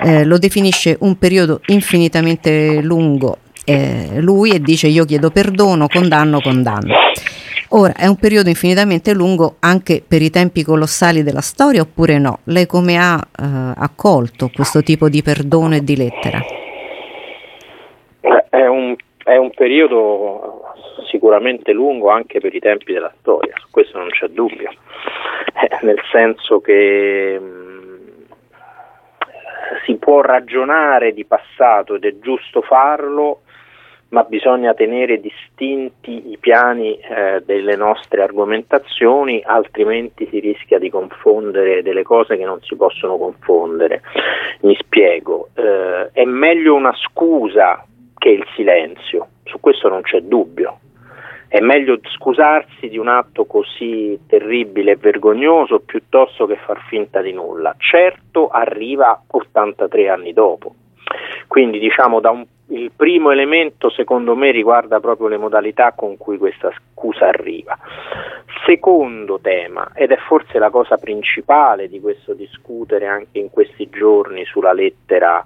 Eh, 0.04 0.24
lo 0.24 0.38
definisce 0.38 0.96
un 1.00 1.18
periodo 1.18 1.62
infinitamente 1.66 2.80
lungo 2.80 3.38
eh, 3.68 4.20
lui 4.20 4.52
e 4.52 4.60
dice 4.60 4.86
io 4.86 5.04
chiedo 5.04 5.30
perdono, 5.30 5.88
condanno, 5.88 6.40
condanno. 6.40 6.94
Ora 7.78 7.92
è 7.92 8.06
un 8.06 8.16
periodo 8.16 8.48
infinitamente 8.48 9.12
lungo 9.12 9.56
anche 9.60 10.02
per 10.02 10.22
i 10.22 10.30
tempi 10.30 10.62
colossali 10.62 11.22
della 11.22 11.42
storia 11.42 11.82
oppure 11.82 12.16
no? 12.18 12.38
Lei 12.44 12.64
come 12.64 12.96
ha 12.96 13.18
eh, 13.18 13.74
accolto 13.76 14.50
questo 14.50 14.82
tipo 14.82 15.10
di 15.10 15.22
perdono 15.22 15.74
e 15.74 15.84
di 15.84 15.94
lettera? 15.94 16.38
È 18.48 18.66
un, 18.66 18.96
è 19.22 19.36
un 19.36 19.50
periodo 19.50 20.72
sicuramente 21.10 21.72
lungo 21.72 22.08
anche 22.08 22.40
per 22.40 22.54
i 22.54 22.60
tempi 22.60 22.94
della 22.94 23.12
storia, 23.18 23.52
su 23.56 23.66
questo 23.70 23.98
non 23.98 24.08
c'è 24.08 24.28
dubbio, 24.28 24.70
eh, 24.70 25.84
nel 25.84 26.00
senso 26.10 26.62
che 26.62 27.38
mh, 27.38 28.24
si 29.84 29.96
può 29.96 30.22
ragionare 30.22 31.12
di 31.12 31.26
passato 31.26 31.96
ed 31.96 32.06
è 32.06 32.18
giusto 32.20 32.62
farlo 32.62 33.42
ma 34.08 34.22
bisogna 34.22 34.72
tenere 34.74 35.20
distinti 35.20 36.30
i 36.30 36.38
piani 36.38 36.96
eh, 36.96 37.42
delle 37.44 37.74
nostre 37.74 38.22
argomentazioni, 38.22 39.42
altrimenti 39.44 40.28
si 40.30 40.38
rischia 40.38 40.78
di 40.78 40.90
confondere 40.90 41.82
delle 41.82 42.04
cose 42.04 42.36
che 42.36 42.44
non 42.44 42.60
si 42.62 42.76
possono 42.76 43.16
confondere. 43.16 44.02
Mi 44.60 44.76
spiego, 44.78 45.48
eh, 45.54 46.10
è 46.12 46.24
meglio 46.24 46.74
una 46.74 46.94
scusa 46.94 47.84
che 48.16 48.28
il 48.28 48.46
silenzio, 48.54 49.28
su 49.44 49.58
questo 49.58 49.88
non 49.88 50.02
c'è 50.02 50.20
dubbio. 50.20 50.80
È 51.48 51.60
meglio 51.60 51.98
scusarsi 52.02 52.88
di 52.88 52.98
un 52.98 53.08
atto 53.08 53.44
così 53.44 54.18
terribile 54.26 54.92
e 54.92 54.96
vergognoso 54.96 55.80
piuttosto 55.80 56.44
che 56.46 56.56
far 56.56 56.80
finta 56.88 57.20
di 57.20 57.32
nulla. 57.32 57.74
Certo 57.78 58.48
arriva 58.48 59.22
83 59.28 60.08
anni 60.08 60.32
dopo. 60.32 60.74
Quindi 61.46 61.78
diciamo 61.78 62.20
da 62.20 62.30
un 62.30 62.44
il 62.68 62.90
primo 62.94 63.30
elemento 63.30 63.90
secondo 63.90 64.34
me 64.34 64.50
riguarda 64.50 65.00
proprio 65.00 65.28
le 65.28 65.36
modalità 65.36 65.92
con 65.92 66.16
cui 66.16 66.38
questa 66.38 66.70
scusa 66.92 67.26
arriva. 67.26 67.78
Secondo 68.64 69.38
tema, 69.40 69.90
ed 69.94 70.10
è 70.10 70.16
forse 70.16 70.58
la 70.58 70.70
cosa 70.70 70.96
principale 70.96 71.88
di 71.88 72.00
questo 72.00 72.34
discutere 72.34 73.06
anche 73.06 73.38
in 73.38 73.50
questi 73.50 73.88
giorni 73.88 74.44
sulla 74.44 74.72
lettera 74.72 75.44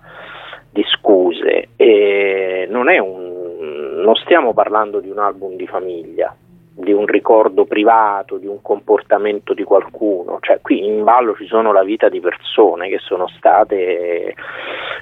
di 0.70 0.82
scuse, 0.84 1.70
eh, 1.76 2.66
non, 2.70 2.86
un, 2.86 4.00
non 4.02 4.14
stiamo 4.14 4.54
parlando 4.54 5.00
di 5.00 5.10
un 5.10 5.18
album 5.18 5.56
di 5.56 5.66
famiglia, 5.66 6.34
di 6.80 6.92
un 6.92 7.06
ricordo 7.06 7.64
privato, 7.64 8.36
di 8.36 8.46
un 8.46 8.60
comportamento 8.62 9.54
di 9.54 9.62
qualcuno, 9.64 10.38
cioè 10.40 10.60
qui 10.60 10.84
in 10.84 11.04
ballo 11.04 11.34
ci 11.34 11.46
sono 11.46 11.72
la 11.72 11.82
vita 11.82 12.08
di 12.08 12.20
persone 12.20 12.88
che 12.88 12.98
sono 12.98 13.28
state 13.28 14.34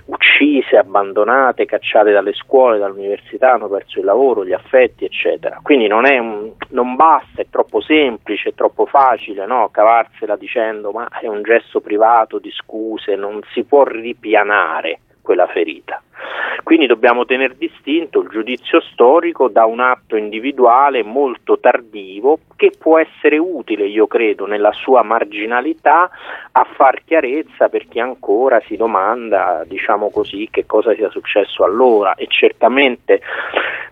uccise, 0.07 0.77
abbandonate, 0.77 1.65
cacciate 1.65 2.13
dalle 2.13 2.33
scuole, 2.33 2.79
dall'università, 2.79 3.53
hanno 3.53 3.69
perso 3.69 3.99
il 3.99 4.05
lavoro, 4.05 4.45
gli 4.45 4.53
affetti, 4.53 5.05
eccetera. 5.05 5.61
Quindi 5.63 5.87
non, 5.87 6.05
un, 6.05 6.53
non 6.71 6.97
basta, 6.97 7.43
è 7.43 7.47
troppo 7.51 7.81
semplice, 7.81 8.51
è 8.51 8.55
troppo 8.55 8.87
facile 8.87 9.47
no? 9.47 9.69
cavarsela 9.71 10.37
dicendo 10.37 10.91
ma 10.91 11.09
è 11.21 11.27
un 11.27 11.43
gesto 11.43 11.81
privato 11.81 12.39
di 12.39 12.51
scuse, 12.51 13.15
non 13.17 13.41
si 13.53 13.65
può 13.65 13.85
ripianare 13.85 15.01
quella 15.23 15.47
ferita. 15.47 16.03
Quindi 16.63 16.87
dobbiamo 16.87 17.25
tenere 17.25 17.57
distinto 17.57 18.21
il 18.21 18.29
giudizio 18.29 18.81
storico 18.81 19.49
da 19.49 19.65
un 19.65 19.81
atto 19.81 20.17
individuale 20.17 21.03
molto 21.03 21.59
tardivo 21.59 22.41
che 22.57 22.73
può 22.79 22.99
essere 22.99 23.39
utile, 23.39 23.87
io 23.87 24.07
credo, 24.07 24.47
nella 24.47 24.73
sua 24.73 25.03
marginalità 25.03 26.11
a 26.51 26.67
far 26.75 27.03
chiarezza 27.05 27.69
per 27.69 27.87
chi 27.87 28.01
ancora 28.01 28.61
si 28.67 28.77
domanda, 28.77 29.65
diciamo 29.67 30.11
così, 30.11 30.49
che 30.51 30.67
cosa 30.67 30.95
sia 30.95 31.09
successo 31.09 31.65
allora. 31.65 32.15
E 32.17 32.27
certamente 32.29 33.21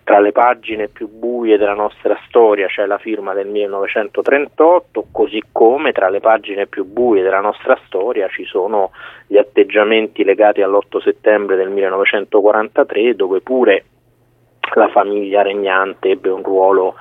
tra 0.03 0.19
le 0.19 0.31
pagine 0.31 0.87
più 0.87 1.09
buie 1.09 1.57
della 1.57 1.73
nostra 1.73 2.17
storia 2.27 2.67
c'è 2.67 2.85
la 2.85 2.97
firma 2.97 3.33
del 3.33 3.47
1938, 3.47 5.07
così 5.11 5.41
come 5.51 5.93
tra 5.93 6.09
le 6.09 6.19
pagine 6.19 6.67
più 6.67 6.85
buie 6.85 7.23
della 7.23 7.41
nostra 7.41 7.79
storia 7.85 8.27
ci 8.27 8.43
sono 8.45 8.91
gli 9.27 9.37
atteggiamenti 9.37 10.23
legati 10.23 10.61
all'8 10.61 11.01
settembre 11.01 11.55
del 11.55 11.69
1940 11.69 12.16
1943 12.25 13.15
dove 13.15 13.41
pure 13.41 13.85
la 14.75 14.89
famiglia 14.89 15.41
regnante 15.41 16.09
ebbe 16.09 16.29
un 16.29 16.43
ruolo 16.43 16.95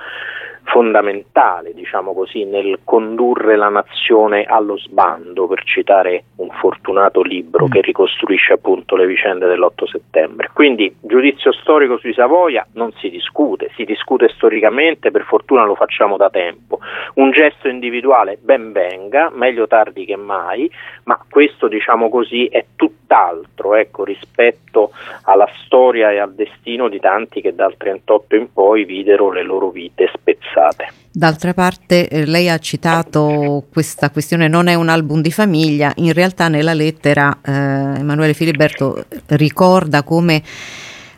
fondamentale, 0.66 1.72
diciamo 1.74 2.12
così, 2.12 2.44
nel 2.44 2.80
condurre 2.84 3.56
la 3.56 3.68
nazione 3.68 4.44
allo 4.44 4.76
sbando, 4.76 5.46
per 5.46 5.62
citare 5.64 6.24
un 6.36 6.50
fortunato 6.50 7.22
libro 7.22 7.66
mm. 7.66 7.70
che 7.70 7.80
ricostruisce 7.80 8.54
appunto 8.54 8.96
le 8.96 9.06
vicende 9.06 9.46
dell'8 9.46 9.88
settembre. 9.88 10.50
Quindi 10.52 10.94
giudizio 11.00 11.52
storico 11.52 11.98
sui 11.98 12.12
Savoia 12.12 12.66
non 12.72 12.92
si 12.98 13.08
discute, 13.10 13.70
si 13.74 13.84
discute 13.84 14.28
storicamente, 14.28 15.10
per 15.10 15.22
fortuna 15.22 15.64
lo 15.64 15.74
facciamo 15.74 16.16
da 16.16 16.30
tempo. 16.30 16.80
Un 17.14 17.30
gesto 17.30 17.68
individuale 17.68 18.36
ben 18.40 18.72
venga, 18.72 19.30
meglio 19.32 19.66
tardi 19.66 20.04
che 20.04 20.16
mai, 20.16 20.70
ma 21.04 21.18
questo 21.30 21.68
diciamo 21.68 22.08
così 22.08 22.46
è 22.46 22.64
tutt'altro 22.74 23.74
ecco, 23.74 24.04
rispetto 24.04 24.90
alla 25.22 25.48
storia 25.64 26.10
e 26.10 26.18
al 26.18 26.34
destino 26.34 26.88
di 26.88 26.98
tanti 26.98 27.40
che 27.40 27.54
dal 27.54 27.76
38 27.76 28.34
in 28.34 28.52
poi 28.52 28.84
videro 28.84 29.30
le 29.30 29.42
loro 29.42 29.70
vite 29.70 30.10
spezzate 30.12 30.55
passate. 30.56 30.92
D'altra 31.10 31.54
parte 31.54 32.08
eh, 32.08 32.26
lei 32.26 32.48
ha 32.48 32.58
citato 32.58 33.64
questa 33.70 34.10
questione 34.10 34.48
non 34.48 34.66
è 34.68 34.74
un 34.74 34.88
album 34.88 35.20
di 35.20 35.30
famiglia, 35.30 35.92
in 35.96 36.12
realtà 36.12 36.48
nella 36.48 36.74
lettera 36.74 37.38
eh, 37.42 37.52
Emanuele 37.52 38.34
Filiberto 38.34 39.04
ricorda 39.28 40.02
come 40.02 40.42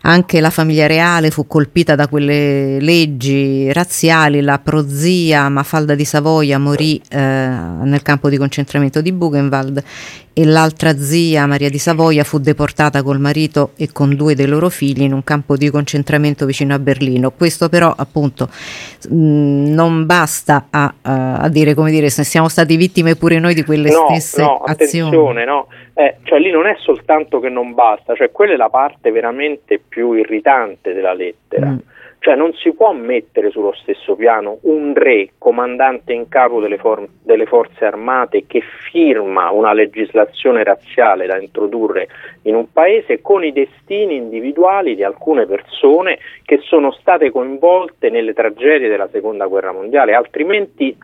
anche 0.03 0.40
la 0.40 0.51
famiglia 0.51 0.86
reale 0.86 1.30
fu 1.30 1.46
colpita 1.46 1.94
da 1.94 2.09
quelle 2.09 2.80
leggi 2.80 3.72
razziali, 3.72 4.40
la 4.40 4.59
prozia 4.59 5.49
Mafalda 5.49 5.94
di 5.94 6.05
Savoia 6.05 6.59
morì 6.59 7.01
eh, 7.09 7.18
nel 7.18 8.03
campo 8.03 8.28
di 8.28 8.36
concentramento 8.36 9.01
di 9.01 9.12
Buchenwald 9.12 9.82
e 10.38 10.44
l'altra 10.44 10.96
zia 10.96 11.46
Maria 11.46 11.68
di 11.68 11.78
Savoia 11.78 12.22
fu 12.22 12.38
deportata 12.38 13.03
col 13.03 13.18
marito 13.18 13.72
e 13.76 13.90
con 13.90 14.14
due 14.14 14.36
dei 14.36 14.46
loro 14.46 14.68
figli 14.68 15.03
in 15.03 15.12
un 15.12 15.24
campo 15.24 15.57
di 15.57 15.68
concentramento 15.68 16.46
vicino 16.46 16.74
a 16.74 16.78
Berlino. 16.78 17.32
Questo 17.32 17.68
però 17.68 17.92
appunto 17.96 18.49
mh, 19.09 19.72
non 19.72 20.07
basta 20.07 20.66
a, 20.70 20.94
a, 21.03 21.49
dire 21.49 21.74
come 21.74 21.90
dire 21.90 22.09
se 22.09 22.22
siamo 22.22 22.49
stati 22.49 22.76
vittime 22.76 23.16
pure 23.16 23.40
noi 23.40 23.53
di 23.53 23.64
quelle 23.64 23.90
no, 23.90 24.07
stesse 24.09 24.42
no, 24.42 24.62
azioni. 24.64 25.44
No. 25.44 25.66
Eh, 25.99 26.18
cioè 26.22 26.38
lì 26.38 26.53
non 26.53 26.68
è 26.68 26.76
soltanto 26.78 27.40
che 27.40 27.49
non 27.49 27.74
basta, 27.74 28.14
cioè 28.14 28.30
quella 28.30 28.53
è 28.53 28.57
la 28.57 28.68
parte 28.68 29.11
veramente 29.11 29.80
più 29.80 30.12
irritante 30.12 30.92
della 30.92 31.12
lettera. 31.12 31.70
Mm 31.70 31.78
cioè 32.21 32.35
non 32.35 32.53
si 32.55 32.73
può 32.73 32.93
mettere 32.93 33.51
sullo 33.51 33.73
stesso 33.73 34.16
piano 34.16 34.59
un 34.62 34.93
re, 34.95 35.31
comandante 35.39 36.12
in 36.12 36.29
capo 36.29 36.61
delle, 36.61 36.77
for- 36.77 37.07
delle, 37.23 37.47
forze 37.47 37.85
armate, 37.85 38.45
che 38.47 38.61
firma 38.91 39.51
una 39.51 39.73
legislazione 39.73 40.64
razziale 40.64 41.27
da 41.27 41.39
introdurre 41.39 42.09
in 42.43 42.57
un 42.57 42.73
paese 42.73 43.21
con 43.21 43.45
i 43.45 43.53
destini 43.53 44.16
individuali 44.16 44.97
di 44.97 45.05
alcune 45.05 45.47
persone 45.47 46.19
che 46.45 46.59
sono 46.62 46.91
state 46.91 47.31
coinvolte 47.31 48.11
nelle 48.11 48.33
tragedie 48.33 48.89
della 48.89 49.09
seconda 49.09 49.47
guerra 49.47 49.73
mondiale, 49.73 50.14
altrimenti 50.14 50.97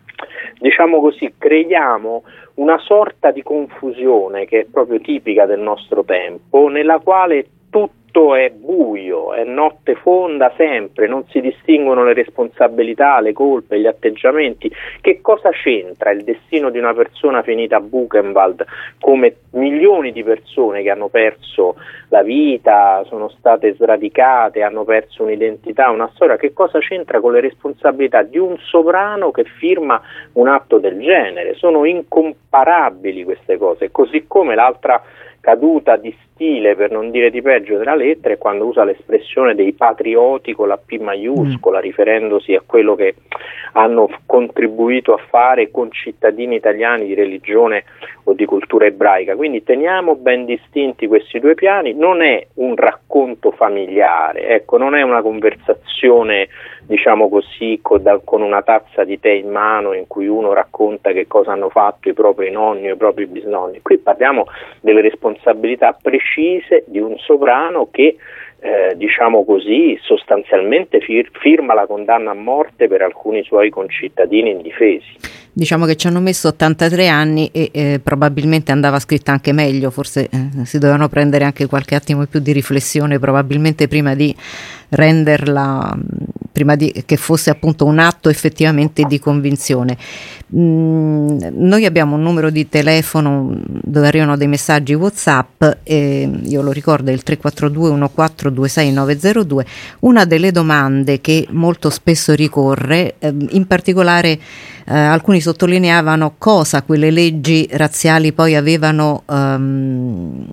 diciamo 0.59 1.01
così 1.01 1.35
creiamo 1.39 2.25
una 2.55 2.79
sorta 2.79 3.31
di 3.31 3.43
confusione 3.43 4.47
che 4.47 4.61
è 4.61 4.67
proprio 4.71 5.01
tipica 5.01 5.47
del 5.47 5.61
nostro 5.61 6.05
tempo, 6.05 6.69
nella 6.69 6.99
quale 6.99 7.47
tutti 7.71 8.04
tutto 8.15 8.37
è 8.37 8.51
buio, 8.51 9.35
è 9.35 9.43
notte 9.43 9.97
fonda 9.97 10.53
sempre, 10.57 11.09
non 11.09 11.25
si 11.31 11.41
distinguono 11.41 12.05
le 12.05 12.13
responsabilità, 12.13 13.19
le 13.19 13.33
colpe, 13.33 13.81
gli 13.81 13.87
atteggiamenti. 13.87 14.71
Che 15.01 15.21
cosa 15.21 15.51
c'entra 15.51 16.13
il 16.13 16.23
destino 16.23 16.71
di 16.71 16.79
una 16.79 16.95
persona 16.95 17.43
finita 17.43 17.77
a 17.77 17.81
Buchenwald 17.81 18.65
come 19.01 19.35
milioni 19.51 20.13
di 20.13 20.23
persone 20.23 20.83
che 20.83 20.91
hanno 20.91 21.09
perso 21.09 21.75
la 22.11 22.23
vita, 22.23 23.03
sono 23.09 23.29
state 23.29 23.75
sradicate, 23.75 24.63
hanno 24.63 24.85
perso 24.85 25.25
un'identità, 25.25 25.91
una 25.91 26.11
storia? 26.15 26.37
Che 26.37 26.53
cosa 26.53 26.79
c'entra 26.79 27.19
con 27.19 27.33
le 27.33 27.41
responsabilità 27.41 28.23
di 28.23 28.39
un 28.39 28.57
sovrano 28.59 29.33
che 29.33 29.43
firma 29.43 30.01
un 30.35 30.47
atto 30.47 30.79
del 30.79 31.01
genere? 31.01 31.55
Sono 31.55 31.85
incomparabili 31.85 33.25
queste 33.25 33.59
cose, 33.59 33.91
così 33.91 34.27
come 34.29 34.55
l'altra 34.55 35.03
caduta 35.45 35.97
di 35.97 36.17
stile, 36.25 36.75
per 36.75 36.91
non 36.91 37.11
dire 37.11 37.29
di 37.29 37.43
peggio, 37.43 37.77
della 37.77 37.95
lettera 37.95 38.33
è 38.33 38.39
quando 38.39 38.65
usa 38.65 38.83
l'espressione 38.83 39.55
dei 39.55 39.75
patrioti 39.75 40.55
con 40.55 40.69
la 40.69 40.79
P 40.79 40.99
maiuscola, 40.99 41.81
mm. 41.81 41.83
riferendosi 41.83 42.55
a 42.55 42.63
quello 42.65 42.95
che 42.95 43.15
hanno 43.73 44.09
contribuito 44.25 45.13
a 45.13 45.19
fare 45.29 45.71
concittadini 45.71 46.57
italiani 46.57 47.05
di 47.05 47.13
religione 47.13 47.85
o 48.25 48.33
di 48.33 48.47
cultura 48.47 48.87
ebraica. 48.87 49.37
Quindi 49.37 49.63
teniamo 49.63 50.17
ben 50.17 50.47
distinti 50.47 51.07
questi 51.07 51.39
due 51.41 51.55
piani, 51.55 51.93
non 51.93 52.23
è 52.23 52.47
un 52.55 52.75
racconto 52.75 53.51
familiare, 53.51 54.49
ecco, 54.49 54.79
non 54.79 54.95
è 54.95 55.03
una 55.03 55.21
conversazione 55.21 56.49
diciamo 56.87 57.29
così, 57.29 57.79
con, 57.83 58.03
con, 58.25 58.43
una 58.43 58.63
tazza 58.63 59.05
di 59.05 59.19
tè 59.19 59.31
in 59.31 59.51
mano 59.51 59.93
in 59.93 60.07
cui 60.07 60.27
uno 60.27 60.53
racconta 60.53 61.13
che 61.13 61.27
cosa 61.27 61.53
hanno 61.53 61.71
fatto 61.71 62.09
i 62.09 62.13
propri 62.13 62.51
nonni 62.51 62.91
o 62.91 62.95
i 62.95 62.97
propri 62.97 63.27
bisnonni. 63.27 63.81
Qui 63.83 63.99
parliamo 63.99 64.47
delle 64.81 65.01
responsabilità 65.01 65.97
precise 66.01 66.85
di 66.87 66.99
un 66.99 67.17
sovrano 67.19 67.89
che 67.91 68.17
eh, 68.61 68.95
diciamo 68.97 69.45
così, 69.45 69.99
sostanzialmente 70.01 71.01
fir- 71.01 71.31
firma 71.39 71.75
la 71.75 71.87
condanna 71.87 72.31
a 72.31 72.35
morte 72.35 72.89
per 72.89 73.03
alcuni 73.03 73.45
suoi 73.45 73.69
concittadini 73.69 74.51
indifesi. 74.51 75.43
Diciamo 75.53 75.85
che 75.85 75.95
ci 75.95 76.07
hanno 76.07 76.21
messo 76.21 76.49
83 76.49 77.07
anni 77.07 77.51
e 77.53 77.71
eh, 77.73 78.01
probabilmente 78.03 78.73
andava 78.73 78.99
scritta 78.99 79.33
anche 79.33 79.53
meglio, 79.53 79.91
forse 79.91 80.29
eh, 80.33 80.65
si 80.65 80.79
dovevano 80.79 81.09
prendere 81.09 81.45
anche 81.45 81.67
qualche 81.67 81.95
attimo 81.95 82.25
più 82.27 82.41
di 82.41 82.53
riflessione, 82.53 83.19
probabilmente 83.19 83.87
prima 83.87 84.15
di 84.15 84.35
renderla, 84.89 85.95
prima 86.55 86.77
di, 86.77 87.03
che 87.05 87.17
fosse 87.17 87.51
appunto 87.51 87.85
un 87.85 87.99
atto 87.99 88.29
effettivamente 88.29 89.03
di 89.03 89.19
convinzione. 89.19 89.99
Mm, 90.55 91.39
noi 91.51 91.85
abbiamo 91.85 92.15
un 92.15 92.23
numero 92.23 92.49
di 92.49 92.69
telefono 92.69 93.61
dove 93.67 94.07
arrivano 94.07 94.37
dei 94.37 94.47
messaggi 94.47 94.95
WhatsApp, 94.95 95.65
io 95.85 96.63
lo 96.63 96.71
ricordo, 96.71 97.11
è 97.11 97.13
il 97.13 97.25
342 97.25 98.09
1426902. 98.15 99.67
Una 100.01 100.25
delle 100.25 100.53
domande 100.53 101.21
che 101.21 101.45
molto 101.51 101.91
spesso 101.91 102.35
ricorre, 102.35 103.17
eh, 103.19 103.35
in 103.51 103.67
particolare 103.67 104.39
eh, 104.87 104.97
alcuni 104.97 105.41
sottolineavano 105.41 106.35
cosa 106.39 106.83
quelle 106.83 107.11
leggi 107.11 107.67
razziali 107.73 108.33
poi 108.33 108.55
avevano 108.55 109.23
um, 109.27 110.47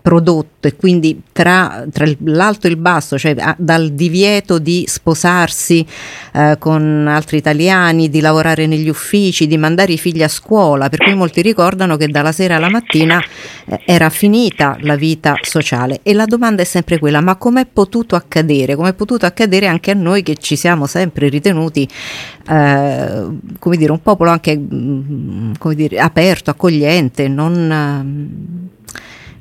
prodotto 0.00 0.68
e 0.68 0.76
quindi 0.76 1.20
tra, 1.32 1.84
tra, 1.92 2.06
l'alto 2.24 2.66
e 2.66 2.70
il 2.70 2.76
basso, 2.76 3.18
cioè 3.18 3.34
a, 3.38 3.54
dal 3.58 3.90
divieto 3.90 4.58
di 4.58 4.84
sposarsi 4.86 5.86
eh, 6.32 6.56
con 6.58 7.06
altri 7.08 7.36
italiani, 7.36 8.08
di 8.08 8.20
lavorare 8.20 8.66
negli 8.66 8.88
uffici, 8.88 9.46
di 9.46 9.58
mandare 9.58 9.92
i 9.92 9.98
figli 9.98 10.22
a 10.22 10.28
scuola, 10.28 10.88
per 10.88 11.00
cui 11.00 11.14
molti 11.14 11.42
ricordano 11.42 11.96
che 11.96 12.08
dalla 12.08 12.32
sera 12.32 12.56
alla 12.56 12.70
mattina 12.70 13.20
eh, 13.66 13.82
era 13.84 14.08
finita 14.08 14.76
la 14.80 14.96
vita 14.96 15.34
sociale 15.42 16.00
e 16.02 16.14
la 16.14 16.24
domanda 16.24 16.62
è 16.62 16.66
sempre 16.66 16.98
quella, 16.98 17.20
ma 17.20 17.36
com'è 17.36 17.66
potuto 17.66 18.16
accadere? 18.16 18.76
Com'è 18.76 18.94
potuto 18.94 19.26
accadere 19.26 19.66
anche 19.66 19.90
a 19.90 19.94
noi 19.94 20.22
che 20.22 20.36
ci 20.36 20.56
siamo 20.56 20.86
sempre 20.86 21.28
ritenuti 21.28 21.88
eh, 22.48 23.26
come 23.58 23.76
dire, 23.76 23.92
un 23.92 24.00
popolo 24.00 24.30
anche 24.30 24.56
mm, 24.56 25.52
come 25.58 25.74
dire, 25.74 26.00
aperto, 26.00 26.50
accogliente, 26.50 27.28
non, 27.28 28.68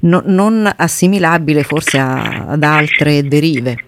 non, 0.01 0.23
non 0.25 0.69
assimilabile 0.75 1.63
forse 1.63 1.97
a, 1.97 2.45
ad 2.47 2.63
altre 2.63 3.23
derive. 3.23 3.87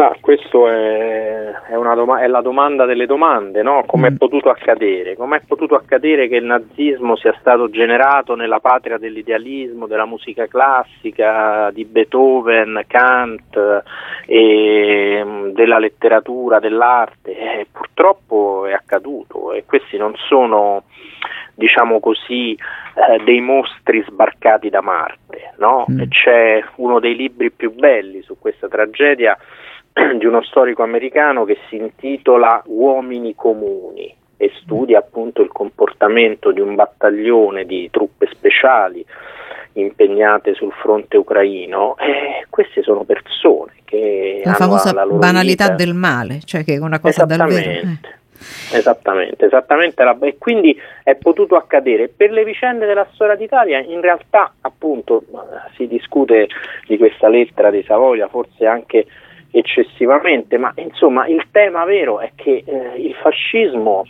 Ma 0.00 0.16
questo 0.18 0.66
è, 0.66 1.50
è, 1.68 1.74
doma- 1.74 2.22
è, 2.22 2.26
la 2.26 2.40
domanda 2.40 2.86
delle 2.86 3.04
domande, 3.04 3.62
no? 3.62 3.84
Come 3.84 4.08
è 4.08 4.10
mm. 4.12 4.16
potuto 4.16 4.48
accadere? 4.48 5.14
Come 5.14 5.36
è 5.36 5.42
potuto 5.46 5.74
accadere 5.74 6.26
che 6.26 6.36
il 6.36 6.44
nazismo 6.44 7.16
sia 7.16 7.36
stato 7.38 7.68
generato 7.68 8.34
nella 8.34 8.60
patria 8.60 8.96
dell'idealismo, 8.96 9.86
della 9.86 10.06
musica 10.06 10.46
classica, 10.46 11.70
di 11.74 11.84
Beethoven, 11.84 12.82
Kant, 12.86 13.82
e, 14.24 15.22
mm, 15.22 15.48
della 15.50 15.78
letteratura, 15.78 16.60
dell'arte? 16.60 17.36
Eh, 17.36 17.66
purtroppo 17.70 18.64
è 18.64 18.72
accaduto 18.72 19.52
e 19.52 19.66
questi 19.66 19.98
non 19.98 20.14
sono 20.28 20.84
diciamo 21.60 22.00
così, 22.00 22.52
eh, 22.54 23.22
dei 23.22 23.40
mostri 23.40 24.02
sbarcati 24.08 24.70
da 24.70 24.80
Marte. 24.80 25.52
No? 25.58 25.84
Mm. 25.90 26.02
C'è 26.08 26.64
uno 26.76 26.98
dei 26.98 27.14
libri 27.14 27.50
più 27.50 27.72
belli 27.72 28.22
su 28.22 28.36
questa 28.38 28.66
tragedia 28.66 29.36
di 30.18 30.24
uno 30.24 30.42
storico 30.42 30.82
americano 30.82 31.44
che 31.44 31.58
si 31.68 31.76
intitola 31.76 32.62
Uomini 32.64 33.34
comuni 33.34 34.16
e 34.38 34.50
studia 34.62 34.98
appunto 35.00 35.42
il 35.42 35.52
comportamento 35.52 36.50
di 36.50 36.60
un 36.60 36.74
battaglione 36.74 37.66
di 37.66 37.90
truppe 37.90 38.26
speciali 38.32 39.04
impegnate 39.74 40.54
sul 40.54 40.72
fronte 40.72 41.18
ucraino 41.18 41.96
e 41.98 42.46
queste 42.48 42.82
sono 42.82 43.04
persone 43.04 43.72
che 43.84 44.40
la 44.44 44.54
famosa 44.54 44.92
la 44.92 45.04
banalità 45.04 45.64
vita. 45.64 45.76
del 45.76 45.94
male, 45.94 46.40
cioè 46.44 46.64
che 46.64 46.74
è 46.74 46.78
una 46.78 46.98
cosa 46.98 47.24
davvero 47.24 47.70
eh. 47.70 47.98
Esattamente, 48.72 49.46
esattamente, 49.46 50.02
e 50.22 50.38
quindi 50.38 50.78
è 51.02 51.14
potuto 51.16 51.56
accadere. 51.56 52.08
Per 52.08 52.30
le 52.30 52.44
vicende 52.44 52.86
della 52.86 53.06
storia 53.12 53.34
d'Italia 53.34 53.78
in 53.80 54.00
realtà 54.00 54.52
appunto 54.60 55.24
si 55.74 55.86
discute 55.86 56.48
di 56.86 56.96
questa 56.96 57.28
lettera 57.28 57.70
di 57.70 57.82
Savoia, 57.82 58.28
forse 58.28 58.66
anche 58.66 59.06
eccessivamente, 59.50 60.56
ma 60.58 60.72
insomma 60.76 61.26
il 61.26 61.48
tema 61.50 61.84
vero 61.84 62.20
è 62.20 62.32
che 62.34 62.62
eh, 62.64 62.92
il 62.96 63.14
fascismo 63.14 64.04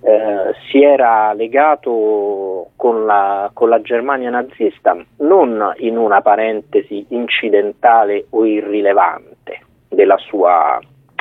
eh, 0.00 0.54
si 0.70 0.82
era 0.82 1.32
legato 1.32 2.70
con 2.76 3.04
la, 3.04 3.50
con 3.52 3.68
la, 3.68 3.80
Germania 3.80 4.30
nazista 4.30 4.96
non 5.18 5.74
in 5.78 5.96
una 5.96 6.20
parentesi 6.20 7.06
incidentale 7.08 8.26
o 8.30 8.46
irrilevante 8.46 9.60
della 9.88 10.16
sua, 10.18 10.78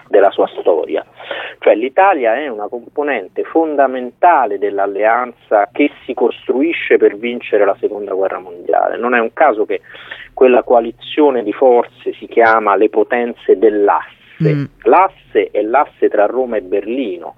della 0.09 0.31
sua 0.31 0.47
storia, 0.59 1.05
cioè 1.59 1.75
l'Italia 1.75 2.35
è 2.35 2.47
una 2.47 2.67
componente 2.67 3.43
fondamentale 3.43 4.57
dell'alleanza 4.57 5.69
che 5.71 5.91
si 6.05 6.13
costruisce 6.13 6.97
per 6.97 7.17
vincere 7.17 7.65
la 7.65 7.75
seconda 7.79 8.13
guerra 8.13 8.39
mondiale, 8.39 8.97
non 8.97 9.13
è 9.13 9.19
un 9.19 9.33
caso 9.33 9.65
che 9.65 9.81
quella 10.33 10.63
coalizione 10.63 11.43
di 11.43 11.53
forze 11.53 12.13
si 12.13 12.27
chiama 12.27 12.75
le 12.75 12.89
potenze 12.89 13.57
dell'asse. 13.57 14.16
Mm. 14.43 14.65
L'asse 14.83 15.49
è 15.51 15.61
l'asse 15.61 16.09
tra 16.09 16.25
Roma 16.25 16.57
e 16.57 16.61
Berlino 16.61 17.35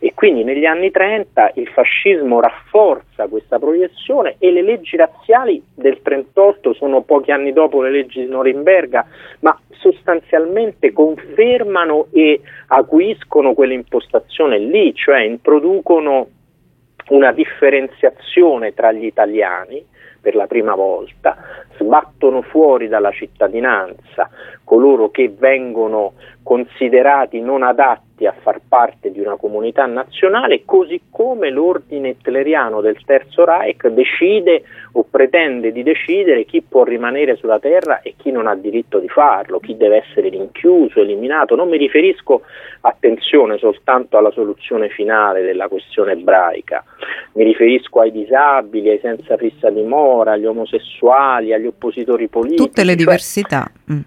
e 0.00 0.14
quindi 0.14 0.44
negli 0.44 0.64
anni 0.64 0.90
30 0.90 1.52
il 1.54 1.68
fascismo 1.68 2.40
rafforza 2.40 3.28
questa 3.28 3.58
proiezione 3.58 4.36
e 4.38 4.50
le 4.50 4.62
leggi 4.62 4.96
razziali 4.96 5.62
del 5.74 6.00
38 6.02 6.72
sono 6.72 7.02
pochi 7.02 7.30
anni 7.30 7.52
dopo 7.52 7.82
le 7.82 7.90
leggi 7.90 8.20
di 8.20 8.28
Norimberga, 8.28 9.06
ma 9.40 9.58
sostanzialmente 9.72 10.92
confermano 10.92 12.06
e 12.12 12.40
acuiscono 12.68 13.54
quell'impostazione 13.54 14.58
lì, 14.58 14.94
cioè 14.94 15.20
introducono 15.20 16.28
una 17.10 17.32
differenziazione 17.32 18.72
tra 18.74 18.92
gli 18.92 19.04
italiani 19.04 19.84
per 20.20 20.34
la 20.34 20.46
prima 20.46 20.74
volta, 20.74 21.36
sbattono 21.80 22.42
fuori 22.42 22.88
dalla 22.88 23.10
cittadinanza 23.10 24.28
coloro 24.70 25.10
che 25.10 25.34
vengono 25.36 26.12
considerati 26.44 27.40
non 27.40 27.64
adatti 27.64 28.24
a 28.24 28.34
far 28.38 28.60
parte 28.68 29.10
di 29.10 29.18
una 29.18 29.36
comunità 29.36 29.86
nazionale, 29.86 30.62
così 30.64 31.00
come 31.10 31.50
l'ordine 31.50 32.10
hitleriano 32.10 32.80
del 32.80 33.02
Terzo 33.04 33.44
Reich 33.44 33.88
decide 33.88 34.62
o 34.92 35.04
pretende 35.08 35.72
di 35.72 35.82
decidere 35.82 36.44
chi 36.44 36.62
può 36.62 36.84
rimanere 36.84 37.34
sulla 37.34 37.58
terra 37.58 38.00
e 38.02 38.14
chi 38.16 38.30
non 38.30 38.46
ha 38.46 38.54
diritto 38.54 38.98
di 38.98 39.08
farlo, 39.08 39.58
chi 39.58 39.76
deve 39.76 40.04
essere 40.06 40.28
rinchiuso, 40.28 41.00
eliminato. 41.00 41.56
Non 41.56 41.68
mi 41.68 41.76
riferisco, 41.76 42.42
attenzione, 42.82 43.58
soltanto 43.58 44.18
alla 44.18 44.30
soluzione 44.30 44.88
finale 44.88 45.42
della 45.42 45.66
questione 45.66 46.12
ebraica, 46.12 46.84
mi 47.34 47.44
riferisco 47.44 48.00
ai 48.00 48.12
disabili, 48.12 48.90
ai 48.90 49.00
senza 49.00 49.36
fissa 49.36 49.70
dimora, 49.70 50.32
agli 50.32 50.46
omosessuali, 50.46 51.52
agli 51.52 51.66
oppositori 51.70 52.28
politici. 52.28 52.62
Tutte 52.62 52.82
le 52.82 52.88
cioè 52.88 52.96
diversità. 52.96 53.72
Mm 53.92 54.00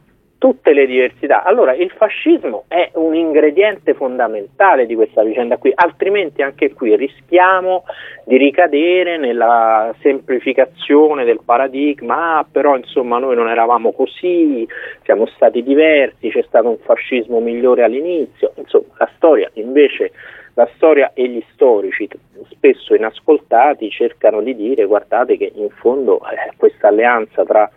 tutte 0.43 0.74
le 0.74 0.86
diversità. 0.86 1.43
Allora 1.43 1.74
il 1.74 1.89
fascismo 1.95 2.66
è 2.68 2.91
un 2.95 3.16
ingrediente 3.16 3.93
fondamentale 3.93 4.86
di 4.86 4.93
questa 4.93 5.24
vicenda 5.24 5.55
qui, 5.55 5.72
altrimenti 5.74 6.41
anche 6.41 6.74
qui 6.74 6.97
rischiamo 6.97 7.86
di 8.26 8.36
ricadere 8.36 9.16
nella 9.16 9.95
semplificazione 10.01 11.24
del 11.24 11.39
paradigma, 11.45 12.39
ah, 12.39 12.45
però 12.51 12.76
insomma 12.76 13.20
noi 13.20 13.38
non 13.38 13.47
eravamo 13.47 13.93
così, 13.93 14.68
siamo 15.03 15.28
stati 15.28 15.64
diversi, 15.64 16.30
c'è 16.30 16.43
stato 16.45 16.68
un 16.68 16.78
fascismo 16.84 17.39
migliore 17.39 17.84
all'inizio, 17.84 18.51
insomma 18.57 18.95
la 18.97 19.09
storia 19.16 19.49
invece 19.53 20.11
la 20.56 20.70
storia 20.76 21.12
e 21.14 21.28
gli 21.28 21.43
storici, 21.54 22.08
spesso 22.49 22.93
inascoltati, 22.95 23.89
cercano 23.89 24.41
di 24.41 24.56
dire 24.56 24.86
guardate 24.86 25.38
che 25.38 25.51
in 25.56 25.70
fondo 25.70 26.20
eh, 26.20 26.54
questa 26.58 26.89
alleanza 26.89 27.43
tra 27.43 27.70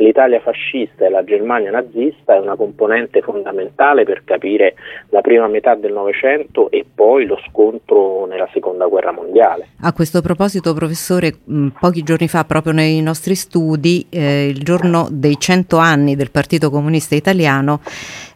l'Italia 0.00 0.40
fascista 0.40 1.04
e 1.04 1.10
la 1.10 1.22
Germania 1.24 1.70
nazista 1.70 2.34
è 2.34 2.38
una 2.38 2.56
componente 2.56 3.20
fondamentale 3.20 4.04
per 4.04 4.22
capire 4.24 4.74
la 5.10 5.20
prima 5.20 5.46
metà 5.46 5.74
del 5.74 5.92
Novecento 5.92 6.70
e 6.70 6.84
poi 6.92 7.26
lo 7.26 7.38
scontro 7.48 8.26
nella 8.26 8.48
seconda 8.52 8.86
guerra 8.86 9.12
mondiale. 9.12 9.68
A 9.82 9.92
questo 9.92 10.20
proposito, 10.20 10.74
professore, 10.74 11.34
mh, 11.44 11.68
pochi 11.78 12.02
giorni 12.02 12.28
fa, 12.28 12.44
proprio 12.44 12.72
nei 12.72 13.00
nostri 13.02 13.34
studi, 13.34 14.06
eh, 14.10 14.48
il 14.48 14.62
giorno 14.62 15.06
dei 15.10 15.38
cento 15.38 15.76
anni 15.76 16.16
del 16.16 16.30
Partito 16.30 16.70
Comunista 16.70 17.14
Italiano, 17.14 17.80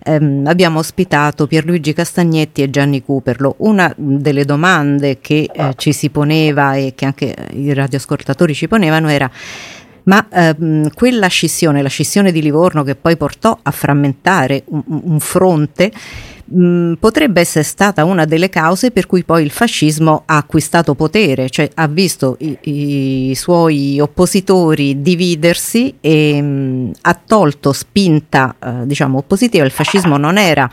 ehm, 0.05 0.47
abbiamo 0.47 0.79
ospitato 0.79 1.47
Pierluigi 1.47 1.93
Castagnetti 1.93 2.63
e 2.63 2.71
Gianni 2.71 3.03
Cuperlo. 3.03 3.57
Una 3.59 3.93
delle 3.97 4.45
domande 4.45 5.19
che 5.21 5.49
eh, 5.53 5.73
ci 5.77 5.93
si 5.93 6.11
poneva 6.11 6.75
e 6.75 6.93
che 6.95 7.05
anche 7.05 7.35
i 7.53 7.73
radioascoltatori 7.73 8.55
ci 8.55 8.69
ponevano 8.69 9.09
era 9.09 9.31
ma 10.05 10.27
ehm, 10.31 10.91
quella 10.95 11.29
scissione, 11.29 11.83
la 11.83 11.89
scissione 11.89 12.33
di 12.33 12.43
Livorno 12.43 12.83
che 12.83 12.95
poi 12.95 13.17
portò 13.17 13.59
a 13.61 13.71
frammentare 13.71 14.65
un, 14.67 14.83
un 14.87 15.21
fronte, 15.21 15.93
mh, 16.45 16.95
potrebbe 16.95 17.41
essere 17.41 17.65
stata 17.65 18.05
una 18.05 18.25
delle 18.25 18.49
cause 18.49 18.91
per 18.91 19.07
cui 19.07 19.25
poi 19.25 19.43
il 19.45 19.51
fascismo 19.51 20.23
ha 20.27 20.37
acquistato 20.37 20.95
potere, 20.95 21.49
cioè 21.51 21.71
ha 21.75 21.87
visto 21.87 22.37
i, 22.41 22.59
i 23.31 23.35
suoi 23.35 23.99
oppositori 24.01 25.01
dividersi 25.01 25.95
e 26.01 26.41
mh, 26.41 26.91
ha 27.03 27.21
tolto 27.27 27.73
spinta 27.73 28.57
eh, 28.63 28.87
diciamo 28.87 29.19
oppositiva, 29.19 29.65
il 29.65 29.71
fascismo 29.71 30.17
non 30.17 30.39
era 30.39 30.71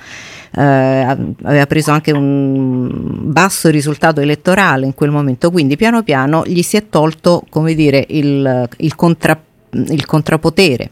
aveva 0.54 1.66
preso 1.66 1.92
anche 1.92 2.12
un 2.12 2.90
basso 3.32 3.70
risultato 3.70 4.20
elettorale 4.22 4.86
in 4.86 4.94
quel 4.94 5.12
momento, 5.12 5.50
quindi 5.52 5.78
piano 5.78 6.04
piano 6.04 6.44
gli 6.46 6.62
si 6.62 6.78
è 6.78 6.90
tolto, 6.90 7.44
come 7.50 7.74
dire, 7.74 8.06
il, 8.10 8.68
il, 8.78 8.96
contra, 8.96 9.40
il 9.72 10.06
contrapotere 10.06 10.92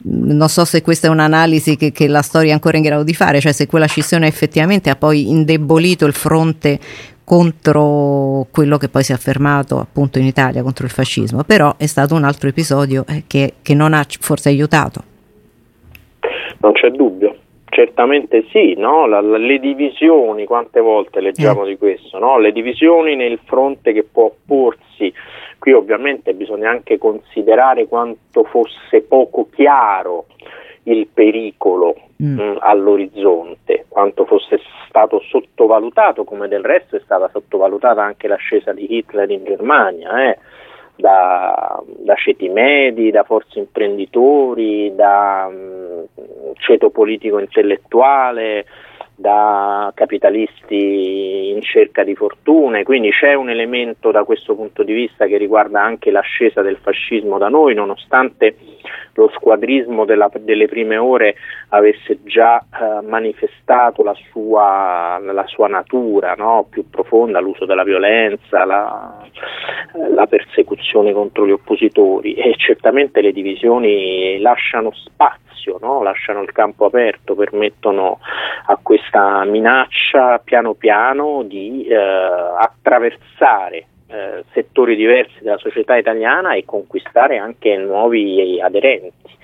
non 0.00 0.48
so 0.48 0.64
se 0.64 0.80
questa 0.80 1.08
è 1.08 1.10
un'analisi 1.10 1.76
che, 1.76 1.90
che, 1.90 2.06
la 2.06 2.22
storia 2.22 2.50
è 2.50 2.52
ancora 2.52 2.76
in 2.76 2.82
grado 2.84 3.02
di 3.02 3.14
fare, 3.14 3.40
cioè 3.40 3.52
se 3.52 3.66
quella 3.66 3.86
scissione 3.86 4.26
effettivamente 4.26 4.90
ha 4.90 4.96
poi 4.96 5.28
indebolito 5.28 6.06
il 6.06 6.12
fronte 6.12 6.78
contro 7.24 8.46
quello 8.50 8.78
che 8.78 8.88
poi 8.88 9.02
si 9.02 9.12
è 9.12 9.14
affermato 9.14 9.78
appunto 9.78 10.18
in 10.18 10.24
Italia 10.24 10.62
contro 10.62 10.86
il 10.86 10.90
fascismo, 10.90 11.42
però 11.44 11.74
è 11.76 11.86
stato 11.86 12.14
un 12.14 12.24
altro 12.24 12.48
episodio 12.48 13.04
eh, 13.06 13.24
che, 13.26 13.54
che 13.60 13.74
non 13.74 13.92
ha 13.92 14.04
forse 14.20 14.48
aiutato. 14.48 15.02
Non 16.60 16.72
c'è 16.72 16.88
dubbio, 16.90 17.36
Certamente 17.78 18.44
sì, 18.50 18.74
no? 18.76 19.06
la, 19.06 19.20
la, 19.20 19.36
le 19.36 19.60
divisioni, 19.60 20.46
quante 20.46 20.80
volte 20.80 21.20
leggiamo 21.20 21.62
eh. 21.64 21.68
di 21.68 21.78
questo, 21.78 22.18
no? 22.18 22.36
le 22.36 22.50
divisioni 22.50 23.14
nel 23.14 23.38
fronte 23.44 23.92
che 23.92 24.02
può 24.02 24.24
opporsi, 24.24 25.14
qui 25.60 25.70
ovviamente 25.70 26.34
bisogna 26.34 26.70
anche 26.70 26.98
considerare 26.98 27.86
quanto 27.86 28.42
fosse 28.42 29.02
poco 29.02 29.46
chiaro 29.48 30.26
il 30.84 31.06
pericolo 31.06 31.94
mm. 32.20 32.26
mh, 32.26 32.42
mm, 32.42 32.56
all'orizzonte, 32.58 33.84
quanto 33.86 34.24
fosse 34.24 34.58
stato 34.88 35.20
sottovalutato, 35.20 36.24
come 36.24 36.48
del 36.48 36.64
resto 36.64 36.96
è 36.96 37.00
stata 37.04 37.28
sottovalutata 37.28 38.02
anche 38.02 38.26
l'ascesa 38.26 38.72
di 38.72 38.96
Hitler 38.96 39.30
in 39.30 39.44
Germania. 39.44 40.30
Eh? 40.30 40.38
Da, 40.98 41.80
da 41.98 42.14
ceti 42.16 42.48
medi, 42.48 43.10
da 43.10 43.22
forze 43.22 43.60
imprenditori, 43.60 44.92
da 44.94 45.48
um, 45.48 46.04
ceto 46.54 46.90
politico 46.90 47.38
intellettuale, 47.38 48.66
da 49.14 49.90
capitalisti 49.94 51.50
in 51.50 51.60
cerca 51.62 52.04
di 52.04 52.14
fortune, 52.14 52.84
quindi 52.84 53.10
c'è 53.10 53.34
un 53.34 53.50
elemento 53.50 54.12
da 54.12 54.22
questo 54.22 54.54
punto 54.54 54.84
di 54.84 54.92
vista 54.92 55.26
che 55.26 55.36
riguarda 55.36 55.82
anche 55.82 56.12
l'ascesa 56.12 56.62
del 56.62 56.78
fascismo 56.80 57.36
da 57.36 57.48
noi, 57.48 57.74
nonostante 57.74 58.56
lo 59.14 59.28
squadrismo 59.34 60.04
della, 60.04 60.30
delle 60.38 60.68
prime 60.68 60.96
ore 60.96 61.34
avesse 61.70 62.20
già 62.22 62.58
eh, 62.60 63.04
manifestato 63.04 64.04
la 64.04 64.14
sua, 64.30 65.18
la 65.20 65.46
sua 65.48 65.66
natura 65.66 66.34
no? 66.34 66.66
più 66.70 66.88
profonda, 66.88 67.40
l'uso 67.40 67.64
della 67.64 67.82
violenza, 67.82 68.64
la, 68.64 69.26
la 69.92 70.26
persecuzione 70.26 71.12
contro 71.12 71.46
gli 71.46 71.52
oppositori 71.52 72.34
e 72.34 72.54
certamente 72.56 73.20
le 73.20 73.32
divisioni 73.32 74.38
lasciano 74.40 74.92
spazio 74.92 75.46
spazio, 75.58 75.78
no? 75.80 76.02
lasciano 76.02 76.42
il 76.42 76.52
campo 76.52 76.86
aperto, 76.86 77.34
permettono 77.34 78.20
a 78.66 78.78
questa 78.80 79.44
minaccia 79.44 80.38
piano 80.38 80.74
piano 80.74 81.42
di 81.42 81.86
eh, 81.86 81.94
attraversare 81.94 83.86
eh, 84.06 84.44
settori 84.52 84.96
diversi 84.96 85.36
della 85.40 85.58
società 85.58 85.96
italiana 85.96 86.54
e 86.54 86.64
conquistare 86.64 87.36
anche 87.36 87.76
nuovi 87.76 88.60
aderenti. 88.60 89.36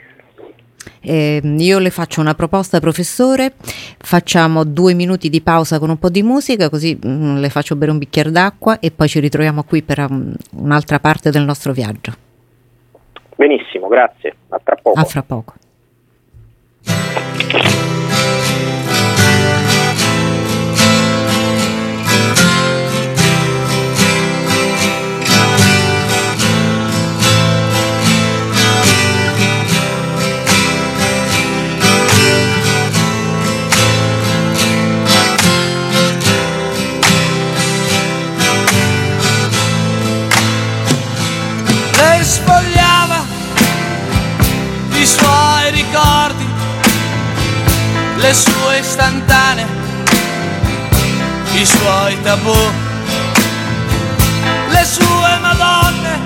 Eh, 1.04 1.40
io 1.44 1.78
le 1.78 1.90
faccio 1.90 2.20
una 2.20 2.34
proposta, 2.34 2.80
professore. 2.80 3.52
Facciamo 3.98 4.64
due 4.64 4.94
minuti 4.94 5.28
di 5.28 5.40
pausa 5.40 5.78
con 5.78 5.90
un 5.90 5.98
po' 5.98 6.08
di 6.08 6.22
musica, 6.22 6.68
così 6.68 6.98
mh, 7.00 7.08
mm, 7.08 7.36
le 7.38 7.50
faccio 7.50 7.76
bere 7.76 7.90
un 7.90 7.98
bicchiere 7.98 8.30
d'acqua 8.30 8.78
e 8.78 8.90
poi 8.90 9.08
ci 9.08 9.20
ritroviamo 9.20 9.62
qui 9.64 9.82
per 9.82 9.98
um, 10.00 10.34
un'altra 10.56 10.98
parte 10.98 11.30
del 11.30 11.44
nostro 11.44 11.72
viaggio. 11.72 12.12
Benissimo, 13.36 13.88
grazie. 13.88 14.36
A 14.48 14.60
tra 14.62 14.76
poco. 14.80 14.98
A 14.98 15.04
fra 15.04 15.22
poco. 15.22 15.54
Istantanee, 48.94 49.66
i 51.54 51.66
suoi 51.66 52.16
tabù, 52.22 52.54
le 54.68 54.84
sue 54.84 55.38
madonne, 55.40 56.18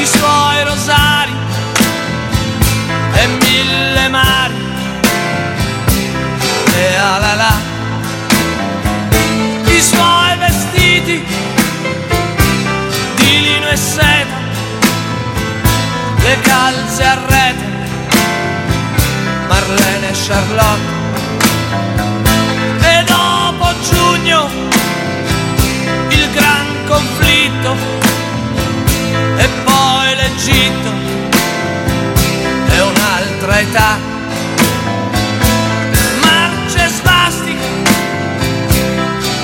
i 0.00 0.04
suoi 0.04 0.64
rosari 0.64 1.34
e 3.12 3.26
mille 3.26 4.08
mari. 4.08 4.54
E 6.74 6.96
alala, 6.96 7.52
i 9.66 9.80
suoi 9.80 10.36
vestiti 10.38 11.24
di 13.14 13.40
lino 13.40 13.68
e 13.68 13.76
seta, 13.76 14.36
le 16.24 16.40
calze 16.40 17.04
a 17.04 17.14
rete 17.28 17.70
Marlene 19.52 20.01
Charlotte. 20.14 21.00
E 22.80 23.04
dopo 23.04 23.66
giugno 23.90 24.48
il 26.08 26.30
gran 26.32 26.66
conflitto 26.86 27.74
e 29.36 29.48
poi 29.64 30.14
l'Egitto 30.14 30.90
è 32.68 32.82
un'altra 32.82 33.60
età. 33.60 33.98
Marce 36.20 36.88
svastiche 36.88 37.66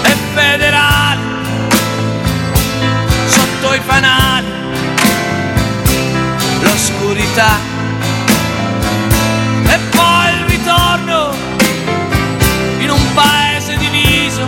e 0.02 0.16
federali 0.34 1.20
sotto 3.26 3.74
i 3.74 3.80
fanali, 3.86 4.46
l'oscurità 6.60 7.67
paese 13.18 13.76
diviso, 13.78 14.46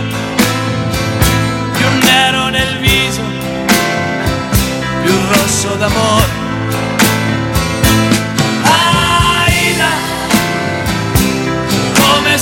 più 1.73 1.87
nero 2.03 2.47
nel 2.47 2.77
viso, 2.77 3.21
più 5.03 5.13
rosso 5.33 5.75
d'amore. 5.75 6.39
Aida, 8.63 9.91
come 11.99 12.37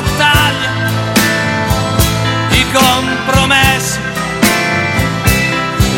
battaglia 0.00 0.70
di 2.50 2.64
compromessi, 2.72 3.98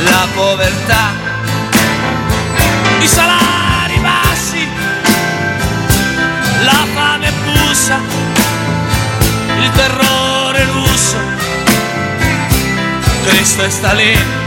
la 0.05 0.27
povertà, 0.35 1.13
i 3.01 3.07
salari 3.07 3.99
bassi, 3.99 4.69
la 6.63 6.87
fame 6.95 7.33
bussa, 7.45 7.99
il 9.59 9.71
terrore 9.73 10.65
russo, 10.65 11.19
Cristo 13.25 13.63
è 13.63 13.71
sta. 13.71 14.40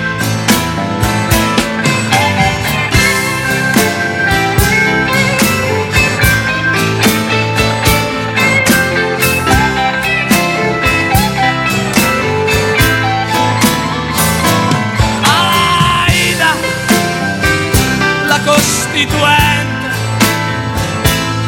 Costituente, 18.94 19.90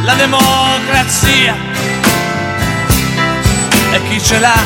la 0.01 0.15
democrazia 0.15 1.55
e 3.91 4.01
chi 4.09 4.19
ce 4.19 4.39
l'ha. 4.39 4.63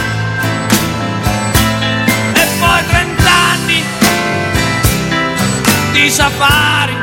E 2.33 2.47
poi 2.57 2.87
trent'anni 2.87 3.83
di 5.91 6.09
safari, 6.09 6.95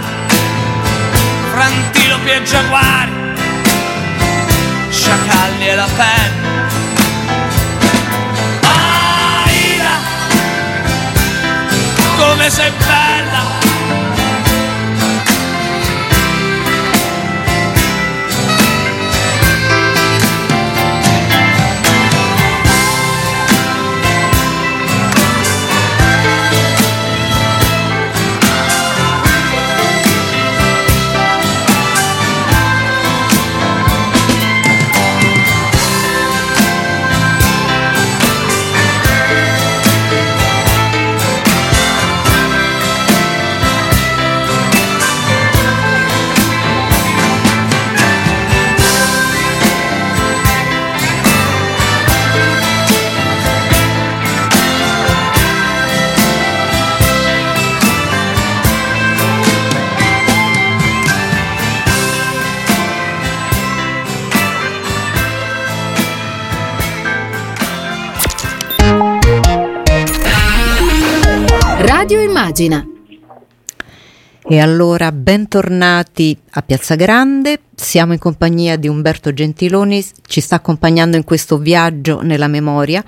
fra 1.52 1.64
antilopi 1.64 2.30
e 2.30 2.42
giaguari, 2.42 3.12
sciacalli 4.88 5.68
e 5.68 5.74
la 5.74 5.88
penna. 5.94 6.44
Come 12.16 12.48
sei 12.48 12.70
bella 12.78 13.15
Radio 72.06 72.22
Immagina. 72.22 72.86
E 74.48 74.60
allora, 74.60 75.10
bentornati 75.10 76.38
a 76.50 76.62
Piazza 76.62 76.94
Grande, 76.94 77.62
siamo 77.74 78.12
in 78.12 78.20
compagnia 78.20 78.76
di 78.76 78.86
Umberto 78.86 79.32
Gentiloni, 79.32 80.04
ci 80.24 80.40
sta 80.40 80.54
accompagnando 80.54 81.16
in 81.16 81.24
questo 81.24 81.58
viaggio 81.58 82.22
nella 82.22 82.46
memoria. 82.46 83.04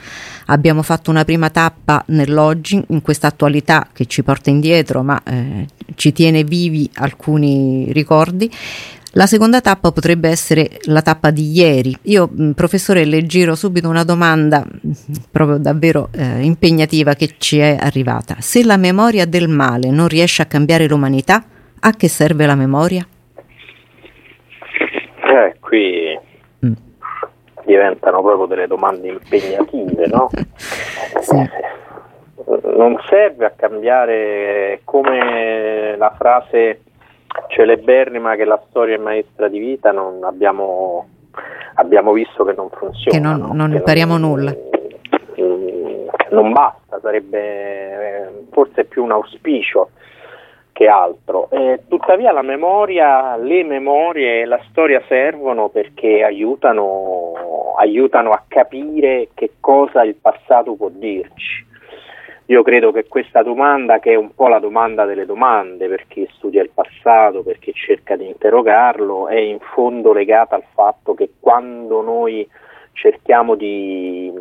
Abbiamo 0.47 0.83
fatto 0.83 1.13
una 1.13 1.25
prima 1.25 1.49
tappa 1.49 2.03
nell'oggi, 2.09 2.83
in 2.89 3.01
questa 3.01 3.29
attualità 3.29 3.87
che 3.93 4.07
ci 4.07 4.25
porta 4.25 4.51
indietro, 4.51 5.05
ma 5.05 5.23
eh, 5.23 5.69
ci 5.95 6.13
tiene 6.13 6.43
vivi 6.43 6.91
alcuni 6.95 7.93
ricordi. 7.93 8.51
La 9.13 9.27
seconda 9.27 9.61
tappa 9.61 9.91
potrebbe 9.91 10.29
essere 10.29 10.69
la 10.85 11.01
tappa 11.01 11.31
di 11.31 11.51
ieri. 11.51 11.97
Io, 12.03 12.29
professore, 12.55 13.05
le 13.07 13.25
giro 13.27 13.55
subito 13.55 13.89
una 13.89 14.05
domanda 14.05 14.65
proprio 15.31 15.57
davvero 15.59 16.11
eh, 16.13 16.43
impegnativa 16.43 17.15
che 17.15 17.35
ci 17.39 17.59
è 17.59 17.77
arrivata. 17.81 18.37
Se 18.41 18.63
la 18.65 18.77
memoria 18.77 19.27
del 19.27 19.49
male 19.49 19.89
non 19.91 20.09
riesce 20.09 20.43
a 20.43 20.47
cambiare 20.47 20.87
l'umanità, 20.87 21.43
a 21.81 21.91
che 21.93 22.09
serve 22.09 22.45
la 22.47 22.55
memoria? 22.55 23.07
Eh, 25.25 25.55
qui 25.61 26.19
Mm. 26.67 26.73
diventano 27.65 28.21
proprio 28.21 28.47
delle 28.47 28.67
domande 28.67 29.09
impegnative, 29.09 30.07
no? 30.09 30.29
Sì. 31.21 31.37
Non 32.77 32.97
serve 33.09 33.45
a 33.47 33.53
cambiare 33.55 34.81
come 34.85 35.95
la 35.97 36.13
frase 36.19 36.81
celeberrima 37.59 38.37
che 38.37 38.45
la 38.45 38.61
storia 38.69 38.95
è 38.95 38.99
maestra 38.99 39.49
di 39.49 39.59
vita, 39.59 39.91
non 39.91 40.23
abbiamo, 40.23 41.09
abbiamo 41.75 42.13
visto 42.13 42.45
che 42.45 42.53
non 42.57 42.69
funziona. 42.71 43.11
Che 43.11 43.19
non- 43.19 43.41
no? 43.41 43.53
non 43.53 43.71
Che 43.71 43.77
impariamo 43.79 44.17
nulla. 44.17 44.55
mm, 45.41 46.07
Non 46.31 46.53
basta, 46.53 47.01
sarebbe 47.01 47.39
eh, 47.41 48.29
forse 48.53 48.85
più 48.85 49.03
un 49.03 49.11
auspicio 49.11 49.91
che 50.73 50.87
altro. 50.87 51.49
Eh, 51.51 51.81
tuttavia 51.89 52.31
la 52.31 52.43
memoria, 52.43 53.37
le 53.37 53.65
memorie 53.65 54.43
e 54.43 54.45
la 54.45 54.61
storia 54.71 55.03
servono 55.09 55.69
perché 55.69 56.23
aiutano, 56.23 57.33
aiutano 57.79 58.31
a 58.31 58.45
capire 58.47 59.31
che 59.35 59.55
cosa 59.59 60.05
il 60.05 60.15
passato 60.15 60.75
può 60.75 60.91
dirci. 60.91 61.67
Io 62.51 62.63
credo 62.63 62.93
che 62.93 63.07
questa 63.07 63.43
domanda, 63.43 63.99
che 63.99 64.13
è 64.13 64.15
un 64.15 64.35
po' 64.35 64.49
la 64.49 64.59
domanda 64.59 65.05
delle 65.05 65.27
domande 65.27 65.87
per 65.87 66.07
chi 66.09 66.27
studia 66.33 66.63
il 66.63 66.71
passato, 66.73 67.43
per 67.43 67.59
chi 67.59 67.75
cerca 67.75 68.17
di 68.17 68.27
interrogarlo, 68.27 69.29
è 69.29 69.37
in 69.37 69.59
fondo 69.59 70.15
legata 70.15 70.55
al 70.55 70.65
fatto 70.73 71.13
che 71.13 71.33
quando 71.39 72.01
noi 72.01 72.49
cerchiamo 72.93 73.55
di, 73.55 74.33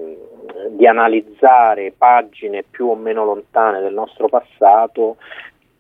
di 0.70 0.88
analizzare 0.88 1.94
pagine 1.98 2.64
più 2.64 2.88
o 2.88 2.96
meno 2.96 3.26
lontane 3.26 3.82
del 3.82 3.94
nostro 3.94 4.30
passato, 4.30 5.18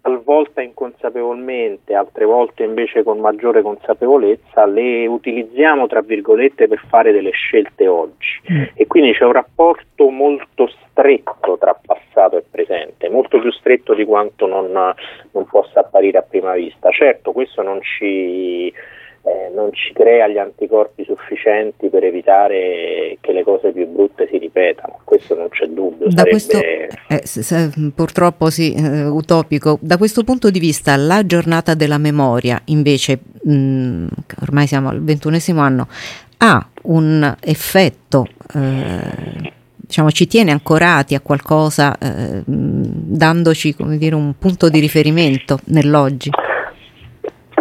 talvolta 0.07 0.61
inconsapevolmente, 0.61 1.93
altre 1.93 2.23
volte 2.23 2.63
invece 2.63 3.03
con 3.03 3.19
maggiore 3.19 3.61
consapevolezza, 3.61 4.65
le 4.65 5.05
utilizziamo 5.05 5.85
tra 5.87 5.99
virgolette 5.99 6.69
per 6.69 6.81
fare 6.87 7.11
delle 7.11 7.31
scelte 7.31 7.89
oggi. 7.89 8.39
E 8.73 8.87
quindi 8.87 9.11
c'è 9.11 9.25
un 9.25 9.33
rapporto 9.33 10.09
molto 10.09 10.67
stretto 10.67 11.57
tra 11.59 11.77
passato 11.85 12.37
e 12.37 12.43
presente, 12.49 13.09
molto 13.09 13.41
più 13.41 13.51
stretto 13.51 13.93
di 13.93 14.05
quanto 14.05 14.47
non, 14.47 14.71
non 14.71 15.45
possa 15.45 15.81
apparire 15.81 16.19
a 16.19 16.25
prima 16.27 16.53
vista. 16.53 16.89
Certo, 16.89 17.33
questo 17.33 17.61
non 17.61 17.81
ci, 17.81 18.73
eh, 19.23 19.51
non 19.53 19.73
ci 19.73 19.91
crea 19.93 20.27
gli 20.27 20.37
anticorpi 20.37 21.03
sufficienti 21.03 21.89
per 21.89 22.03
evitare 22.03 23.17
che 23.21 23.31
le 23.33 23.43
cose 23.43 23.71
più 23.71 23.87
brutte 23.87 24.27
si 24.31 24.37
ripetano, 24.37 24.99
questo 25.03 25.35
non 25.35 25.49
c'è 25.49 25.65
dubbio. 25.65 26.05
Da 26.07 26.11
sarebbe- 26.23 26.29
questo, 26.29 26.57
eh, 26.59 27.21
s- 27.23 27.39
s- 27.39 27.91
purtroppo 27.95 28.49
sì, 28.49 28.73
eh, 28.73 29.03
utopico. 29.05 29.77
Da 29.81 29.97
questo 29.97 30.23
punto 30.23 30.49
di 30.49 30.59
vista, 30.59 30.95
la 30.95 31.25
giornata 31.25 31.73
della 31.73 31.97
memoria, 31.97 32.61
invece, 32.65 33.19
mh, 33.43 34.05
ormai 34.41 34.67
siamo 34.67 34.89
al 34.89 35.01
ventunesimo 35.03 35.61
anno, 35.61 35.87
ha 36.39 36.65
un 36.83 37.35
effetto, 37.41 38.27
eh, 38.53 39.51
diciamo, 39.75 40.11
ci 40.11 40.27
tiene 40.27 40.51
ancorati 40.51 41.15
a 41.15 41.19
qualcosa, 41.21 41.97
eh, 41.97 42.43
mh, 42.45 42.81
dandoci, 43.17 43.73
come 43.73 43.97
dire, 43.97 44.15
un 44.15 44.33
punto 44.37 44.69
di 44.69 44.79
riferimento 44.79 45.59
nell'oggi. 45.65 46.29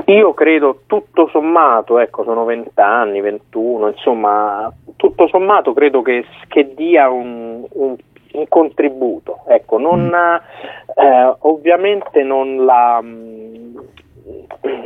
Io 0.09 0.35
credo 0.35 0.83
tutto 0.87 1.29
sommato, 1.29 1.99
ecco, 1.99 2.23
sono 2.23 2.45
20 2.45 2.71
anni, 2.81 3.21
21, 3.21 3.89
insomma, 3.89 4.73
tutto 4.95 5.27
sommato 5.27 5.73
credo 5.73 6.03
che, 6.03 6.25
che 6.49 6.75
dia 6.75 7.09
un, 7.11 7.65
un- 7.73 7.97
un 8.33 8.49
contributo. 8.49 9.41
Ecco, 9.49 9.79
non, 9.79 10.13
eh, 10.15 11.35
ovviamente 11.41 12.23
non 12.23 12.65
la 12.65 13.01
mh, 13.01 13.57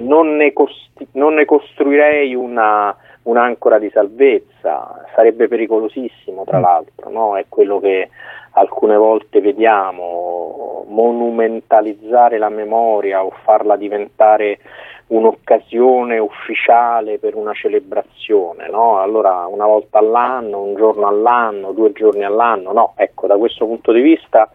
non 0.01 0.37
ne, 0.37 0.53
costi- 0.53 1.07
non 1.12 1.35
ne 1.35 1.45
costruirei 1.45 2.35
una, 2.35 2.95
un'ancora 3.25 3.79
di 3.79 3.91
salvezza, 3.91 5.05
sarebbe 5.14 5.49
pericolosissimo 5.49 6.45
tra 6.45 6.61
l'altro, 6.61 7.11
no? 7.11 7.37
è 7.37 7.45
quello 7.49 7.79
che 7.79 8.09
alcune 8.53 8.97
volte 8.97 9.41
vediamo, 9.41 10.85
monumentalizzare 10.89 12.39
la 12.39 12.49
memoria 12.49 13.25
o 13.25 13.31
farla 13.45 13.77
diventare 13.77 14.59
un'occasione 15.11 16.18
ufficiale 16.18 17.18
per 17.18 17.34
una 17.34 17.52
celebrazione, 17.52 18.68
no? 18.68 19.00
Allora 19.00 19.46
una 19.46 19.66
volta 19.66 19.98
all'anno, 19.98 20.62
un 20.62 20.74
giorno 20.74 21.06
all'anno, 21.06 21.72
due 21.72 21.92
giorni 21.92 22.24
all'anno, 22.24 22.72
no, 22.72 22.92
ecco, 22.96 23.26
da 23.26 23.36
questo 23.36 23.66
punto 23.66 23.92
di 23.92 24.00
vista 24.00 24.50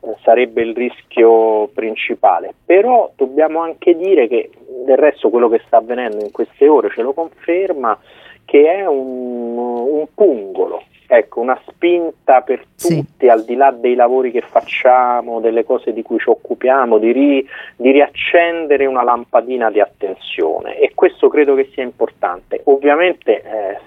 eh, 0.00 0.16
sarebbe 0.22 0.62
il 0.62 0.74
rischio 0.74 1.68
principale, 1.68 2.54
però 2.64 3.12
dobbiamo 3.14 3.60
anche 3.60 3.96
dire 3.96 4.26
che 4.26 4.50
del 4.84 4.96
resto 4.98 5.30
quello 5.30 5.48
che 5.48 5.62
sta 5.66 5.76
avvenendo 5.76 6.24
in 6.24 6.32
queste 6.32 6.66
ore 6.66 6.90
ce 6.90 7.02
lo 7.02 7.12
conferma 7.12 7.96
che 8.44 8.64
è 8.68 8.86
un, 8.86 9.56
un 9.56 10.06
pungolo, 10.12 10.82
ecco, 11.12 11.40
una 11.40 11.60
spinta 11.66 12.40
per 12.42 12.64
tutti, 12.80 13.06
sì. 13.18 13.28
al 13.28 13.44
di 13.44 13.56
là 13.56 13.72
dei 13.72 13.96
lavori 13.96 14.30
che 14.30 14.42
facciamo, 14.42 15.40
delle 15.40 15.64
cose 15.64 15.92
di 15.92 16.02
cui 16.02 16.18
ci 16.18 16.28
occupiamo, 16.28 16.98
di, 16.98 17.10
ri, 17.10 17.48
di, 17.74 17.90
riaccendere 17.90 18.86
una 18.86 19.02
lampadina 19.02 19.70
di 19.72 19.80
attenzione 19.80 20.78
e 20.78 20.92
questo 20.94 21.28
credo 21.28 21.56
che 21.56 21.68
sia 21.72 21.82
importante. 21.82 22.60
Ovviamente 22.64 23.42
eh, 23.42 23.78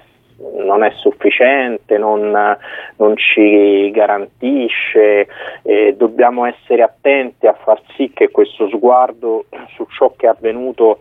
non 0.58 0.84
è 0.84 0.92
sufficiente, 0.98 1.98
non, 1.98 2.58
non 2.98 3.16
ci 3.16 3.90
garantisce, 3.92 5.28
eh, 5.62 5.96
dobbiamo 5.96 6.46
essere 6.46 6.84
attenti 6.84 7.48
a 7.48 7.54
far 7.54 7.82
sì 7.96 8.12
che 8.14 8.32
questo 8.32 8.68
sguardo 8.68 9.46
su 9.76 9.86
ciò 9.96 10.14
che 10.18 10.26
è 10.26 10.30
avvenuto 10.30 11.00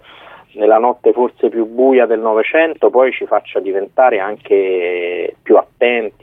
nella 0.55 0.79
notte 0.79 1.13
forse 1.13 1.49
più 1.49 1.67
buia 1.67 2.07
del 2.07 2.21
Novecento 2.21 2.91
poi 2.91 3.11
ci 3.13 3.25
faccia 3.27 3.59
diventare 3.59 4.19
anche 4.19 5.35
più 5.43 5.57
attenti 5.57 5.72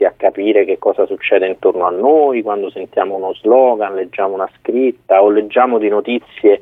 a 0.04 0.14
capire 0.16 0.64
che 0.64 0.78
cosa 0.78 1.06
succede 1.06 1.46
intorno 1.46 1.86
a 1.86 1.90
noi 1.90 2.42
quando 2.42 2.70
sentiamo 2.70 3.16
uno 3.16 3.34
slogan, 3.34 3.94
leggiamo 3.94 4.34
una 4.34 4.48
scritta 4.58 5.22
o 5.22 5.30
leggiamo 5.30 5.78
di 5.78 5.88
notizie 5.88 6.60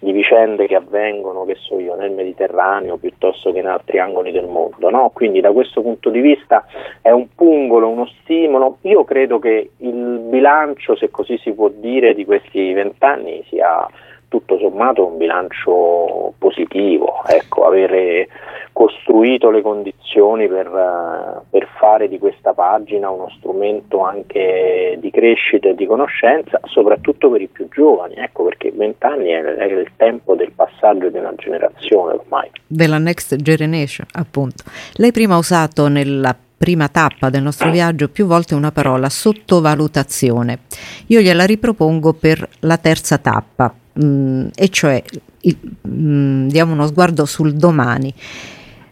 di 0.00 0.12
vicende 0.12 0.66
che 0.66 0.74
avvengono, 0.74 1.44
che 1.44 1.56
so 1.56 1.78
io, 1.78 1.94
nel 1.94 2.10
Mediterraneo 2.10 2.96
piuttosto 2.96 3.52
che 3.52 3.58
in 3.58 3.66
altri 3.66 3.98
angoli 3.98 4.32
del 4.32 4.46
mondo. 4.46 4.90
No? 4.90 5.10
Quindi 5.12 5.40
da 5.40 5.52
questo 5.52 5.82
punto 5.82 6.10
di 6.10 6.20
vista 6.20 6.64
è 7.02 7.10
un 7.10 7.28
pungolo, 7.34 7.88
uno 7.88 8.06
stimolo. 8.20 8.78
Io 8.82 9.04
credo 9.04 9.38
che 9.38 9.70
il 9.76 10.18
bilancio, 10.24 10.96
se 10.96 11.10
così 11.10 11.38
si 11.38 11.52
può 11.52 11.68
dire, 11.68 12.14
di 12.14 12.24
questi 12.24 12.72
vent'anni 12.72 13.44
sia 13.48 13.86
tutto 14.30 14.58
sommato 14.58 15.04
un 15.04 15.16
bilancio 15.16 16.34
positivo, 16.38 17.22
ecco, 17.26 17.66
avere 17.66 18.28
costruito 18.72 19.50
le 19.50 19.60
condizioni 19.60 20.46
per, 20.46 20.66
eh, 20.66 21.40
per, 21.50 21.68
fare 21.76 22.08
di 22.08 22.18
questa 22.18 22.52
pagina 22.52 23.10
uno 23.10 23.28
strumento 23.36 24.02
anche 24.02 24.96
di 25.00 25.10
crescita 25.10 25.68
e 25.68 25.74
di 25.74 25.84
conoscenza, 25.84 26.60
soprattutto 26.64 27.28
per 27.28 27.40
i 27.40 27.48
più 27.48 27.68
giovani, 27.68 28.14
ecco 28.14 28.44
perché 28.44 28.70
vent'anni 28.70 29.30
è, 29.30 29.42
è 29.42 29.64
il 29.64 29.90
tempo 29.96 30.36
del 30.36 30.52
passaggio 30.52 31.08
di 31.08 31.18
una 31.18 31.34
generazione 31.34 32.12
ormai. 32.12 32.50
Della 32.64 32.98
next 32.98 33.34
generation, 33.34 34.06
appunto. 34.12 34.62
Lei 34.94 35.10
prima 35.10 35.34
ha 35.34 35.38
usato 35.38 35.88
nella 35.88 36.36
prima 36.56 36.88
tappa 36.88 37.30
del 37.30 37.42
nostro 37.42 37.70
viaggio 37.70 38.08
più 38.08 38.26
volte 38.26 38.54
una 38.54 38.70
parola 38.70 39.08
sottovalutazione. 39.08 40.58
Io 41.06 41.20
gliela 41.20 41.46
ripropongo 41.46 42.12
per 42.12 42.46
la 42.60 42.76
terza 42.76 43.16
tappa, 43.16 43.74
mh, 43.92 44.04
mm, 44.04 44.46
e 44.54 44.68
cioè 44.68 45.02
il, 45.42 45.56
mh, 45.82 45.90
mm, 45.90 46.48
diamo 46.48 46.72
uno 46.72 46.86
sguardo 46.86 47.24
sul 47.24 47.54
domani. 47.54 48.14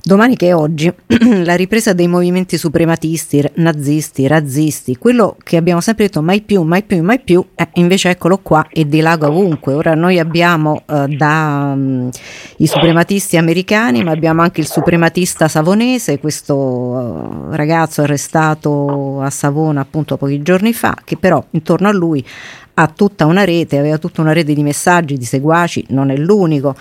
Domani 0.09 0.37
che 0.37 0.49
è 0.49 0.55
oggi, 0.55 0.91
la 1.45 1.55
ripresa 1.55 1.93
dei 1.93 2.09
movimenti 2.09 2.57
suprematisti, 2.57 3.45
nazisti, 3.57 4.27
razzisti, 4.27 4.97
quello 4.97 5.37
che 5.43 5.59
abbiamo 5.59 5.83
sempre 5.83 6.07
detto 6.07 6.23
mai 6.23 6.41
più, 6.41 6.63
mai 6.63 6.83
più, 6.83 7.03
mai 7.03 7.21
più, 7.21 7.45
eh, 7.55 7.69
invece 7.75 8.09
eccolo 8.09 8.39
qua 8.39 8.67
e 8.71 8.89
dilaga 8.89 9.29
ovunque. 9.29 9.75
Ora 9.75 9.95
noi 9.95 10.19
abbiamo 10.19 10.83
eh, 10.87 11.09
da 11.09 11.73
um, 11.75 12.09
i 12.57 12.67
suprematisti 12.67 13.37
americani, 13.37 14.03
ma 14.03 14.13
abbiamo 14.13 14.41
anche 14.41 14.63
il 14.63 14.67
suprematista 14.67 15.47
savonese, 15.47 16.19
questo 16.21 16.55
uh, 16.57 17.51
ragazzo 17.51 18.01
arrestato 18.01 19.21
a 19.21 19.29
Savona 19.29 19.83
appunto 19.83 20.17
pochi 20.17 20.41
giorni 20.41 20.73
fa, 20.73 20.97
che 21.05 21.19
però 21.19 21.45
intorno 21.51 21.87
a 21.87 21.93
lui 21.93 22.25
ha 22.81 22.87
tutta 22.87 23.27
una 23.27 23.45
rete, 23.45 23.79
aveva 23.79 23.99
tutta 23.99 24.21
una 24.21 24.33
rete 24.33 24.55
di 24.55 24.63
messaggi, 24.63 25.17
di 25.17 25.25
seguaci, 25.25 25.87
non 25.89 26.11
è 26.11 26.17
l'unico. 26.17 26.77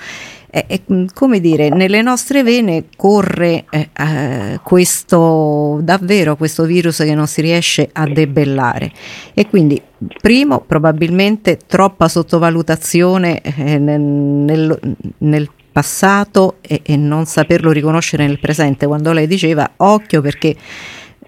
E, 0.50 0.66
e, 0.68 0.82
come 1.14 1.40
dire, 1.40 1.70
nelle 1.70 2.02
nostre 2.04 2.44
vene 2.44 2.86
corre 2.96 3.66
eh, 3.70 3.90
eh, 3.94 4.60
questo 4.64 5.80
davvero 5.82 6.38
questo 6.38 6.64
virus 6.64 6.98
che 6.98 7.16
non 7.16 7.28
si 7.28 7.42
riesce 7.42 7.90
a 7.92 8.08
debellare 8.08 8.92
e 9.34 9.48
quindi 9.48 9.82
primo 10.22 10.64
probabilmente 10.66 11.60
troppa 11.68 12.08
sottovalutazione 12.08 13.42
eh, 13.42 13.78
nel, 13.78 14.00
nel, 14.00 14.80
nel 15.18 15.50
passato 15.70 16.58
e, 16.62 16.82
e 16.84 16.96
non 16.96 17.26
saperlo 17.26 17.72
riconoscere 17.72 18.26
nel 18.26 18.40
presente 18.40 18.88
quando 18.88 19.12
lei 19.12 19.28
diceva 19.28 19.70
occhio 19.78 20.22
perché 20.22 20.56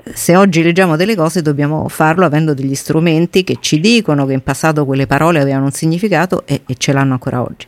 se 0.05 0.35
oggi 0.35 0.63
leggiamo 0.63 0.95
delle 0.95 1.15
cose 1.15 1.41
dobbiamo 1.41 1.87
farlo 1.87 2.25
avendo 2.25 2.53
degli 2.53 2.75
strumenti 2.75 3.43
che 3.43 3.57
ci 3.59 3.79
dicono 3.79 4.25
che 4.25 4.33
in 4.33 4.43
passato 4.43 4.85
quelle 4.85 5.07
parole 5.07 5.39
avevano 5.39 5.65
un 5.65 5.71
significato 5.71 6.43
e, 6.45 6.61
e 6.67 6.75
ce 6.75 6.93
l'hanno 6.93 7.13
ancora 7.13 7.41
oggi. 7.41 7.67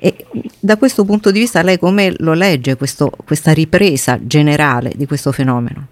E 0.00 0.14
da 0.60 0.76
questo 0.76 1.04
punto 1.04 1.30
di 1.30 1.40
vista 1.40 1.62
lei 1.62 1.78
come 1.78 2.14
lo 2.18 2.32
legge 2.32 2.76
questo, 2.76 3.10
questa 3.24 3.52
ripresa 3.52 4.18
generale 4.20 4.92
di 4.94 5.06
questo 5.06 5.32
fenomeno? 5.32 5.86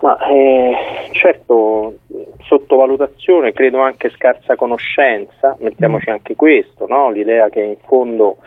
Ma, 0.00 0.18
eh, 0.28 0.74
certo, 1.12 1.94
sottovalutazione, 2.42 3.52
credo 3.52 3.80
anche 3.80 4.10
scarsa 4.10 4.56
conoscenza, 4.56 5.56
mettiamoci 5.60 6.10
anche 6.10 6.34
questo, 6.34 6.86
no? 6.86 7.10
l'idea 7.10 7.48
che 7.48 7.60
in 7.60 7.76
fondo 7.86 8.38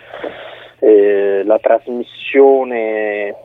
eh, 0.80 1.44
la 1.44 1.58
trasmissione 1.60 3.36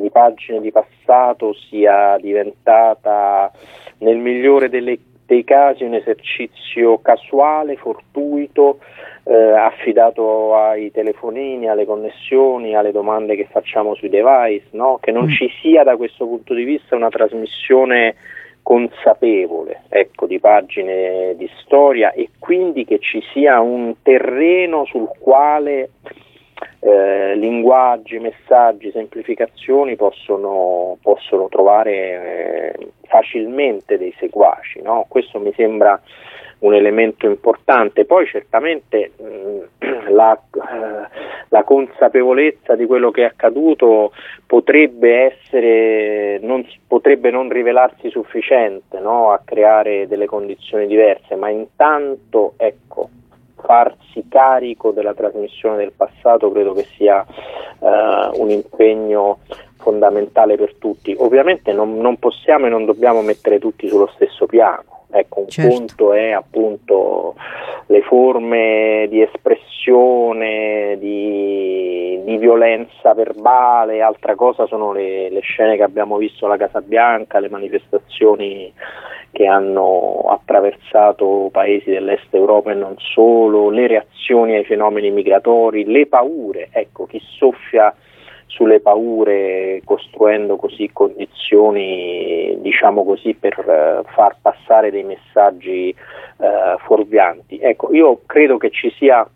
di 0.00 0.10
pagine 0.10 0.60
di 0.60 0.70
passato 0.70 1.52
sia 1.54 2.16
diventata 2.18 3.50
nel 3.98 4.16
migliore 4.16 4.68
delle, 4.68 4.98
dei 5.26 5.44
casi 5.44 5.84
un 5.84 5.94
esercizio 5.94 6.98
casuale, 6.98 7.76
fortuito, 7.76 8.78
eh, 9.24 9.34
affidato 9.34 10.54
ai 10.54 10.90
telefonini, 10.90 11.68
alle 11.68 11.84
connessioni, 11.84 12.76
alle 12.76 12.92
domande 12.92 13.34
che 13.34 13.48
facciamo 13.50 13.94
sui 13.94 14.08
device, 14.08 14.66
no? 14.72 14.98
che 15.00 15.10
non 15.10 15.24
mm. 15.24 15.30
ci 15.30 15.50
sia 15.60 15.82
da 15.82 15.96
questo 15.96 16.26
punto 16.26 16.54
di 16.54 16.64
vista 16.64 16.94
una 16.94 17.08
trasmissione 17.08 18.14
consapevole 18.62 19.82
ecco, 19.88 20.26
di 20.26 20.40
pagine 20.40 21.36
di 21.36 21.48
storia 21.62 22.10
e 22.10 22.30
quindi 22.40 22.84
che 22.84 22.98
ci 22.98 23.22
sia 23.32 23.60
un 23.60 23.94
terreno 24.02 24.84
sul 24.86 25.08
quale 25.20 25.90
eh, 26.86 27.34
linguaggi, 27.34 28.20
messaggi, 28.20 28.92
semplificazioni 28.92 29.96
possono, 29.96 30.96
possono 31.02 31.48
trovare 31.48 32.74
eh, 32.74 32.88
facilmente 33.08 33.98
dei 33.98 34.14
seguaci. 34.18 34.82
No? 34.82 35.04
Questo 35.08 35.40
mi 35.40 35.52
sembra 35.56 36.00
un 36.60 36.74
elemento 36.74 37.26
importante. 37.26 38.04
Poi 38.04 38.26
certamente 38.26 39.10
mh, 39.18 39.24
mm, 39.84 40.08
la, 40.14 40.32
eh, 40.34 41.08
la, 41.48 41.64
consapevolezza 41.64 42.76
di 42.76 42.86
quello 42.86 43.10
che 43.10 43.22
è 43.22 43.26
accaduto 43.26 44.12
potrebbe, 44.46 45.32
essere, 45.32 46.38
non, 46.40 46.64
potrebbe 46.86 47.32
non 47.32 47.48
rivelarsi 47.48 48.10
sufficiente 48.10 49.00
no? 49.00 49.32
a 49.32 49.40
creare 49.44 50.06
delle 50.06 50.26
condizioni 50.26 50.86
diverse, 50.86 51.34
ma 51.34 51.48
intanto 51.48 52.54
ecco, 52.58 53.08
farsi 53.56 54.26
carico 54.28 54.90
della 54.92 55.14
trasmissione 55.14 55.76
del 55.76 55.92
passato 55.92 56.50
credo 56.50 56.72
che 56.72 56.86
sia 56.96 57.24
uh, 57.78 58.40
un 58.40 58.50
impegno 58.50 59.38
fondamentale 59.76 60.56
per 60.56 60.74
tutti. 60.74 61.14
Ovviamente 61.18 61.72
non, 61.72 61.98
non, 61.98 62.18
possiamo 62.18 62.66
e 62.66 62.70
non 62.70 62.84
dobbiamo 62.84 63.22
mettere 63.22 63.58
tutti 63.58 63.88
sullo 63.88 64.10
stesso 64.14 64.46
piano. 64.46 64.95
Ecco, 65.10 65.40
un 65.40 65.48
certo. 65.48 65.76
punto 65.76 66.12
è 66.12 66.30
appunto 66.32 67.34
le 67.86 68.02
forme 68.02 69.06
di 69.08 69.22
espressione, 69.22 70.96
di, 70.98 72.20
di 72.24 72.36
violenza 72.38 73.14
verbale, 73.14 74.02
altra 74.02 74.34
cosa 74.34 74.66
sono 74.66 74.92
le, 74.92 75.30
le 75.30 75.40
scene 75.40 75.76
che 75.76 75.84
abbiamo 75.84 76.16
visto 76.16 76.46
alla 76.46 76.56
Casa 76.56 76.80
Bianca, 76.80 77.38
le 77.38 77.48
manifestazioni 77.48 78.72
che 79.30 79.46
hanno 79.46 80.24
attraversato 80.28 81.50
paesi 81.52 81.90
dell'est 81.90 82.32
Europa 82.34 82.72
e 82.72 82.74
non 82.74 82.94
solo, 82.98 83.70
le 83.70 83.86
reazioni 83.86 84.54
ai 84.54 84.64
fenomeni 84.64 85.10
migratori, 85.10 85.84
le 85.84 86.06
paure, 86.06 86.68
ecco, 86.72 87.06
chi 87.06 87.20
soffia 87.20 87.94
sulle 88.46 88.80
paure 88.80 89.82
costruendo 89.84 90.56
così 90.56 90.90
condizioni 90.92 92.56
diciamo 92.60 93.04
così 93.04 93.34
per 93.34 93.58
uh, 93.58 94.08
far 94.12 94.36
passare 94.40 94.90
dei 94.90 95.04
messaggi 95.04 95.94
uh, 96.38 96.78
fuorvianti. 96.78 97.58
Ecco, 97.58 97.92
io 97.92 98.20
credo 98.26 98.56
che 98.56 98.70
ci 98.70 98.90
sia 98.96 99.28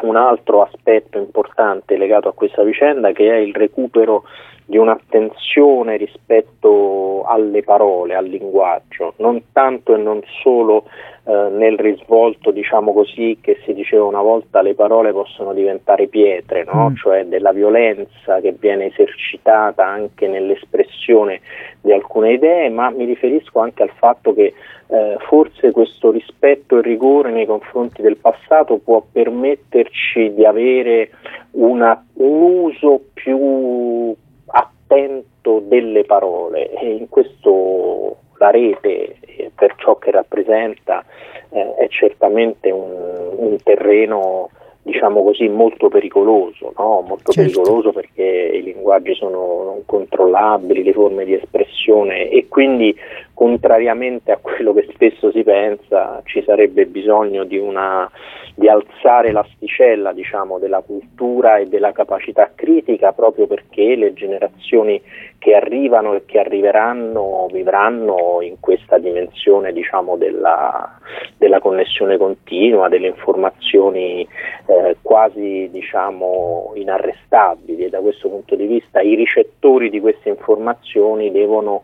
un 0.00 0.16
altro 0.16 0.62
aspetto 0.62 1.18
importante 1.18 1.96
legato 1.96 2.28
a 2.28 2.32
questa 2.32 2.62
vicenda 2.62 3.12
che 3.12 3.30
è 3.30 3.36
il 3.36 3.54
recupero 3.54 4.24
di 4.64 4.78
un'attenzione 4.78 5.96
rispetto 5.96 7.24
alle 7.26 7.62
parole, 7.62 8.14
al 8.14 8.26
linguaggio, 8.26 9.14
non 9.18 9.42
tanto 9.52 9.94
e 9.94 9.98
non 9.98 10.20
solo 10.42 10.84
eh, 11.24 11.48
nel 11.50 11.78
risvolto, 11.78 12.50
diciamo 12.50 12.92
così, 12.92 13.38
che 13.40 13.60
si 13.64 13.74
diceva 13.74 14.04
una 14.04 14.22
volta 14.22 14.62
le 14.62 14.74
parole 14.74 15.12
possono 15.12 15.52
diventare 15.52 16.06
pietre, 16.06 16.64
no? 16.64 16.90
mm. 16.90 16.94
cioè 16.94 17.24
della 17.26 17.52
violenza 17.52 18.40
che 18.40 18.54
viene 18.58 18.86
esercitata 18.86 19.84
anche 19.84 20.26
nell'espressione 20.26 21.40
di 21.80 21.92
alcune 21.92 22.32
idee, 22.32 22.70
ma 22.70 22.90
mi 22.90 23.04
riferisco 23.04 23.60
anche 23.60 23.82
al 23.82 23.92
fatto 23.94 24.32
che 24.32 24.54
eh, 24.92 25.16
forse 25.20 25.70
questo 25.70 26.10
rispetto 26.10 26.76
e 26.76 26.82
rigore 26.82 27.30
nei 27.30 27.46
confronti 27.46 28.02
del 28.02 28.18
passato 28.18 28.76
può 28.76 29.02
permetterci 29.10 30.34
di 30.34 30.44
avere 30.44 31.10
una, 31.52 32.04
un 32.14 32.42
uso 32.42 33.00
più 33.14 34.14
attento 34.44 35.62
delle 35.66 36.04
parole 36.04 36.70
e 36.72 36.92
in 36.92 37.08
questo 37.08 38.16
la 38.36 38.50
rete 38.50 39.16
eh, 39.20 39.50
per 39.54 39.76
ciò 39.76 39.96
che 39.96 40.10
rappresenta 40.10 41.02
eh, 41.48 41.74
è 41.76 41.88
certamente 41.88 42.70
un, 42.70 43.30
un 43.34 43.56
terreno 43.62 44.50
diciamo 44.82 45.22
così, 45.22 45.48
molto 45.48 45.88
pericoloso, 45.88 46.72
no? 46.76 47.04
molto 47.06 47.30
certo. 47.30 47.60
pericoloso 47.60 47.92
perché 47.92 48.22
i 48.22 48.62
linguaggi 48.62 49.14
sono 49.14 49.62
non 49.62 49.82
controllabili, 49.86 50.82
le 50.82 50.92
forme 50.92 51.24
di 51.24 51.34
espressione 51.34 52.28
e 52.28 52.48
quindi 52.48 52.94
contrariamente 53.42 54.30
a 54.30 54.38
quello 54.40 54.72
che 54.72 54.86
spesso 54.92 55.32
si 55.32 55.42
pensa 55.42 56.22
ci 56.26 56.44
sarebbe 56.44 56.86
bisogno 56.86 57.42
di, 57.42 57.58
una, 57.58 58.08
di 58.54 58.68
alzare 58.68 59.32
l'asticella 59.32 60.12
diciamo, 60.12 60.60
della 60.60 60.80
cultura 60.80 61.56
e 61.56 61.66
della 61.66 61.90
capacità 61.90 62.52
critica 62.54 63.10
proprio 63.10 63.48
perché 63.48 63.96
le 63.96 64.12
generazioni 64.12 65.02
che 65.38 65.56
arrivano 65.56 66.14
e 66.14 66.22
che 66.24 66.38
arriveranno 66.38 67.48
vivranno 67.50 68.38
in 68.42 68.60
questa 68.60 68.98
dimensione 68.98 69.72
diciamo, 69.72 70.16
della, 70.16 71.00
della, 71.36 71.58
connessione 71.58 72.16
continua, 72.18 72.88
delle 72.88 73.08
informazioni 73.08 74.24
eh, 74.66 74.98
quasi 75.02 75.68
diciamo, 75.72 76.70
inarrestabili. 76.76 77.86
E 77.86 77.90
da 77.90 77.98
questo 77.98 78.28
punto 78.28 78.54
di 78.54 78.66
vista 78.66 79.00
i 79.00 79.16
ricettori 79.16 79.90
di 79.90 79.98
queste 79.98 80.28
informazioni 80.28 81.32
devono 81.32 81.82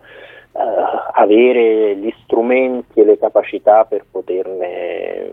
avere 0.52 1.96
gli 1.96 2.12
strumenti 2.22 3.00
e 3.00 3.04
le 3.04 3.18
capacità 3.18 3.84
per 3.84 4.04
poterne 4.10 5.32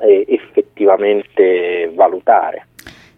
eh, 0.00 0.24
effettivamente 0.28 1.90
valutare. 1.94 2.66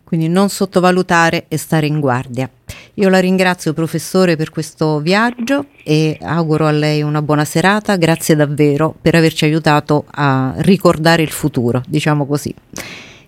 Quindi 0.05 0.29
non 0.29 0.49
sottovalutare 0.49 1.45
e 1.49 1.59
stare 1.59 1.87
in 1.87 2.01
guardia. 2.01 2.49
Io 2.95 3.09
la 3.11 3.21
ringrazio 3.21 3.75
professore 3.75 4.37
per 4.37 4.51
questo 4.51 5.01
viaggio 5.01 5.67
e 5.85 6.19
auguro 6.23 6.67
a 6.67 6.71
lei 6.71 7.03
una 7.03 7.23
buona 7.23 7.45
serata. 7.45 7.97
Grazie 7.97 8.35
davvero 8.35 8.95
per 9.01 9.15
averci 9.15 9.45
aiutato 9.45 10.05
a 10.11 10.55
ricordare 10.59 11.23
il 11.23 11.31
futuro, 11.31 11.83
diciamo 11.87 12.27
così. 12.27 12.55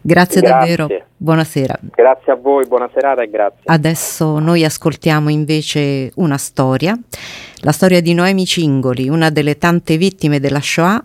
Grazie, 0.03 0.41
grazie, 0.41 0.77
davvero, 0.77 1.05
buonasera. 1.17 1.79
Grazie 1.95 2.33
a 2.33 2.35
voi, 2.37 2.67
buona 2.67 2.89
serata 2.93 3.23
e 3.23 3.29
grazie. 3.29 3.61
Adesso 3.65 4.39
noi 4.39 4.65
ascoltiamo 4.65 5.29
invece 5.29 6.11
una 6.17 6.39
storia, 6.39 6.99
la 7.61 7.73
storia 7.73 8.01
di 8.01 8.15
Noemi 8.15 8.47
Cingoli, 8.47 9.09
una 9.09 9.31
delle 9.31 9.59
tante 9.59 9.99
vittime 9.99 10.41
della 10.41 10.61
Shoah 10.61 11.03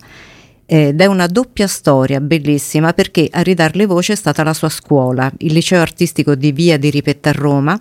ed 0.65 0.99
è 0.99 1.05
una 1.05 1.27
doppia 1.27 1.67
storia 1.67 2.19
bellissima 2.21 2.93
perché 2.93 3.27
a 3.29 3.41
ridarle 3.41 3.85
voce 3.85 4.13
è 4.13 4.15
stata 4.15 4.43
la 4.43 4.53
sua 4.53 4.69
scuola, 4.69 5.31
il 5.39 5.53
liceo 5.53 5.81
artistico 5.81 6.33
di 6.33 6.51
Via 6.53 6.77
di 6.77 6.89
Ripetta 6.89 7.29
a 7.29 7.33
Roma 7.33 7.79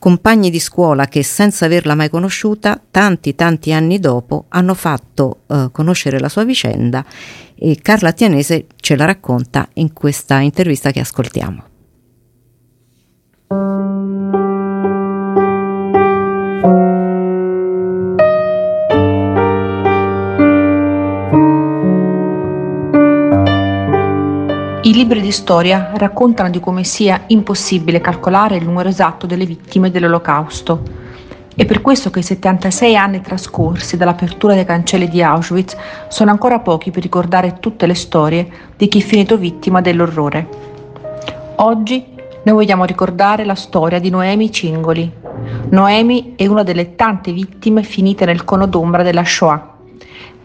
compagni 0.00 0.50
di 0.50 0.58
scuola 0.58 1.06
che 1.06 1.22
senza 1.22 1.66
averla 1.66 1.94
mai 1.94 2.08
conosciuta, 2.08 2.82
tanti 2.90 3.36
tanti 3.36 3.72
anni 3.72 4.00
dopo 4.00 4.46
hanno 4.48 4.74
fatto 4.74 5.42
eh, 5.46 5.68
conoscere 5.70 6.18
la 6.18 6.30
sua 6.30 6.42
vicenda 6.42 7.04
e 7.54 7.78
Carla 7.80 8.10
Tianese 8.12 8.66
ce 8.76 8.96
la 8.96 9.04
racconta 9.04 9.68
in 9.74 9.92
questa 9.92 10.40
intervista 10.40 10.90
che 10.90 11.00
ascoltiamo. 11.00 11.68
I 24.82 24.94
libri 24.94 25.20
di 25.20 25.30
storia 25.30 25.92
raccontano 25.96 26.48
di 26.48 26.58
come 26.58 26.84
sia 26.84 27.24
impossibile 27.26 28.00
calcolare 28.00 28.56
il 28.56 28.64
numero 28.64 28.88
esatto 28.88 29.26
delle 29.26 29.44
vittime 29.44 29.90
dell'Olocausto. 29.90 30.80
È 31.54 31.66
per 31.66 31.82
questo 31.82 32.08
che 32.08 32.20
i 32.20 32.22
76 32.22 32.96
anni 32.96 33.20
trascorsi 33.20 33.98
dall'apertura 33.98 34.54
dei 34.54 34.64
cancelli 34.64 35.06
di 35.10 35.22
Auschwitz 35.22 35.76
sono 36.08 36.30
ancora 36.30 36.60
pochi 36.60 36.90
per 36.90 37.02
ricordare 37.02 37.58
tutte 37.60 37.84
le 37.84 37.92
storie 37.92 38.48
di 38.74 38.88
chi 38.88 39.00
è 39.00 39.02
finito 39.02 39.36
vittima 39.36 39.82
dell'orrore. 39.82 40.48
Oggi 41.56 42.02
noi 42.42 42.54
vogliamo 42.54 42.84
ricordare 42.84 43.44
la 43.44 43.54
storia 43.56 44.00
di 44.00 44.08
Noemi 44.08 44.50
Cingoli. 44.50 45.12
Noemi 45.68 46.32
è 46.36 46.46
una 46.46 46.62
delle 46.62 46.94
tante 46.96 47.32
vittime 47.32 47.82
finite 47.82 48.24
nel 48.24 48.44
cono 48.44 48.64
d'ombra 48.64 49.02
della 49.02 49.26
Shoah 49.26 49.74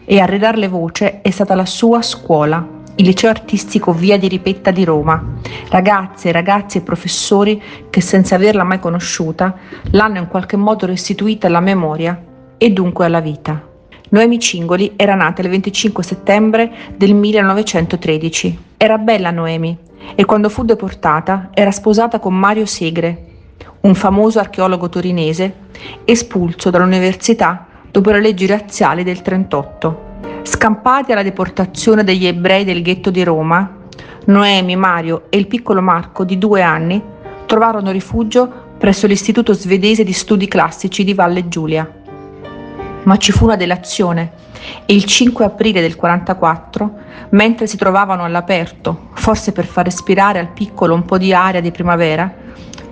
e 0.04 0.20
a 0.20 0.26
ridarle 0.26 0.68
voce 0.68 1.22
è 1.22 1.30
stata 1.30 1.54
la 1.54 1.64
sua 1.64 2.02
scuola, 2.02 2.75
il 2.98 3.04
liceo 3.04 3.28
artistico 3.28 3.92
Via 3.92 4.18
di 4.18 4.26
Ripetta 4.26 4.70
di 4.70 4.84
Roma, 4.84 5.22
ragazze, 5.68 6.32
ragazzi 6.32 6.78
e 6.78 6.82
professori 6.82 7.62
che 7.90 8.00
senza 8.00 8.36
averla 8.36 8.64
mai 8.64 8.80
conosciuta 8.80 9.54
l'hanno 9.90 10.18
in 10.18 10.28
qualche 10.28 10.56
modo 10.56 10.86
restituita 10.86 11.46
alla 11.46 11.60
memoria 11.60 12.18
e 12.56 12.70
dunque 12.70 13.04
alla 13.04 13.20
vita. 13.20 13.62
Noemi 14.08 14.38
Cingoli 14.38 14.94
era 14.96 15.14
nata 15.14 15.42
il 15.42 15.48
25 15.48 16.02
settembre 16.02 16.72
del 16.96 17.14
1913. 17.14 18.58
Era 18.78 18.96
bella 18.96 19.30
Noemi 19.30 19.76
e 20.14 20.24
quando 20.24 20.48
fu 20.48 20.64
deportata 20.64 21.50
era 21.52 21.72
sposata 21.72 22.18
con 22.18 22.34
Mario 22.34 22.64
Segre, 22.64 23.24
un 23.80 23.94
famoso 23.94 24.38
archeologo 24.38 24.88
torinese, 24.88 25.54
espulso 26.04 26.70
dall'università 26.70 27.66
dopo 27.90 28.10
le 28.10 28.20
leggi 28.20 28.46
razziali 28.46 29.02
del 29.02 29.20
1938. 29.22 30.05
Scampati 30.46 31.10
alla 31.10 31.24
deportazione 31.24 32.04
degli 32.04 32.24
ebrei 32.24 32.62
del 32.62 32.80
ghetto 32.80 33.10
di 33.10 33.24
Roma, 33.24 33.78
Noemi, 34.26 34.76
Mario 34.76 35.24
e 35.28 35.38
il 35.38 35.48
piccolo 35.48 35.82
Marco 35.82 36.22
di 36.22 36.38
due 36.38 36.62
anni 36.62 37.02
trovarono 37.46 37.90
rifugio 37.90 38.48
presso 38.78 39.08
l'Istituto 39.08 39.52
svedese 39.54 40.04
di 40.04 40.12
studi 40.12 40.46
classici 40.46 41.02
di 41.02 41.14
Valle 41.14 41.48
Giulia. 41.48 41.90
Ma 43.02 43.16
ci 43.16 43.32
fu 43.32 43.42
una 43.42 43.56
delazione 43.56 44.32
e 44.86 44.94
il 44.94 45.02
5 45.04 45.44
aprile 45.44 45.80
del 45.80 45.96
44, 45.96 46.94
mentre 47.30 47.66
si 47.66 47.76
trovavano 47.76 48.22
all'aperto, 48.22 49.08
forse 49.14 49.50
per 49.50 49.66
far 49.66 49.86
respirare 49.86 50.38
al 50.38 50.52
piccolo 50.52 50.94
un 50.94 51.04
po' 51.04 51.18
di 51.18 51.34
aria 51.34 51.60
di 51.60 51.72
primavera, 51.72 52.32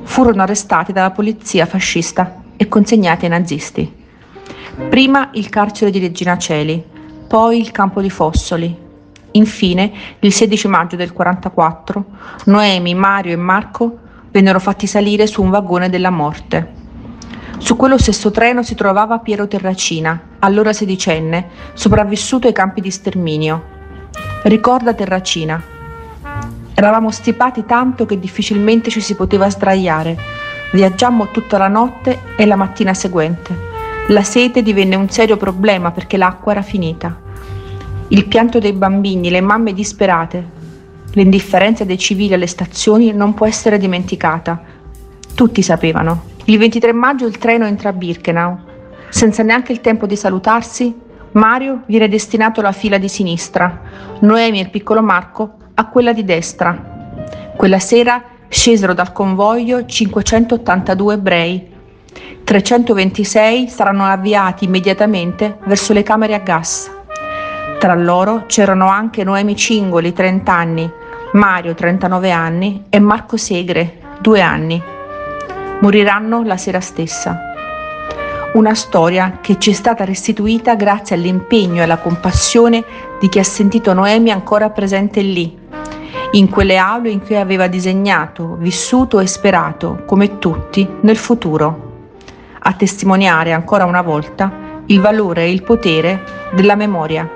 furono 0.03 0.43
arrestati 0.43 0.93
dalla 0.93 1.13
polizia 1.13 1.67
fascista 1.67 2.43
e 2.57 2.67
consegnati 2.67 3.27
ai 3.27 3.31
nazisti. 3.31 4.03
Prima 4.89 5.31
il 5.35 5.49
carcere 5.49 5.93
di 5.93 6.01
Regina 6.01 6.37
Celi, 6.37 6.93
poi 7.27 7.59
il 7.59 7.71
campo 7.71 8.01
di 8.01 8.11
Fossoli. 8.11 8.83
Infine, 9.33 9.93
il 10.21 10.33
16 10.33 10.69
maggio 10.69 10.97
del 10.97 11.13
44, 11.13 12.05
Noemi, 12.45 12.95
Mario 12.95 13.33
e 13.33 13.37
Marco 13.37 13.99
vennero 14.31 14.61
fatti 14.61 14.87
salire 14.87 15.27
su 15.27 15.43
un 15.43 15.51
vagone 15.51 15.91
della 15.91 16.11
morte. 16.11 16.83
Su 17.59 17.77
quello 17.77 17.99
stesso 17.99 18.31
treno 18.31 18.63
si 18.63 18.75
trovava 18.75 19.19
Piero 19.19 19.49
Terracina, 19.49 20.21
allora 20.41 20.73
sedicenne, 20.73 21.49
sopravvissuto 21.73 22.47
ai 22.47 22.53
campi 22.53 22.81
di 22.81 22.91
sterminio. 22.91 23.63
Ricorda 24.43 24.95
Terracina. 24.95 25.63
Eravamo 26.75 27.11
stipati 27.11 27.65
tanto 27.65 28.07
che 28.07 28.19
difficilmente 28.19 28.91
ci 28.91 29.01
si 29.01 29.15
poteva 29.15 29.49
sdraiare. 29.49 30.17
Viaggiammo 30.73 31.31
tutta 31.31 31.57
la 31.57 31.69
notte 31.69 32.21
e 32.37 32.45
la 32.45 32.57
mattina 32.57 32.93
seguente. 32.93 33.74
La 34.09 34.23
sete 34.23 34.63
divenne 34.63 34.97
un 34.97 35.09
serio 35.09 35.39
problema 35.39 35.91
perché 35.91 36.19
l'acqua 36.19 36.53
era 36.53 36.61
finita. 36.61 37.23
Il 38.09 38.27
pianto 38.27 38.59
dei 38.59 38.75
bambini, 38.75 39.31
le 39.31 39.41
mamme 39.41 39.73
disperate, 39.73 40.47
l'indifferenza 41.13 41.85
dei 41.85 41.97
civili 41.97 42.35
alle 42.35 42.47
stazioni 42.47 43.13
non 43.13 43.33
può 43.33 43.47
essere 43.47 43.79
dimenticata. 43.79 44.61
Tutti 45.35 45.63
sapevano. 45.63 46.25
Il 46.45 46.59
23 46.59 46.93
maggio 46.93 47.25
il 47.25 47.39
treno 47.39 47.65
entra 47.65 47.89
a 47.89 47.93
Birkenau. 47.95 48.59
Senza 49.09 49.43
neanche 49.43 49.73
il 49.73 49.81
tempo 49.81 50.05
di 50.05 50.17
salutarsi, 50.17 50.95
Mario 51.33 51.81
viene 51.87 52.07
destinato 52.07 52.61
alla 52.61 52.73
fila 52.73 52.99
di 52.99 53.09
sinistra, 53.09 53.81
Noemi 54.21 54.59
e 54.59 54.65
il 54.65 54.71
piccolo 54.71 55.01
Marco 55.01 55.55
a 55.73 55.89
quella 55.89 56.13
di 56.13 56.27
destra. 56.27 57.17
Quella 57.57 57.79
sera 57.79 58.23
scesero 58.49 58.93
dal 58.93 59.13
convoglio 59.13 59.87
582 59.87 61.15
ebrei 61.15 61.73
326 62.45 63.69
saranno 63.69 64.05
avviati 64.05 64.65
immediatamente 64.65 65.59
verso 65.65 65.93
le 65.93 66.03
camere 66.03 66.35
a 66.35 66.39
gas. 66.39 66.91
Tra 67.79 67.95
loro 67.95 68.45
c'erano 68.47 68.89
anche 68.89 69.25
Noemi 69.25 69.57
Cingoli, 69.57 70.13
30 70.13 70.53
anni, 70.53 70.91
Mario, 71.33 71.75
39 71.75 72.31
anni 72.31 72.85
e 72.89 72.99
Marco 72.99 73.37
Segre, 73.37 73.99
2 74.21 74.41
anni. 74.41 74.83
Moriranno 75.81 76.43
la 76.45 76.57
sera 76.57 76.81
stessa. 76.81 77.53
Una 78.55 78.75
storia 78.75 79.39
che 79.41 79.59
ci 79.59 79.71
è 79.71 79.75
stata 79.75 80.05
restituita 80.05 80.77
grazie 80.77 81.17
all'impegno 81.17 81.81
e 81.81 81.83
alla 81.83 81.99
compassione 81.99 82.85
di 83.19 83.29
chi 83.29 83.41
ha 83.41 83.45
sentito 83.45 83.93
Noemi 83.93 84.31
ancora 84.31 84.71
presente 84.71 85.23
lì, 85.23 85.59
in 86.33 86.49
quelle 86.49 86.77
aule 86.77 87.11
in 87.11 87.21
cui 87.21 87.37
aveva 87.37 87.67
disegnato, 87.67 88.55
vissuto 88.59 89.19
e 89.19 89.27
sperato, 89.27 90.05
come 90.07 90.39
tutti, 90.39 90.89
nel 91.01 91.17
futuro, 91.17 91.94
a 92.67 92.73
testimoniare 92.73 93.53
ancora 93.53 93.85
una 93.85 94.03
volta 94.03 94.83
il 94.87 95.01
valore 95.01 95.45
e 95.45 95.53
il 95.53 95.63
potere 95.63 96.25
della 96.53 96.75
memoria. 96.75 97.29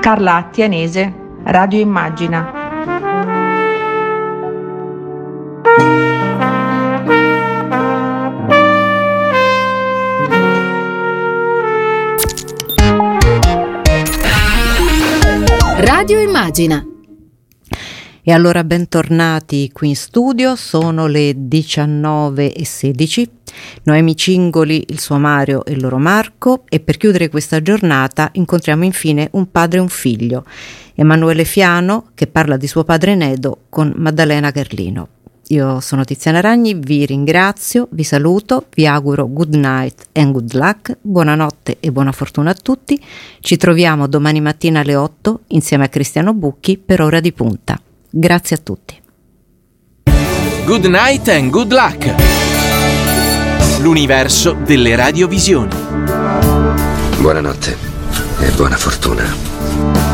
Carla 0.00 0.36
Attianese, 0.36 1.12
Radio 1.44 1.80
Immagina. 1.80 2.52
Radio 15.80 16.20
Immagina. 16.20 16.97
E 18.28 18.32
allora 18.32 18.62
bentornati 18.62 19.70
qui 19.72 19.88
in 19.88 19.96
studio, 19.96 20.54
sono 20.54 21.06
le 21.06 21.30
19.16. 21.30 23.26
Noemi 23.84 24.14
Cingoli, 24.14 24.84
il 24.88 25.00
suo 25.00 25.16
Mario 25.16 25.64
e 25.64 25.72
il 25.72 25.80
loro 25.80 25.96
Marco 25.96 26.64
e 26.68 26.78
per 26.80 26.98
chiudere 26.98 27.30
questa 27.30 27.62
giornata 27.62 28.28
incontriamo 28.30 28.84
infine 28.84 29.30
un 29.32 29.50
padre 29.50 29.78
e 29.78 29.80
un 29.80 29.88
figlio, 29.88 30.44
Emanuele 30.94 31.44
Fiano 31.44 32.08
che 32.12 32.26
parla 32.26 32.58
di 32.58 32.66
suo 32.66 32.84
padre 32.84 33.14
Nedo 33.14 33.60
con 33.70 33.94
Maddalena 33.96 34.52
Carlino. 34.52 35.08
Io 35.46 35.80
sono 35.80 36.04
Tiziana 36.04 36.42
Ragni, 36.42 36.74
vi 36.74 37.06
ringrazio, 37.06 37.88
vi 37.92 38.04
saluto, 38.04 38.66
vi 38.74 38.86
auguro 38.86 39.26
good 39.26 39.54
night 39.54 40.08
and 40.12 40.32
good 40.32 40.52
luck, 40.52 40.98
buonanotte 41.00 41.78
e 41.80 41.90
buona 41.90 42.12
fortuna 42.12 42.50
a 42.50 42.54
tutti. 42.54 43.02
Ci 43.40 43.56
troviamo 43.56 44.06
domani 44.06 44.42
mattina 44.42 44.80
alle 44.80 44.96
8 44.96 45.44
insieme 45.46 45.84
a 45.84 45.88
Cristiano 45.88 46.34
Bucchi 46.34 46.76
per 46.76 47.00
ora 47.00 47.20
di 47.20 47.32
punta. 47.32 47.80
Grazie 48.10 48.56
a 48.56 48.58
tutti. 48.58 49.00
Good 50.64 50.86
night 50.86 51.28
and 51.28 51.50
good 51.50 51.72
luck. 51.72 52.14
L'universo 53.80 54.52
delle 54.52 54.96
radiovisioni. 54.96 55.74
Buonanotte 57.20 57.76
e 58.40 58.50
buona 58.52 58.76
fortuna. 58.76 60.07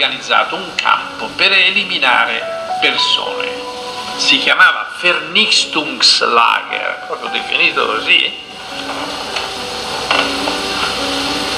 Organizzato 0.00 0.56
un 0.56 0.74
campo 0.76 1.26
per 1.36 1.52
eliminare 1.52 2.42
persone. 2.80 3.48
Si 4.16 4.38
chiamava 4.38 4.88
Vernichtungslager, 4.98 7.04
proprio 7.06 7.28
definito 7.28 7.84
così. 7.84 8.32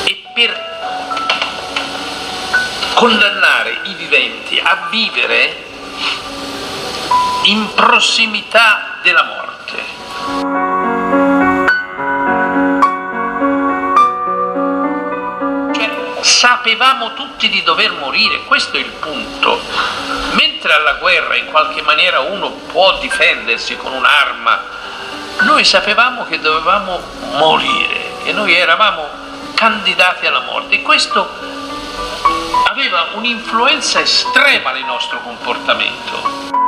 E 0.04 0.22
per 0.34 0.70
condannare 2.94 3.78
i 3.84 3.94
viventi 3.94 4.58
a 4.58 4.88
vivere 4.90 5.70
in 7.44 7.72
prossimità 7.74 8.98
della 9.02 9.22
morte. 9.22 10.71
Sapevamo 16.42 17.14
tutti 17.14 17.48
di 17.48 17.62
dover 17.62 17.92
morire, 17.92 18.42
questo 18.42 18.76
è 18.76 18.80
il 18.80 18.90
punto. 18.90 19.60
Mentre 20.32 20.72
alla 20.72 20.94
guerra 20.94 21.36
in 21.36 21.46
qualche 21.46 21.82
maniera 21.82 22.18
uno 22.18 22.50
può 22.50 22.98
difendersi 22.98 23.76
con 23.76 23.92
un'arma, 23.92 24.60
noi 25.42 25.64
sapevamo 25.64 26.24
che 26.24 26.40
dovevamo 26.40 27.00
morire, 27.36 28.14
che 28.24 28.32
noi 28.32 28.56
eravamo 28.56 29.08
candidati 29.54 30.26
alla 30.26 30.40
morte 30.40 30.74
e 30.74 30.82
questo 30.82 31.30
aveva 32.68 33.10
un'influenza 33.12 34.00
estrema 34.00 34.72
nel 34.72 34.84
nostro 34.84 35.20
comportamento. 35.20 36.61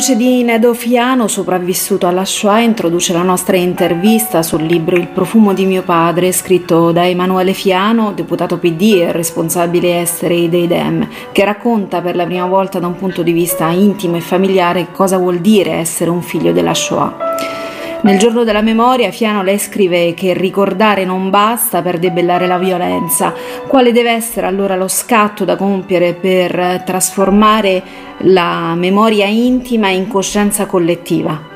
Voce 0.00 0.16
di 0.16 0.42
Nedo 0.42 0.72
Fiano, 0.72 1.28
sopravvissuto 1.28 2.06
alla 2.06 2.24
Shoah, 2.24 2.60
introduce 2.60 3.12
la 3.12 3.22
nostra 3.22 3.58
intervista 3.58 4.42
sul 4.42 4.62
libro 4.62 4.96
Il 4.96 5.08
profumo 5.08 5.52
di 5.52 5.66
mio 5.66 5.82
padre, 5.82 6.32
scritto 6.32 6.90
da 6.90 7.06
Emanuele 7.06 7.52
Fiano, 7.52 8.14
deputato 8.14 8.56
PD 8.56 9.02
e 9.02 9.12
responsabile 9.12 10.00
esteri 10.00 10.48
dei 10.48 10.66
Dem, 10.66 11.06
che 11.32 11.44
racconta 11.44 12.00
per 12.00 12.16
la 12.16 12.24
prima 12.24 12.46
volta 12.46 12.78
da 12.78 12.86
un 12.86 12.96
punto 12.96 13.22
di 13.22 13.32
vista 13.32 13.68
intimo 13.68 14.16
e 14.16 14.22
familiare 14.22 14.90
cosa 14.90 15.18
vuol 15.18 15.40
dire 15.40 15.72
essere 15.72 16.08
un 16.08 16.22
figlio 16.22 16.52
della 16.52 16.72
Shoah. 16.72 17.59
Nel 18.02 18.18
giorno 18.18 18.44
della 18.44 18.62
memoria 18.62 19.10
Fiano 19.10 19.42
lei 19.42 19.58
scrive 19.58 20.14
che 20.14 20.32
ricordare 20.32 21.04
non 21.04 21.28
basta 21.28 21.82
per 21.82 21.98
debellare 21.98 22.46
la 22.46 22.56
violenza. 22.56 23.34
Quale 23.68 23.92
deve 23.92 24.12
essere 24.12 24.46
allora 24.46 24.74
lo 24.74 24.88
scatto 24.88 25.44
da 25.44 25.54
compiere 25.54 26.14
per 26.14 26.82
trasformare 26.86 27.82
la 28.20 28.74
memoria 28.74 29.26
intima 29.26 29.90
in 29.90 30.08
coscienza 30.08 30.64
collettiva? 30.64 31.48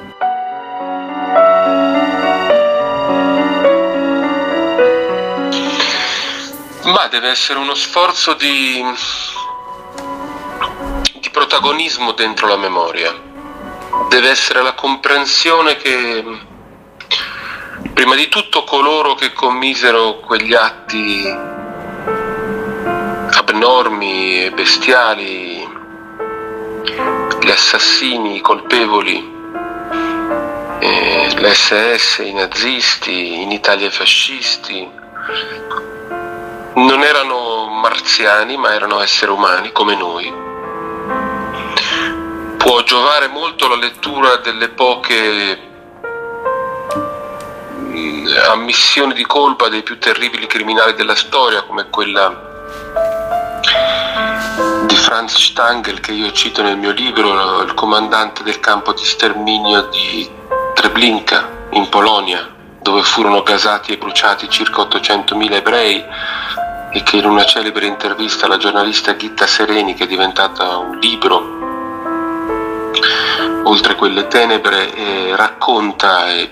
Ma 6.85 7.09
deve 7.11 7.31
essere 7.31 7.59
uno 7.59 7.75
sforzo 7.75 8.35
di, 8.35 8.83
di 11.21 11.31
protagonismo 11.31 12.13
dentro 12.13 12.47
la 12.49 12.59
memoria. 12.59 13.33
Deve 14.09 14.29
essere 14.31 14.63
la 14.63 14.75
comprensione 14.75 15.77
che 15.77 16.25
prima 17.93 18.15
di 18.15 18.29
tutto 18.29 18.65
coloro 18.65 19.15
che 19.15 19.33
commisero 19.33 20.21
quegli 20.21 20.55
atti 20.55 21.53
abnormi 23.37 24.45
e 24.45 24.51
bestiali, 24.53 25.69
gli 27.41 27.51
assassini, 27.51 28.37
i 28.37 28.41
colpevoli, 28.41 29.33
eh, 30.81 31.35
l'SS, 31.37 32.19
i 32.25 32.33
nazisti, 32.33 33.43
in 33.43 33.51
Italia 33.51 33.87
i 33.87 33.91
fascisti, 33.91 34.91
non 36.75 37.03
erano 37.03 37.69
marziani 37.69 38.57
ma 38.57 38.75
erano 38.75 39.01
esseri 39.01 39.31
umani 39.31 39.73
come 39.73 39.95
noi. 39.95 40.33
Può 42.65 42.83
giovare 42.83 43.29
molto 43.29 43.69
la 43.69 43.77
lettura 43.77 44.37
delle 44.37 44.71
poche 44.71 45.59
mh, 47.77 48.27
ammissioni 48.53 49.13
di 49.13 49.27
colpa 49.27 49.69
dei 49.69 49.83
più 49.83 49.99
terribili 49.99 50.47
criminali 50.47 50.95
della 50.95 51.15
storia 51.15 51.65
come 51.65 51.91
quella 51.91 52.53
di 54.87 54.97
Franz 54.97 55.37
Stangl 55.37 56.01
che 56.01 56.13
io 56.13 56.33
cito 56.33 56.63
nel 56.63 56.79
mio 56.79 56.93
libro, 56.93 57.61
il 57.61 57.75
comandante 57.75 58.43
del 58.43 58.59
campo 58.61 58.95
di 58.95 59.05
sterminio 59.05 59.83
di 59.91 60.27
Treblinka 60.73 61.67
in 61.73 61.87
Polonia, 61.91 62.51
dove 62.81 63.03
furono 63.03 63.43
gasati 63.43 63.93
e 63.93 63.99
bruciati 63.99 64.49
circa 64.49 64.81
800.000 64.85 65.53
ebrei 65.53 66.03
e 66.93 67.03
che 67.03 67.19
in 67.19 67.27
una 67.27 67.45
celebre 67.45 67.85
intervista 67.85 68.47
alla 68.47 68.57
giornalista 68.57 69.13
Ghitta 69.13 69.47
Sereni, 69.47 69.93
che 69.93 70.05
è 70.05 70.07
diventata 70.07 70.79
un 70.79 70.99
libro, 70.99 71.64
oltre 73.65 73.95
quelle 73.95 74.29
tenebre, 74.29 74.95
eh, 74.95 75.37
racconta 75.37 76.29
eh, 76.29 76.51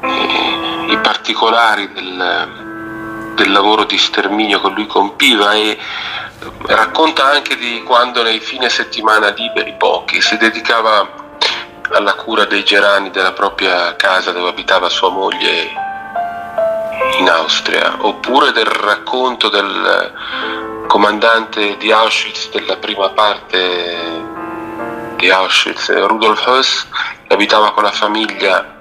eh, 0.00 0.86
i 0.88 0.98
particolari 0.98 1.92
del, 1.92 3.32
del 3.34 3.52
lavoro 3.52 3.84
di 3.84 3.98
sterminio 3.98 4.60
che 4.60 4.68
lui 4.68 4.86
compiva 4.86 5.54
e 5.54 5.78
racconta 6.66 7.24
anche 7.24 7.56
di 7.56 7.82
quando 7.82 8.22
nei 8.22 8.40
fine 8.40 8.68
settimana 8.68 9.30
liberi, 9.30 9.74
pochi, 9.78 10.20
si 10.20 10.36
dedicava 10.36 11.22
alla 11.90 12.14
cura 12.14 12.44
dei 12.44 12.64
gerani 12.64 13.10
della 13.10 13.32
propria 13.32 13.94
casa 13.96 14.32
dove 14.32 14.48
abitava 14.48 14.88
sua 14.88 15.10
moglie 15.10 15.82
in 17.18 17.28
Austria, 17.28 17.96
oppure 18.00 18.52
del 18.52 18.66
racconto 18.66 19.48
del 19.48 20.12
comandante 20.86 21.76
di 21.76 21.90
Auschwitz 21.92 22.50
della 22.50 22.76
prima 22.76 23.08
parte 23.10 24.43
di 25.24 25.30
Auschwitz, 25.30 25.90
Rudolf 26.06 26.46
Höss, 26.46 26.86
abitava 27.28 27.72
con 27.72 27.82
la 27.82 27.90
famiglia 27.90 28.74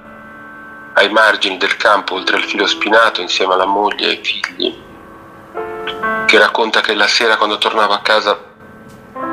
ai 0.94 1.10
margini 1.10 1.56
del 1.56 1.78
campo 1.78 2.16
oltre 2.16 2.36
il 2.36 2.44
filo 2.44 2.68
spinato 2.68 3.22
insieme 3.22 3.54
alla 3.54 3.66
moglie 3.66 4.08
e 4.08 4.10
ai 4.10 4.20
figli 4.22 4.78
che 6.26 6.38
racconta 6.38 6.82
che 6.82 6.96
la 6.96 7.08
sera 7.08 7.38
quando 7.38 7.58
tornava 7.58 7.96
a 7.96 8.02
casa, 8.02 8.38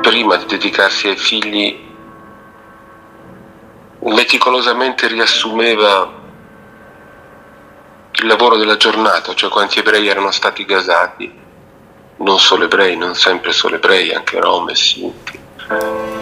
prima 0.01 0.37
di 0.37 0.45
dedicarsi 0.45 1.09
ai 1.09 1.17
figli, 1.17 1.89
meticolosamente 3.99 5.07
riassumeva 5.07 6.09
il 8.13 8.25
lavoro 8.25 8.55
della 8.55 8.77
giornata, 8.77 9.33
cioè 9.33 9.49
quanti 9.49 9.79
ebrei 9.79 10.07
erano 10.07 10.31
stati 10.31 10.63
gasati, 10.63 11.29
non 12.19 12.39
solo 12.39 12.63
ebrei, 12.63 12.95
non 12.95 13.15
sempre 13.15 13.51
solo 13.51 13.75
ebrei, 13.75 14.13
anche 14.13 14.39
rom 14.39 14.69
e 14.69 14.75
sinti 14.75 15.40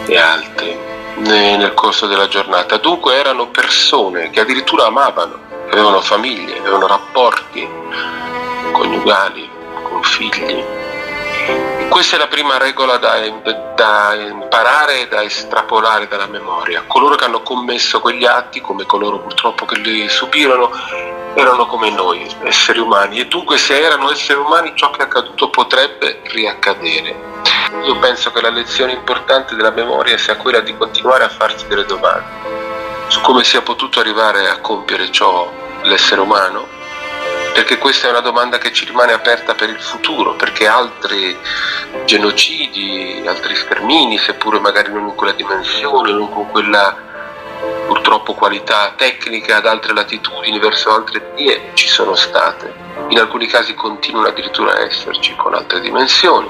e 0.06 0.18
altri, 0.18 0.78
nel 1.16 1.74
corso 1.74 2.08
della 2.08 2.28
giornata. 2.28 2.78
Dunque 2.78 3.16
erano 3.16 3.50
persone 3.50 4.30
che 4.30 4.40
addirittura 4.40 4.86
amavano, 4.86 5.40
avevano 5.72 6.02
famiglie, 6.02 6.60
avevano 6.60 6.88
rapporti 6.88 7.68
coniugali, 8.72 9.50
con 9.84 10.04
figli. 10.04 10.79
Questa 11.90 12.16
è 12.16 12.20
la 12.20 12.28
prima 12.28 12.58
regola 12.58 12.98
da, 12.98 13.16
da 13.76 14.14
imparare 14.14 15.02
e 15.02 15.08
da 15.08 15.24
estrapolare 15.24 16.08
dalla 16.08 16.28
memoria. 16.28 16.84
Coloro 16.88 17.16
che 17.16 17.26
hanno 17.26 17.42
commesso 17.42 18.00
quegli 18.00 18.26
atti, 18.26 18.62
come 18.62 18.86
coloro 18.86 19.20
purtroppo 19.20 19.66
che 19.66 19.78
li 19.80 20.08
subirono, 20.08 20.72
erano 21.34 21.66
come 21.66 21.90
noi, 21.90 22.28
esseri 22.44 22.80
umani, 22.80 23.20
e 23.20 23.28
dunque 23.28 23.58
se 23.58 23.80
erano 23.80 24.12
esseri 24.12 24.40
umani 24.40 24.74
ciò 24.76 24.92
che 24.92 25.00
è 25.00 25.04
accaduto 25.04 25.50
potrebbe 25.50 26.22
riaccadere. 26.24 27.28
Io 27.84 27.98
penso 28.00 28.32
che 28.32 28.42
la 28.42 28.50
lezione 28.50 28.94
importante 28.94 29.56
della 29.56 29.72
memoria 29.72 30.18
sia 30.18 30.38
quella 30.38 30.60
di 30.60 30.76
continuare 30.76 31.24
a 31.24 31.30
farsi 31.30 31.68
delle 31.68 31.86
domande 31.86 32.60
su 33.10 33.22
come 33.22 33.44
sia 33.44 33.62
potuto 33.62 34.00
arrivare 34.00 34.48
a 34.50 34.60
compiere 34.60 35.12
ciò 35.12 35.52
l'essere 35.82 36.22
umano, 36.22 36.68
perché 37.60 37.78
questa 37.78 38.08
è 38.08 38.12
una 38.12 38.22
domanda 38.22 38.58
che 38.58 38.72
ci 38.72 38.86
rimane 38.86 39.12
aperta 39.12 39.54
per 39.54 39.70
il 39.70 39.82
futuro, 39.82 40.34
perché 40.36 40.66
altri 40.66 41.38
genocidi, 42.06 43.22
altri 43.26 43.54
stermini, 43.54 44.18
seppure 44.18 44.60
magari 44.60 44.94
non 44.94 45.10
in 45.10 45.16
quella 45.16 45.34
dimensione, 45.34 46.14
non 46.14 46.30
con 46.30 46.50
quella 46.52 46.96
purtroppo 47.86 48.34
qualità 48.34 48.94
tecnica 48.96 49.58
ad 49.58 49.66
altre 49.66 49.94
latitudini, 49.94 50.58
verso 50.58 50.90
altre 50.90 51.18
etnie, 51.18 51.72
ci 51.74 51.90
sono 51.90 52.16
state. 52.16 52.89
In 53.08 53.18
alcuni 53.18 53.48
casi 53.48 53.74
continuano 53.74 54.28
addirittura 54.28 54.74
a 54.74 54.82
esserci 54.82 55.36
con 55.36 55.54
altre 55.54 55.80
dimensioni. 55.80 56.50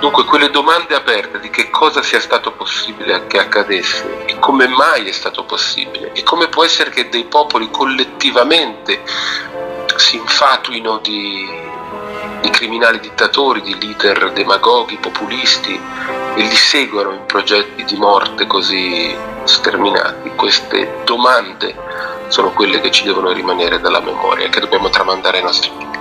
Dunque 0.00 0.24
quelle 0.24 0.50
domande 0.50 0.94
aperte 0.94 1.38
di 1.40 1.50
che 1.50 1.68
cosa 1.68 2.02
sia 2.02 2.20
stato 2.20 2.52
possibile 2.52 3.26
che 3.26 3.38
accadesse 3.38 4.24
e 4.24 4.38
come 4.38 4.66
mai 4.66 5.06
è 5.06 5.12
stato 5.12 5.44
possibile 5.44 6.12
e 6.12 6.22
come 6.22 6.48
può 6.48 6.64
essere 6.64 6.88
che 6.88 7.10
dei 7.10 7.24
popoli 7.24 7.70
collettivamente 7.70 9.02
si 9.96 10.16
infatuino 10.16 10.98
di, 10.98 11.46
di 12.40 12.48
criminali 12.48 12.98
dittatori, 12.98 13.60
di 13.60 13.78
leader 13.78 14.32
demagoghi, 14.32 14.96
populisti 14.96 15.78
e 16.34 16.40
li 16.40 16.56
seguono 16.56 17.12
in 17.12 17.26
progetti 17.26 17.84
di 17.84 17.96
morte 17.96 18.46
così 18.46 19.14
sterminati. 19.44 20.30
Queste 20.34 21.02
domande 21.04 21.76
sono 22.30 22.52
quelle 22.52 22.80
che 22.80 22.90
ci 22.90 23.04
devono 23.04 23.32
rimanere 23.32 23.80
dalla 23.80 24.00
memoria 24.00 24.46
e 24.46 24.48
che 24.48 24.60
dobbiamo 24.60 24.88
tramandare 24.88 25.38
ai 25.38 25.42
nostri 25.42 25.70
figli. 25.76 25.98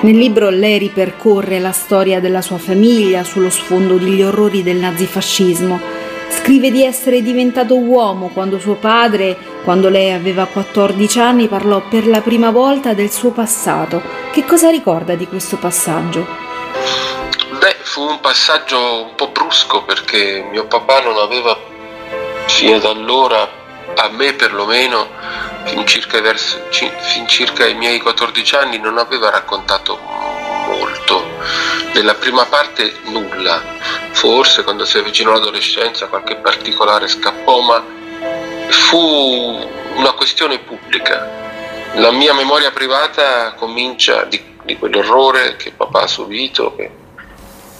Nel 0.00 0.16
libro 0.16 0.50
lei 0.50 0.78
ripercorre 0.78 1.60
la 1.60 1.70
storia 1.70 2.20
della 2.20 2.42
sua 2.42 2.58
famiglia 2.58 3.22
sullo 3.22 3.50
sfondo 3.50 3.98
degli 3.98 4.20
orrori 4.20 4.64
del 4.64 4.78
nazifascismo. 4.78 5.80
Scrive 6.28 6.72
di 6.72 6.82
essere 6.82 7.22
diventato 7.22 7.78
uomo 7.78 8.30
quando 8.34 8.58
suo 8.58 8.74
padre, 8.74 9.36
quando 9.62 9.88
lei 9.88 10.12
aveva 10.12 10.46
14 10.46 11.20
anni, 11.20 11.46
parlò 11.46 11.82
per 11.88 12.08
la 12.08 12.20
prima 12.20 12.50
volta 12.50 12.94
del 12.94 13.12
suo 13.12 13.30
passato. 13.30 14.02
Che 14.32 14.44
cosa 14.44 14.70
ricorda 14.70 15.14
di 15.14 15.28
questo 15.28 15.56
passaggio? 15.56 16.26
Beh, 17.60 17.76
fu 17.82 18.02
un 18.02 18.18
passaggio 18.18 19.04
un 19.04 19.14
po' 19.14 19.28
brusco 19.28 19.84
perché 19.84 20.44
mio 20.50 20.66
papà 20.66 21.00
non 21.02 21.16
aveva 21.16 21.56
fino 22.46 22.74
ad 22.74 22.84
allora, 22.86 23.48
a 23.96 24.08
me 24.10 24.32
perlomeno, 24.34 25.08
fin 25.64 25.86
circa, 25.86 26.20
verso, 26.20 26.58
fin 26.70 27.26
circa 27.26 27.66
i 27.66 27.74
miei 27.74 28.00
14 28.00 28.54
anni, 28.56 28.78
non 28.78 28.98
aveva 28.98 29.30
raccontato 29.30 29.98
molto. 30.66 31.24
Nella 31.94 32.14
prima 32.14 32.44
parte 32.46 32.94
nulla, 33.04 33.60
forse 34.12 34.64
quando 34.64 34.84
si 34.84 34.98
avvicinò 34.98 35.32
all'adolescenza 35.32 36.06
qualche 36.06 36.36
particolare 36.36 37.08
scappò, 37.08 37.60
ma 37.60 37.84
fu 38.68 39.68
una 39.94 40.12
questione 40.12 40.58
pubblica. 40.58 41.40
La 41.94 42.10
mia 42.10 42.32
memoria 42.32 42.70
privata 42.70 43.52
comincia 43.54 44.24
di, 44.24 44.42
di 44.62 44.78
quell'orrore 44.78 45.56
che 45.56 45.72
papà 45.72 46.02
ha 46.02 46.06
subito, 46.06 46.74
che 46.74 46.90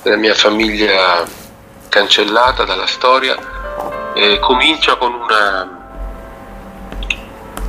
la 0.02 0.16
mia 0.16 0.34
famiglia 0.34 1.24
cancellata 1.88 2.64
dalla 2.64 2.86
storia, 2.86 3.36
eh, 4.14 4.38
comincia 4.40 4.96
con, 4.96 5.14
una, 5.14 5.81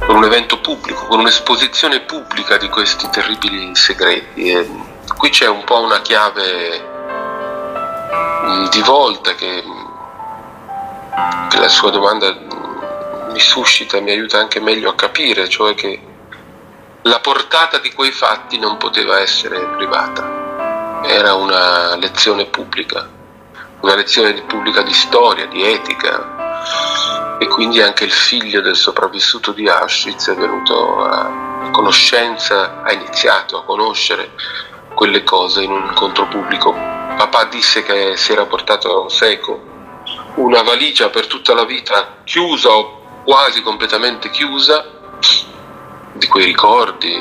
con 0.05 0.15
un 0.15 0.23
evento 0.25 0.59
pubblico, 0.59 1.05
con 1.07 1.19
un'esposizione 1.19 2.01
pubblica 2.01 2.57
di 2.57 2.69
questi 2.69 3.09
terribili 3.09 3.73
segreti. 3.75 4.51
E 4.51 4.69
qui 5.17 5.29
c'è 5.29 5.47
un 5.47 5.63
po' 5.63 5.79
una 5.81 6.01
chiave 6.01 6.79
mh, 8.43 8.69
di 8.69 8.81
volta 8.81 9.33
che, 9.35 9.63
che 11.49 11.59
la 11.59 11.69
sua 11.69 11.89
domanda 11.91 12.35
mi 13.31 13.39
suscita, 13.39 13.99
mi 13.99 14.11
aiuta 14.11 14.37
anche 14.37 14.59
meglio 14.59 14.89
a 14.89 14.95
capire, 14.95 15.47
cioè 15.47 15.73
che 15.73 15.99
la 17.03 17.19
portata 17.19 17.79
di 17.79 17.91
quei 17.91 18.11
fatti 18.11 18.59
non 18.59 18.77
poteva 18.77 19.19
essere 19.19 19.59
privata, 19.75 21.01
era 21.05 21.33
una 21.33 21.95
lezione 21.95 22.45
pubblica, 22.45 23.09
una 23.83 23.95
lezione 23.95 24.33
pubblica 24.43 24.81
di 24.81 24.93
storia, 24.93 25.45
di 25.45 25.61
etica 25.61 27.37
e 27.37 27.47
quindi 27.47 27.81
anche 27.81 28.05
il 28.05 28.13
figlio 28.13 28.61
del 28.61 28.77
sopravvissuto 28.77 29.51
di 29.51 29.67
Auschwitz 29.67 30.29
è 30.29 30.35
venuto 30.35 31.03
a 31.03 31.69
conoscenza, 31.71 32.81
ha 32.81 32.93
iniziato 32.93 33.57
a 33.57 33.65
conoscere 33.65 34.31
quelle 34.93 35.23
cose 35.23 35.63
in 35.63 35.71
un 35.71 35.83
incontro 35.83 36.27
pubblico. 36.27 36.71
Papà 36.71 37.43
disse 37.45 37.83
che 37.83 38.15
si 38.15 38.31
era 38.31 38.45
portato 38.45 39.09
seco 39.09 39.61
una 40.35 40.61
valigia 40.61 41.09
per 41.09 41.27
tutta 41.27 41.53
la 41.53 41.65
vita 41.65 42.19
chiusa 42.23 42.69
o 42.69 43.01
quasi 43.25 43.61
completamente 43.61 44.29
chiusa 44.29 44.85
di 46.13 46.27
quei 46.27 46.45
ricordi, 46.45 47.11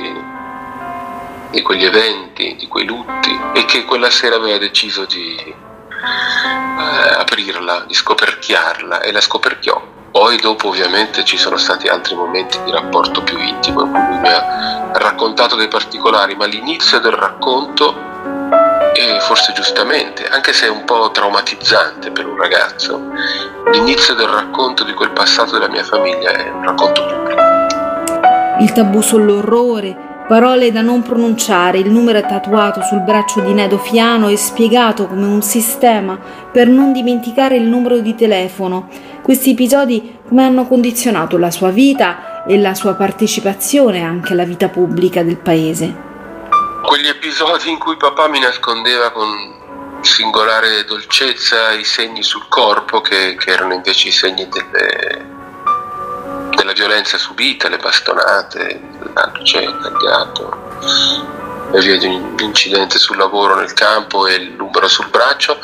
di 1.51 1.61
quegli 1.63 1.85
eventi, 1.85 2.55
di 2.55 2.69
quei 2.69 2.87
lutti 2.87 3.37
e 3.53 3.65
che 3.65 3.85
quella 3.85 4.11
sera 4.11 4.37
aveva 4.37 4.59
deciso 4.59 5.05
di 5.07 5.62
eh, 6.03 7.15
aprirla, 7.21 7.85
di 7.87 7.95
scoperchiarla 7.95 9.01
e 9.01 9.13
la 9.13 9.21
scoperchiò. 9.21 10.01
Poi 10.11 10.37
dopo 10.37 10.69
ovviamente 10.69 11.25
ci 11.25 11.39
sono 11.39 11.57
stati 11.57 11.89
altri 11.89 12.15
momenti 12.15 12.59
di 12.65 12.71
rapporto 12.71 13.23
più 13.23 13.39
intimo 13.39 13.85
in 13.85 13.91
cui 13.91 14.07
lui 14.09 14.19
mi 14.19 14.29
ha 14.29 14.91
raccontato 14.93 15.57
dei 15.57 15.69
particolari, 15.69 16.35
ma 16.35 16.45
l'inizio 16.45 16.99
del 17.01 17.13
racconto 17.13 18.11
e 18.95 19.21
forse 19.21 19.53
giustamente, 19.55 20.27
anche 20.29 20.53
se 20.53 20.67
è 20.67 20.69
un 20.69 20.85
po' 20.85 21.11
traumatizzante 21.11 22.11
per 22.11 22.27
un 22.27 22.37
ragazzo, 22.37 23.01
l'inizio 23.71 24.15
del 24.15 24.29
racconto 24.29 24.85
di 24.85 24.93
quel 24.93 25.13
passato 25.13 25.53
della 25.53 25.69
mia 25.69 25.83
famiglia 25.83 26.31
è 26.33 26.51
un 26.51 26.63
racconto 26.63 27.07
pubblico. 27.07 27.41
Il 28.61 28.73
tabù 28.73 29.01
sull'orrore, 29.01 30.12
parole 30.33 30.73
da 30.73 30.81
non 30.81 31.03
pronunciare, 31.03 31.77
il 31.77 31.91
numero 31.91 32.19
è 32.19 32.27
tatuato 32.27 32.81
sul 32.81 33.03
braccio 33.03 33.41
di 33.41 33.53
Nedo 33.53 33.77
Fiano 33.77 34.29
e 34.29 34.39
spiegato 34.39 35.07
come 35.07 35.27
un 35.27 35.43
sistema 35.43 36.19
per 36.51 36.69
non 36.69 36.91
dimenticare 36.91 37.57
il 37.57 37.65
numero 37.65 37.99
di 37.99 38.15
telefono. 38.15 38.89
Questi 39.21 39.51
episodi 39.51 40.21
come 40.27 40.43
hanno 40.43 40.67
condizionato 40.67 41.37
la 41.37 41.51
sua 41.51 41.69
vita 41.69 42.47
e 42.47 42.59
la 42.59 42.73
sua 42.73 42.95
partecipazione 42.95 44.03
anche 44.03 44.33
alla 44.33 44.45
vita 44.45 44.71
pubblica 44.71 45.23
del 45.23 45.37
paese 45.37 46.11
quegli 46.83 47.07
episodi 47.07 47.71
in 47.71 47.79
cui 47.79 47.97
papà 47.97 48.27
mi 48.29 48.41
nascondeva 48.41 49.11
con 49.13 49.29
singolare 50.01 50.85
dolcezza 50.85 51.73
i 51.73 51.85
segni 51.85 52.23
sul 52.23 52.49
corpo 52.49 53.03
che, 53.03 53.37
che 53.39 53.51
erano 53.51 53.75
invece 53.75 54.09
i 54.09 54.13
segni 54.13 54.49
delle, 54.49 55.42
della 56.57 56.73
violenza 56.73 57.19
subita, 57.19 57.69
le 57.69 57.79
bastonate, 57.79 58.81
il 59.01 59.11
lance 59.15 59.77
tagliato 59.83 60.71
e 61.73 61.81
via 61.81 61.99
di 61.99 62.07
un 62.07 62.35
incidente 62.39 62.99
sul 62.99 63.17
lavoro 63.17 63.55
nel 63.57 63.73
campo 63.73 64.27
e 64.27 64.35
il 64.35 64.53
numero 64.53 64.89
sul 64.89 65.09
braccio. 65.09 65.59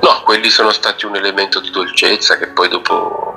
No, 0.00 0.22
quelli 0.24 0.50
sono 0.50 0.70
stati 0.72 1.06
un 1.06 1.16
elemento 1.16 1.60
di 1.60 1.70
dolcezza 1.70 2.36
che 2.36 2.48
poi 2.48 2.68
dopo 2.68 3.32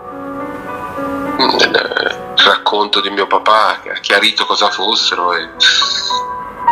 nel 1.37 2.33
racconto 2.35 2.99
di 2.99 3.09
mio 3.09 3.27
papà 3.27 3.81
ha 3.83 3.99
chiarito 4.01 4.45
cosa 4.45 4.69
fossero 4.69 5.33
e 5.33 5.49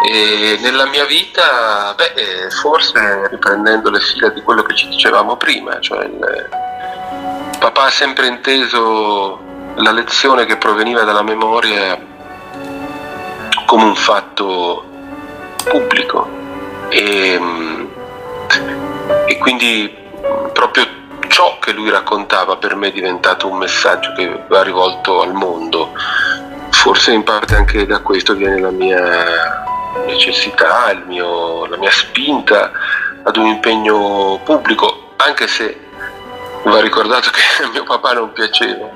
e 0.04 0.58
nella 0.62 0.86
mia 0.86 1.06
vita, 1.06 1.94
beh, 1.96 2.14
eh, 2.16 2.50
forse 2.52 3.28
riprendendo 3.30 3.90
le 3.90 4.00
fila 4.00 4.30
di 4.30 4.42
quello 4.42 4.62
che 4.62 4.76
ci 4.76 4.88
dicevamo 4.90 5.38
prima, 5.38 5.80
cioè 5.80 6.04
il, 6.04 6.50
papà 7.60 7.86
ha 7.86 7.90
sempre 7.90 8.28
inteso 8.28 9.40
la 9.76 9.92
lezione 9.92 10.46
che 10.46 10.58
proveniva 10.58 11.04
dalla 11.04 11.24
memoria 11.24 12.00
come 13.66 13.84
un 13.84 13.96
fatto 13.96 14.86
pubblico 15.66 16.30
e, 16.90 17.40
e 19.26 19.38
quindi 19.38 19.94
proprio 20.54 20.86
ciò 21.28 21.58
che 21.60 21.74
lui 21.74 21.90
raccontava 21.90 22.56
per 22.58 22.76
me 22.76 22.88
è 22.88 22.92
diventato 22.92 23.48
un 23.48 23.58
messaggio 23.58 24.14
che 24.14 24.44
va 24.48 24.64
rivolto 24.64 25.22
al 25.22 25.34
mondo. 25.34 25.92
Forse 26.70 27.12
in 27.12 27.24
parte 27.24 27.56
anche 27.56 27.86
da 27.86 28.00
questo 28.00 28.36
viene 28.36 28.60
la 28.60 28.72
mia 28.72 29.64
necessità, 30.06 30.94
mio, 31.06 31.66
la 31.66 31.78
mia 31.78 31.92
spinta 31.92 32.72
ad 33.24 33.36
un 33.38 33.48
impegno 33.48 34.40
pubblico, 34.44 35.14
anche 35.18 35.48
se 35.48 35.85
va 36.66 36.82
ricordato 36.82 37.30
che 37.32 37.64
a 37.64 37.70
mio 37.70 37.84
papà 37.84 38.14
non 38.14 38.32
piaceva. 38.34 38.90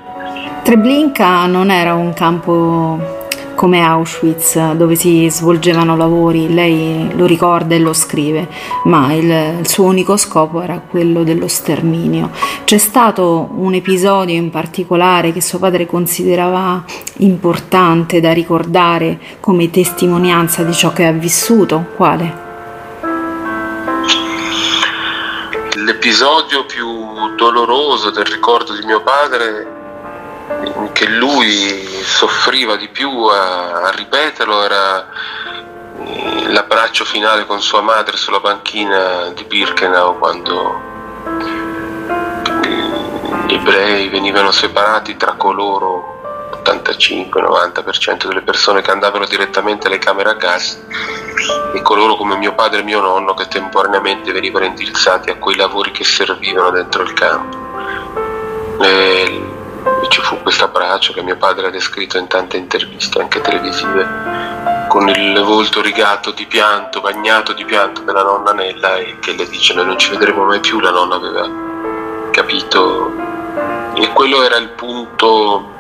Treblinka 0.64 1.46
non 1.46 1.72
era 1.72 1.94
un 1.94 2.14
campo 2.14 3.18
come 3.60 3.82
Auschwitz 3.82 4.72
dove 4.72 4.96
si 4.96 5.30
svolgevano 5.30 5.98
lavori, 5.98 6.54
lei 6.54 7.12
lo 7.14 7.26
ricorda 7.26 7.76
e 7.76 7.80
lo 7.80 7.92
scrive, 7.92 8.48
ma 8.86 9.12
il, 9.14 9.30
il, 9.60 9.68
suo 9.68 9.84
unico 9.84 10.16
scopo 10.16 10.62
era 10.62 10.80
quello 10.80 11.24
dello 11.24 11.50
sterminio. 11.50 12.32
C'è 12.64 12.78
stato 12.78 13.50
un 13.56 13.74
episodio 13.74 14.36
in 14.36 14.50
particolare 14.50 15.34
che 15.34 15.42
suo 15.42 15.60
padre 15.60 15.86
considerava 15.86 16.82
importante 17.18 18.22
da 18.22 18.32
ricordare 18.32 19.20
come 19.42 19.70
testimonianza 19.70 20.64
di 20.64 20.74
ciò 20.74 20.94
che 20.94 21.06
ha 21.06 21.12
vissuto? 21.12 21.88
Quale? 21.98 22.48
L'episodio 25.76 26.66
più 26.66 27.09
doloroso 27.36 28.10
del 28.10 28.26
ricordo 28.26 28.74
di 28.74 28.86
mio 28.86 29.02
padre 29.02 29.78
che 30.94 31.08
lui 31.08 32.02
soffriva 32.04 32.76
di 32.76 32.88
più 32.88 33.10
a, 33.26 33.82
a 33.82 33.92
ripeterlo 33.92 34.64
era 34.64 35.08
eh, 36.04 36.50
l'abbraccio 36.50 37.06
finale 37.06 37.46
con 37.46 37.62
sua 37.62 37.82
madre 37.82 38.18
sulla 38.18 38.40
banchina 38.40 39.32
di 39.34 39.44
Birkenau 39.44 40.18
quando 40.18 40.82
gli 43.46 43.54
ebrei 43.54 44.10
venivano 44.10 44.52
separati 44.52 45.16
tra 45.18 45.34
coloro 45.34 46.18
85-90% 46.64 48.28
delle 48.28 48.42
persone 48.42 48.82
che 48.82 48.92
andavano 48.92 49.26
direttamente 49.26 49.88
alle 49.88 50.00
camere 50.00 50.30
a 50.30 50.34
gas 50.34 50.80
e 51.74 51.82
coloro 51.82 52.16
come 52.16 52.36
mio 52.36 52.54
padre 52.54 52.80
e 52.80 52.84
mio 52.84 53.02
nonno 53.02 53.34
che 53.34 53.48
temporaneamente 53.48 54.32
venivano 54.32 54.66
indirizzati 54.66 55.30
a 55.30 55.38
quei 55.38 55.56
lavori 55.56 55.92
che 55.92 56.04
servivano 56.04 56.72
dentro 56.72 57.04
il 57.04 57.14
campo. 57.14 57.58
E 58.82 59.44
ci 60.10 60.22
fu 60.22 60.42
questo 60.42 60.66
abbraccio 60.66 61.14
che 61.14 61.22
mio 61.22 61.38
padre 61.38 61.68
ha 61.68 61.70
descritto 61.70 62.18
in 62.18 62.28
tante 62.28 62.58
interviste 62.58 63.20
anche 63.20 63.42
televisive 63.42 64.48
con 64.88 65.08
il 65.08 65.40
volto 65.44 65.82
rigato 65.82 66.32
di 66.32 66.46
pianto, 66.48 67.00
bagnato 67.00 67.54
di 67.54 67.64
pianto 67.64 68.02
della 68.02 68.24
nonna 68.24 68.52
Nella 68.52 68.98
e 68.98 69.20
che 69.20 69.34
le 69.34 69.48
dice 69.48 69.74
noi 69.74 69.86
non 69.86 70.00
ci 70.00 70.10
vedremo 70.10 70.46
mai 70.46 70.60
più, 70.60 70.80
la 70.80 70.90
nonna 70.90 71.16
aveva 71.16 71.48
capito 72.32 73.12
e 73.94 74.12
quello 74.14 74.44
era 74.44 74.58
il 74.58 74.70
punto 74.70 75.78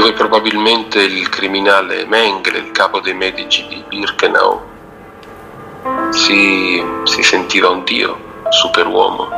dove 0.00 0.14
probabilmente 0.14 1.02
il 1.02 1.28
criminale 1.28 2.06
Mengele, 2.06 2.56
il 2.56 2.70
capo 2.70 3.00
dei 3.00 3.12
medici 3.12 3.66
di 3.68 3.84
Birkenau, 3.86 4.58
si, 6.08 6.82
si 7.04 7.22
sentiva 7.22 7.68
un 7.68 7.84
dio, 7.84 8.18
superuomo 8.48 9.28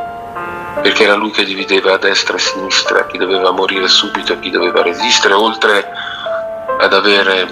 perché 0.80 1.02
era 1.02 1.14
lui 1.14 1.30
che 1.32 1.44
divideva 1.44 1.94
a 1.94 1.98
destra 1.98 2.34
e 2.34 2.36
a 2.36 2.40
sinistra 2.40 3.06
chi 3.06 3.18
doveva 3.18 3.50
morire 3.50 3.88
subito 3.88 4.32
e 4.32 4.38
chi 4.38 4.50
doveva 4.50 4.82
resistere, 4.82 5.34
oltre 5.34 5.86
ad 6.78 6.92
avere 6.94 7.46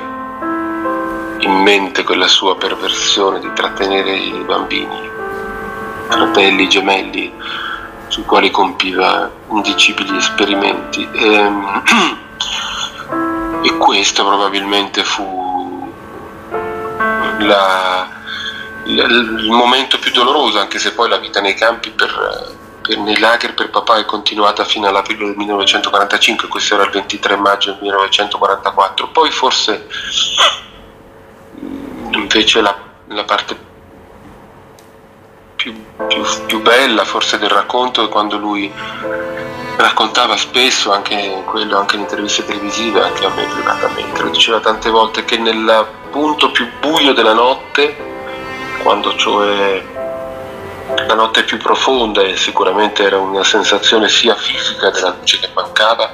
in 1.38 1.52
mente 1.62 2.02
quella 2.02 2.28
sua 2.28 2.56
perversione 2.56 3.40
di 3.40 3.52
trattenere 3.52 4.14
i 4.14 4.42
bambini, 4.46 5.10
fratelli 6.08 6.68
gemelli, 6.68 7.32
sui 8.08 8.24
quali 8.24 8.50
compiva 8.50 9.30
indicibili 9.50 10.16
esperimenti. 10.16 11.06
E, 11.12 11.34
ehm, 11.34 11.82
e 13.62 13.76
questo 13.76 14.24
probabilmente 14.24 15.04
fu 15.04 15.92
la, 17.38 18.08
il 18.84 19.50
momento 19.50 19.98
più 19.98 20.10
doloroso, 20.12 20.58
anche 20.58 20.78
se 20.78 20.92
poi 20.92 21.08
la 21.08 21.18
vita 21.18 21.40
nei 21.40 21.54
campi 21.54 21.90
per 21.90 22.58
nei 22.96 23.18
lager 23.18 23.54
per 23.54 23.70
papà 23.70 23.98
è 23.98 24.04
continuata 24.04 24.64
fino 24.64 24.88
all'aprile 24.88 25.26
del 25.26 25.36
1945, 25.36 26.48
questo 26.48 26.74
era 26.74 26.84
il 26.84 26.90
23 26.90 27.36
maggio 27.36 27.72
del 27.72 27.82
1944. 27.82 29.08
Poi 29.08 29.30
forse 29.30 29.86
invece 32.10 32.60
la, 32.60 32.76
la 33.08 33.24
parte 33.24 33.68
più, 35.54 35.84
più, 36.08 36.22
più, 36.46 36.62
bella 36.62 37.04
forse 37.04 37.38
del 37.38 37.50
racconto 37.50 38.04
è 38.04 38.08
quando 38.08 38.38
lui 38.38 38.72
raccontava 39.80 40.36
spesso, 40.36 40.92
anche, 40.92 41.42
quello, 41.44 41.78
anche 41.78 41.96
in 41.96 42.02
interviste 42.02 42.44
televisive, 42.44 43.02
anche 43.02 43.24
a 43.24 43.30
me 43.30 43.44
privatamente, 43.44 44.22
lo 44.22 44.30
diceva 44.30 44.60
tante 44.60 44.90
volte 44.90 45.24
che 45.24 45.38
nel 45.38 45.86
punto 46.10 46.50
più 46.50 46.68
buio 46.80 47.12
della 47.12 47.32
notte, 47.32 47.96
quando 48.82 49.14
cioè 49.16 49.82
la 51.06 51.14
notte 51.14 51.44
più 51.44 51.56
profonda 51.58 52.22
e 52.22 52.36
sicuramente 52.36 53.02
era 53.02 53.18
una 53.18 53.44
sensazione 53.44 54.08
sia 54.08 54.34
fisica 54.34 54.90
della 54.90 55.14
luce 55.18 55.38
che 55.38 55.48
mancava, 55.54 56.12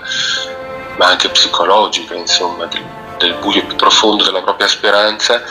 ma 0.96 1.06
anche 1.06 1.28
psicologica, 1.28 2.14
insomma, 2.14 2.66
del, 2.66 2.84
del 3.18 3.34
buio 3.34 3.64
più 3.64 3.76
profondo 3.76 4.24
della 4.24 4.42
propria 4.42 4.68
speranza, 4.68 5.42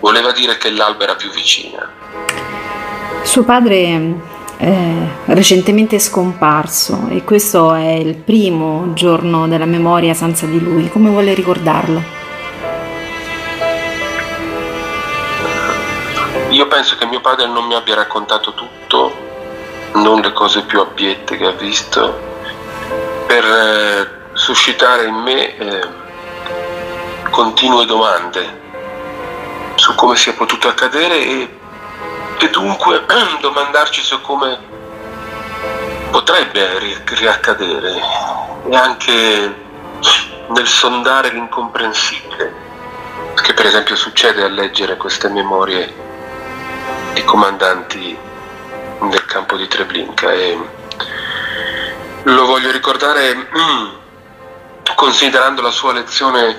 voleva 0.00 0.32
dire 0.32 0.56
che 0.56 0.70
l'alba 0.70 1.04
era 1.04 1.14
più 1.14 1.30
vicina. 1.30 1.88
Suo 3.22 3.44
padre 3.44 4.38
recentemente 4.60 5.98
scomparso 5.98 7.06
e 7.08 7.24
questo 7.24 7.72
è 7.72 7.92
il 7.92 8.14
primo 8.14 8.92
giorno 8.92 9.48
della 9.48 9.64
memoria 9.64 10.12
senza 10.12 10.46
di 10.46 10.60
lui. 10.60 10.90
Come 10.90 11.08
vuole 11.08 11.32
ricordarlo? 11.32 12.02
Io 16.50 16.66
penso 16.66 16.96
che 16.96 17.06
mio 17.06 17.20
padre 17.20 17.46
non 17.46 17.66
mi 17.66 17.74
abbia 17.74 17.94
raccontato 17.94 18.52
tutto, 18.54 19.12
non 19.94 20.20
le 20.20 20.32
cose 20.32 20.62
più 20.62 20.80
abiette 20.80 21.36
che 21.36 21.46
ha 21.46 21.52
visto, 21.52 22.18
per 23.26 23.44
eh, 23.44 24.08
suscitare 24.32 25.06
in 25.06 25.14
me 25.14 25.56
eh, 25.56 25.88
continue 27.30 27.86
domande 27.86 28.58
su 29.76 29.94
come 29.94 30.16
sia 30.16 30.32
potuto 30.32 30.68
accadere 30.68 31.14
e, 31.14 31.48
e 32.40 32.48
dunque 32.48 33.04
domandarci 33.40 34.02
su 34.02 34.20
come 34.22 34.58
potrebbe 36.10 36.78
riaccadere 37.04 38.00
e 38.68 38.76
anche 38.76 39.54
nel 40.48 40.66
sondare 40.66 41.30
l'incomprensibile 41.30 42.68
che 43.42 43.52
per 43.52 43.66
esempio 43.66 43.94
succede 43.94 44.42
a 44.42 44.48
leggere 44.48 44.96
queste 44.96 45.28
memorie 45.28 45.92
i 47.14 47.24
comandanti 47.24 48.16
del 49.02 49.24
campo 49.26 49.56
di 49.56 49.68
Treblinka 49.68 50.32
e 50.32 50.58
lo 52.22 52.46
voglio 52.46 52.70
ricordare 52.70 53.48
considerando 54.96 55.62
la 55.62 55.70
sua 55.70 55.92
lezione 55.92 56.56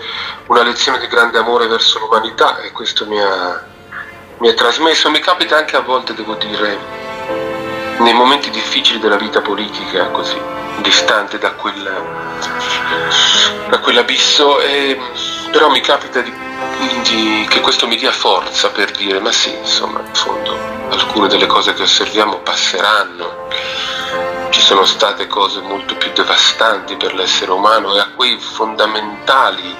una 0.48 0.64
lezione 0.64 1.00
di 1.00 1.08
grande 1.08 1.38
amore 1.38 1.68
verso 1.68 2.00
l'umanità 2.00 2.58
e 2.58 2.72
questo 2.72 3.06
mi 3.06 3.20
ha, 3.20 3.64
mi 4.42 4.50
ha 4.50 4.54
trasmesso, 4.56 5.12
mi 5.12 5.20
capita 5.20 5.56
anche 5.56 5.76
a 5.76 5.82
volte 5.82 6.16
devo 6.16 6.34
dire 6.34 6.76
nei 8.00 8.14
momenti 8.14 8.50
difficili 8.50 8.98
della 8.98 9.16
vita 9.16 9.40
politica 9.40 10.10
così 10.10 10.36
distante 10.82 11.38
da, 11.38 11.52
quella, 11.52 11.92
da 13.70 13.78
quell'abisso 13.78 14.60
e, 14.60 15.00
però 15.52 15.70
mi 15.70 15.80
capita 15.82 16.22
di 16.22 16.34
quindi 16.78 17.46
che 17.50 17.60
questo 17.60 17.86
mi 17.86 17.96
dia 17.96 18.12
forza 18.12 18.72
per 18.72 18.90
dire 18.90 19.20
ma 19.20 19.32
sì, 19.32 19.56
insomma, 19.56 20.00
in 20.00 20.14
fondo 20.16 20.58
alcune 20.90 21.28
delle 21.28 21.46
cose 21.46 21.76
che 21.76 21.84
osserviamo 21.84 22.40
passeranno. 22.40 23.48
Ci 24.50 24.60
sono 24.60 24.86
state 24.86 25.28
cose 25.28 25.62
molto 25.62 25.96
più 25.96 26.12
devastanti 26.14 26.96
per 26.96 27.14
l'essere 27.14 27.52
umano 27.52 27.96
e 27.96 28.00
a 28.00 28.10
quei 28.16 28.40
fondamentali, 28.40 29.76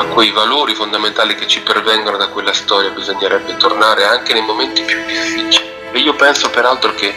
a 0.00 0.04
quei 0.06 0.30
valori 0.30 0.74
fondamentali 0.74 1.34
che 1.34 1.46
ci 1.46 1.60
pervengono 1.60 2.16
da 2.16 2.28
quella 2.28 2.54
storia 2.54 2.88
bisognerebbe 2.88 3.56
tornare 3.58 4.04
anche 4.04 4.32
nei 4.32 4.42
momenti 4.42 4.82
più 4.82 4.98
difficili. 5.04 5.68
E 5.92 5.98
io 5.98 6.14
penso 6.14 6.48
peraltro 6.48 6.94
che 6.94 7.14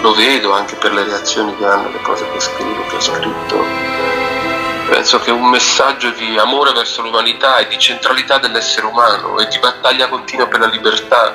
lo 0.00 0.12
vedo 0.12 0.52
anche 0.52 0.74
per 0.76 0.92
le 0.92 1.04
reazioni 1.04 1.56
che 1.56 1.64
hanno 1.64 1.88
le 1.88 2.00
cose 2.02 2.30
che 2.30 2.40
scrivo, 2.40 2.84
che 2.86 2.96
ho 2.96 3.00
scritto, 3.00 4.02
Penso 4.86 5.18
che 5.18 5.30
un 5.30 5.48
messaggio 5.48 6.10
di 6.10 6.36
amore 6.36 6.72
verso 6.72 7.00
l'umanità 7.00 7.56
e 7.56 7.68
di 7.68 7.78
centralità 7.78 8.36
dell'essere 8.36 8.84
umano 8.84 9.38
e 9.38 9.48
di 9.48 9.58
battaglia 9.58 10.08
continua 10.08 10.46
per 10.46 10.60
la 10.60 10.66
libertà 10.66 11.34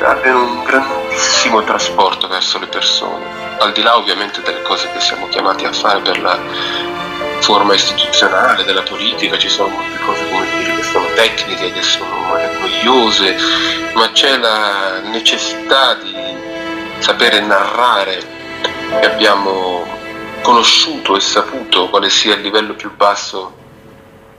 abbia 0.00 0.34
un 0.34 0.64
grandissimo 0.64 1.62
trasporto 1.62 2.26
verso 2.26 2.58
le 2.58 2.66
persone, 2.66 3.24
al 3.60 3.70
di 3.70 3.82
là 3.82 3.96
ovviamente 3.96 4.42
delle 4.42 4.62
cose 4.62 4.90
che 4.90 5.00
siamo 5.00 5.28
chiamati 5.28 5.64
a 5.64 5.72
fare 5.72 6.00
per 6.00 6.20
la 6.20 6.36
forma 7.42 7.74
istituzionale 7.74 8.64
della 8.64 8.82
politica, 8.82 9.36
ci 9.36 9.48
sono 9.48 9.68
molte 9.68 9.98
cose 10.04 10.24
dire 10.58 10.76
che 10.76 10.82
sono 10.84 11.06
tecniche, 11.14 11.72
che 11.72 11.82
sono 11.82 12.36
noiose, 12.60 13.36
ma 13.94 14.10
c'è 14.12 14.38
la 14.38 15.00
necessità 15.00 15.94
di 15.94 16.14
sapere 16.98 17.40
narrare 17.40 18.22
che 19.00 19.06
abbiamo 19.06 19.84
conosciuto 20.42 21.16
e 21.16 21.20
saputo 21.20 21.88
quale 21.88 22.08
sia 22.10 22.34
il 22.34 22.42
livello 22.42 22.74
più 22.74 22.94
basso 22.94 23.52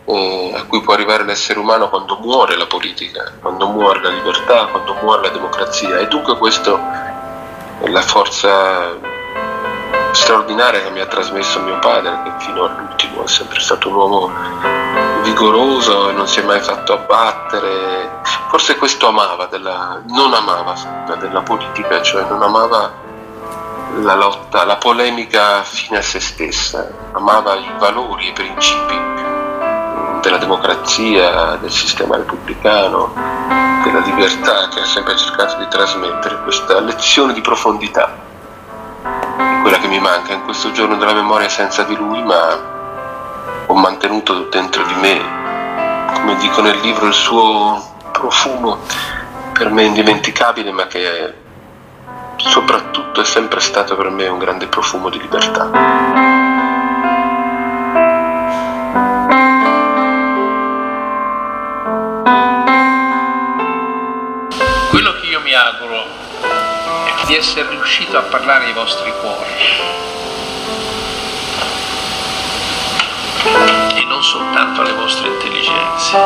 eh, 0.06 0.54
a 0.56 0.64
cui 0.64 0.82
può 0.82 0.94
arrivare 0.94 1.26
l'essere 1.26 1.60
umano 1.60 1.90
quando 1.90 2.18
muore 2.22 2.56
la 2.56 2.68
politica, 2.68 3.34
quando 3.42 3.68
muore 3.68 4.02
la 4.02 4.10
libertà, 4.10 4.68
quando 4.68 4.96
muore 5.02 5.24
la 5.24 5.30
democrazia. 5.30 5.98
E 5.98 6.08
dunque 6.08 6.38
questo 6.38 6.80
è 7.82 7.88
la 7.90 8.02
forza 8.02 9.13
straordinaria 10.14 10.82
che 10.82 10.92
mi 10.92 11.02
ha 11.02 11.08
trasmesso 11.08 11.60
mio 11.62 11.80
padre, 11.80 12.22
che 12.24 12.32
fino 12.38 12.66
all'ultimo 12.66 13.24
è 13.24 13.28
sempre 13.28 13.60
stato 13.60 13.90
un 13.90 13.96
uomo 13.96 14.32
vigoroso 15.24 16.10
e 16.10 16.14
non 16.14 16.28
si 16.28 16.40
è 16.40 16.44
mai 16.44 16.60
fatto 16.62 16.94
abbattere. 16.94 18.22
Forse 18.48 18.78
questo 18.78 19.08
amava, 19.08 19.48
della, 19.48 20.02
non 20.08 20.34
amava 20.34 20.76
della 21.20 21.42
politica, 21.42 22.02
cioè 22.02 22.24
non 22.30 22.42
amava 22.42 22.92
la 23.96 24.16
lotta, 24.16 24.64
la 24.64 24.78
polemica 24.78 25.64
fine 25.64 25.98
a 25.98 26.02
se 26.02 26.20
stessa, 26.20 26.88
amava 27.14 27.56
i 27.56 27.72
valori 27.78 28.28
i 28.28 28.34
principi 28.34 29.02
della 30.22 30.38
democrazia, 30.38 31.58
del 31.58 31.72
sistema 31.72 32.16
repubblicano, 32.16 33.14
della 33.84 34.00
libertà 34.00 34.70
che 34.70 34.80
ha 34.80 34.86
sempre 34.86 35.18
cercato 35.18 35.58
di 35.58 35.68
trasmettere, 35.68 36.42
questa 36.44 36.80
lezione 36.80 37.34
di 37.34 37.42
profondità, 37.42 38.23
è 39.38 39.62
quella 39.62 39.80
che 39.80 39.88
mi 39.88 40.00
manca 40.00 40.34
in 40.34 40.44
questo 40.44 40.72
giorno 40.72 40.96
della 40.98 41.14
memoria 41.14 41.50
senza 41.50 41.84
di 41.84 41.96
lui, 41.96 42.22
ma 42.24 42.72
ho 43.66 43.76
mantenuto 43.76 44.48
dentro 44.50 44.84
di 44.84 44.94
me, 44.96 45.22
come 46.14 46.36
dico 46.38 46.62
nel 46.62 46.80
libro, 46.80 47.08
il 47.08 47.14
suo 47.14 47.82
profumo 48.12 48.80
per 49.54 49.70
me 49.70 49.84
indimenticabile, 49.84 50.72
ma 50.72 50.88
che 50.88 51.34
soprattutto 52.38 53.22
è 53.22 53.26
sempre 53.26 53.60
stato 53.60 53.96
per 53.96 54.10
me 54.10 54.28
un 54.28 54.40
grande 54.40 54.68
profumo 54.68 55.10
di 55.10 55.20
libertà. 55.20 55.70
Quello 64.90 65.14
che 65.20 65.26
io 65.28 65.42
mi 65.42 65.54
auguro 65.54 65.93
è 65.93 65.93
di 67.26 67.36
essere 67.36 67.70
riuscito 67.70 68.18
a 68.18 68.22
parlare 68.22 68.66
ai 68.66 68.74
vostri 68.74 69.12
cuori 69.22 69.52
e 73.96 74.06
non 74.06 74.22
soltanto 74.22 74.82
alle 74.82 74.94
vostre 74.94 75.30
intelligenze. 75.30 76.18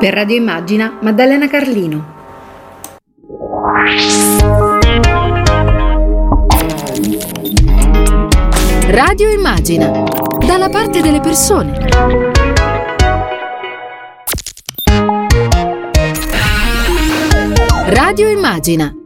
Per 0.00 0.14
Radio 0.14 0.36
Immagina, 0.36 0.96
Maddalena 1.00 1.48
Carlino. 1.48 2.16
Radio 8.86 9.28
Immagina. 9.30 10.27
Dalla 10.58 10.70
parte 10.70 11.00
delle 11.00 11.20
persone. 11.20 11.72
Radio 17.86 18.28
Immagina. 18.28 18.98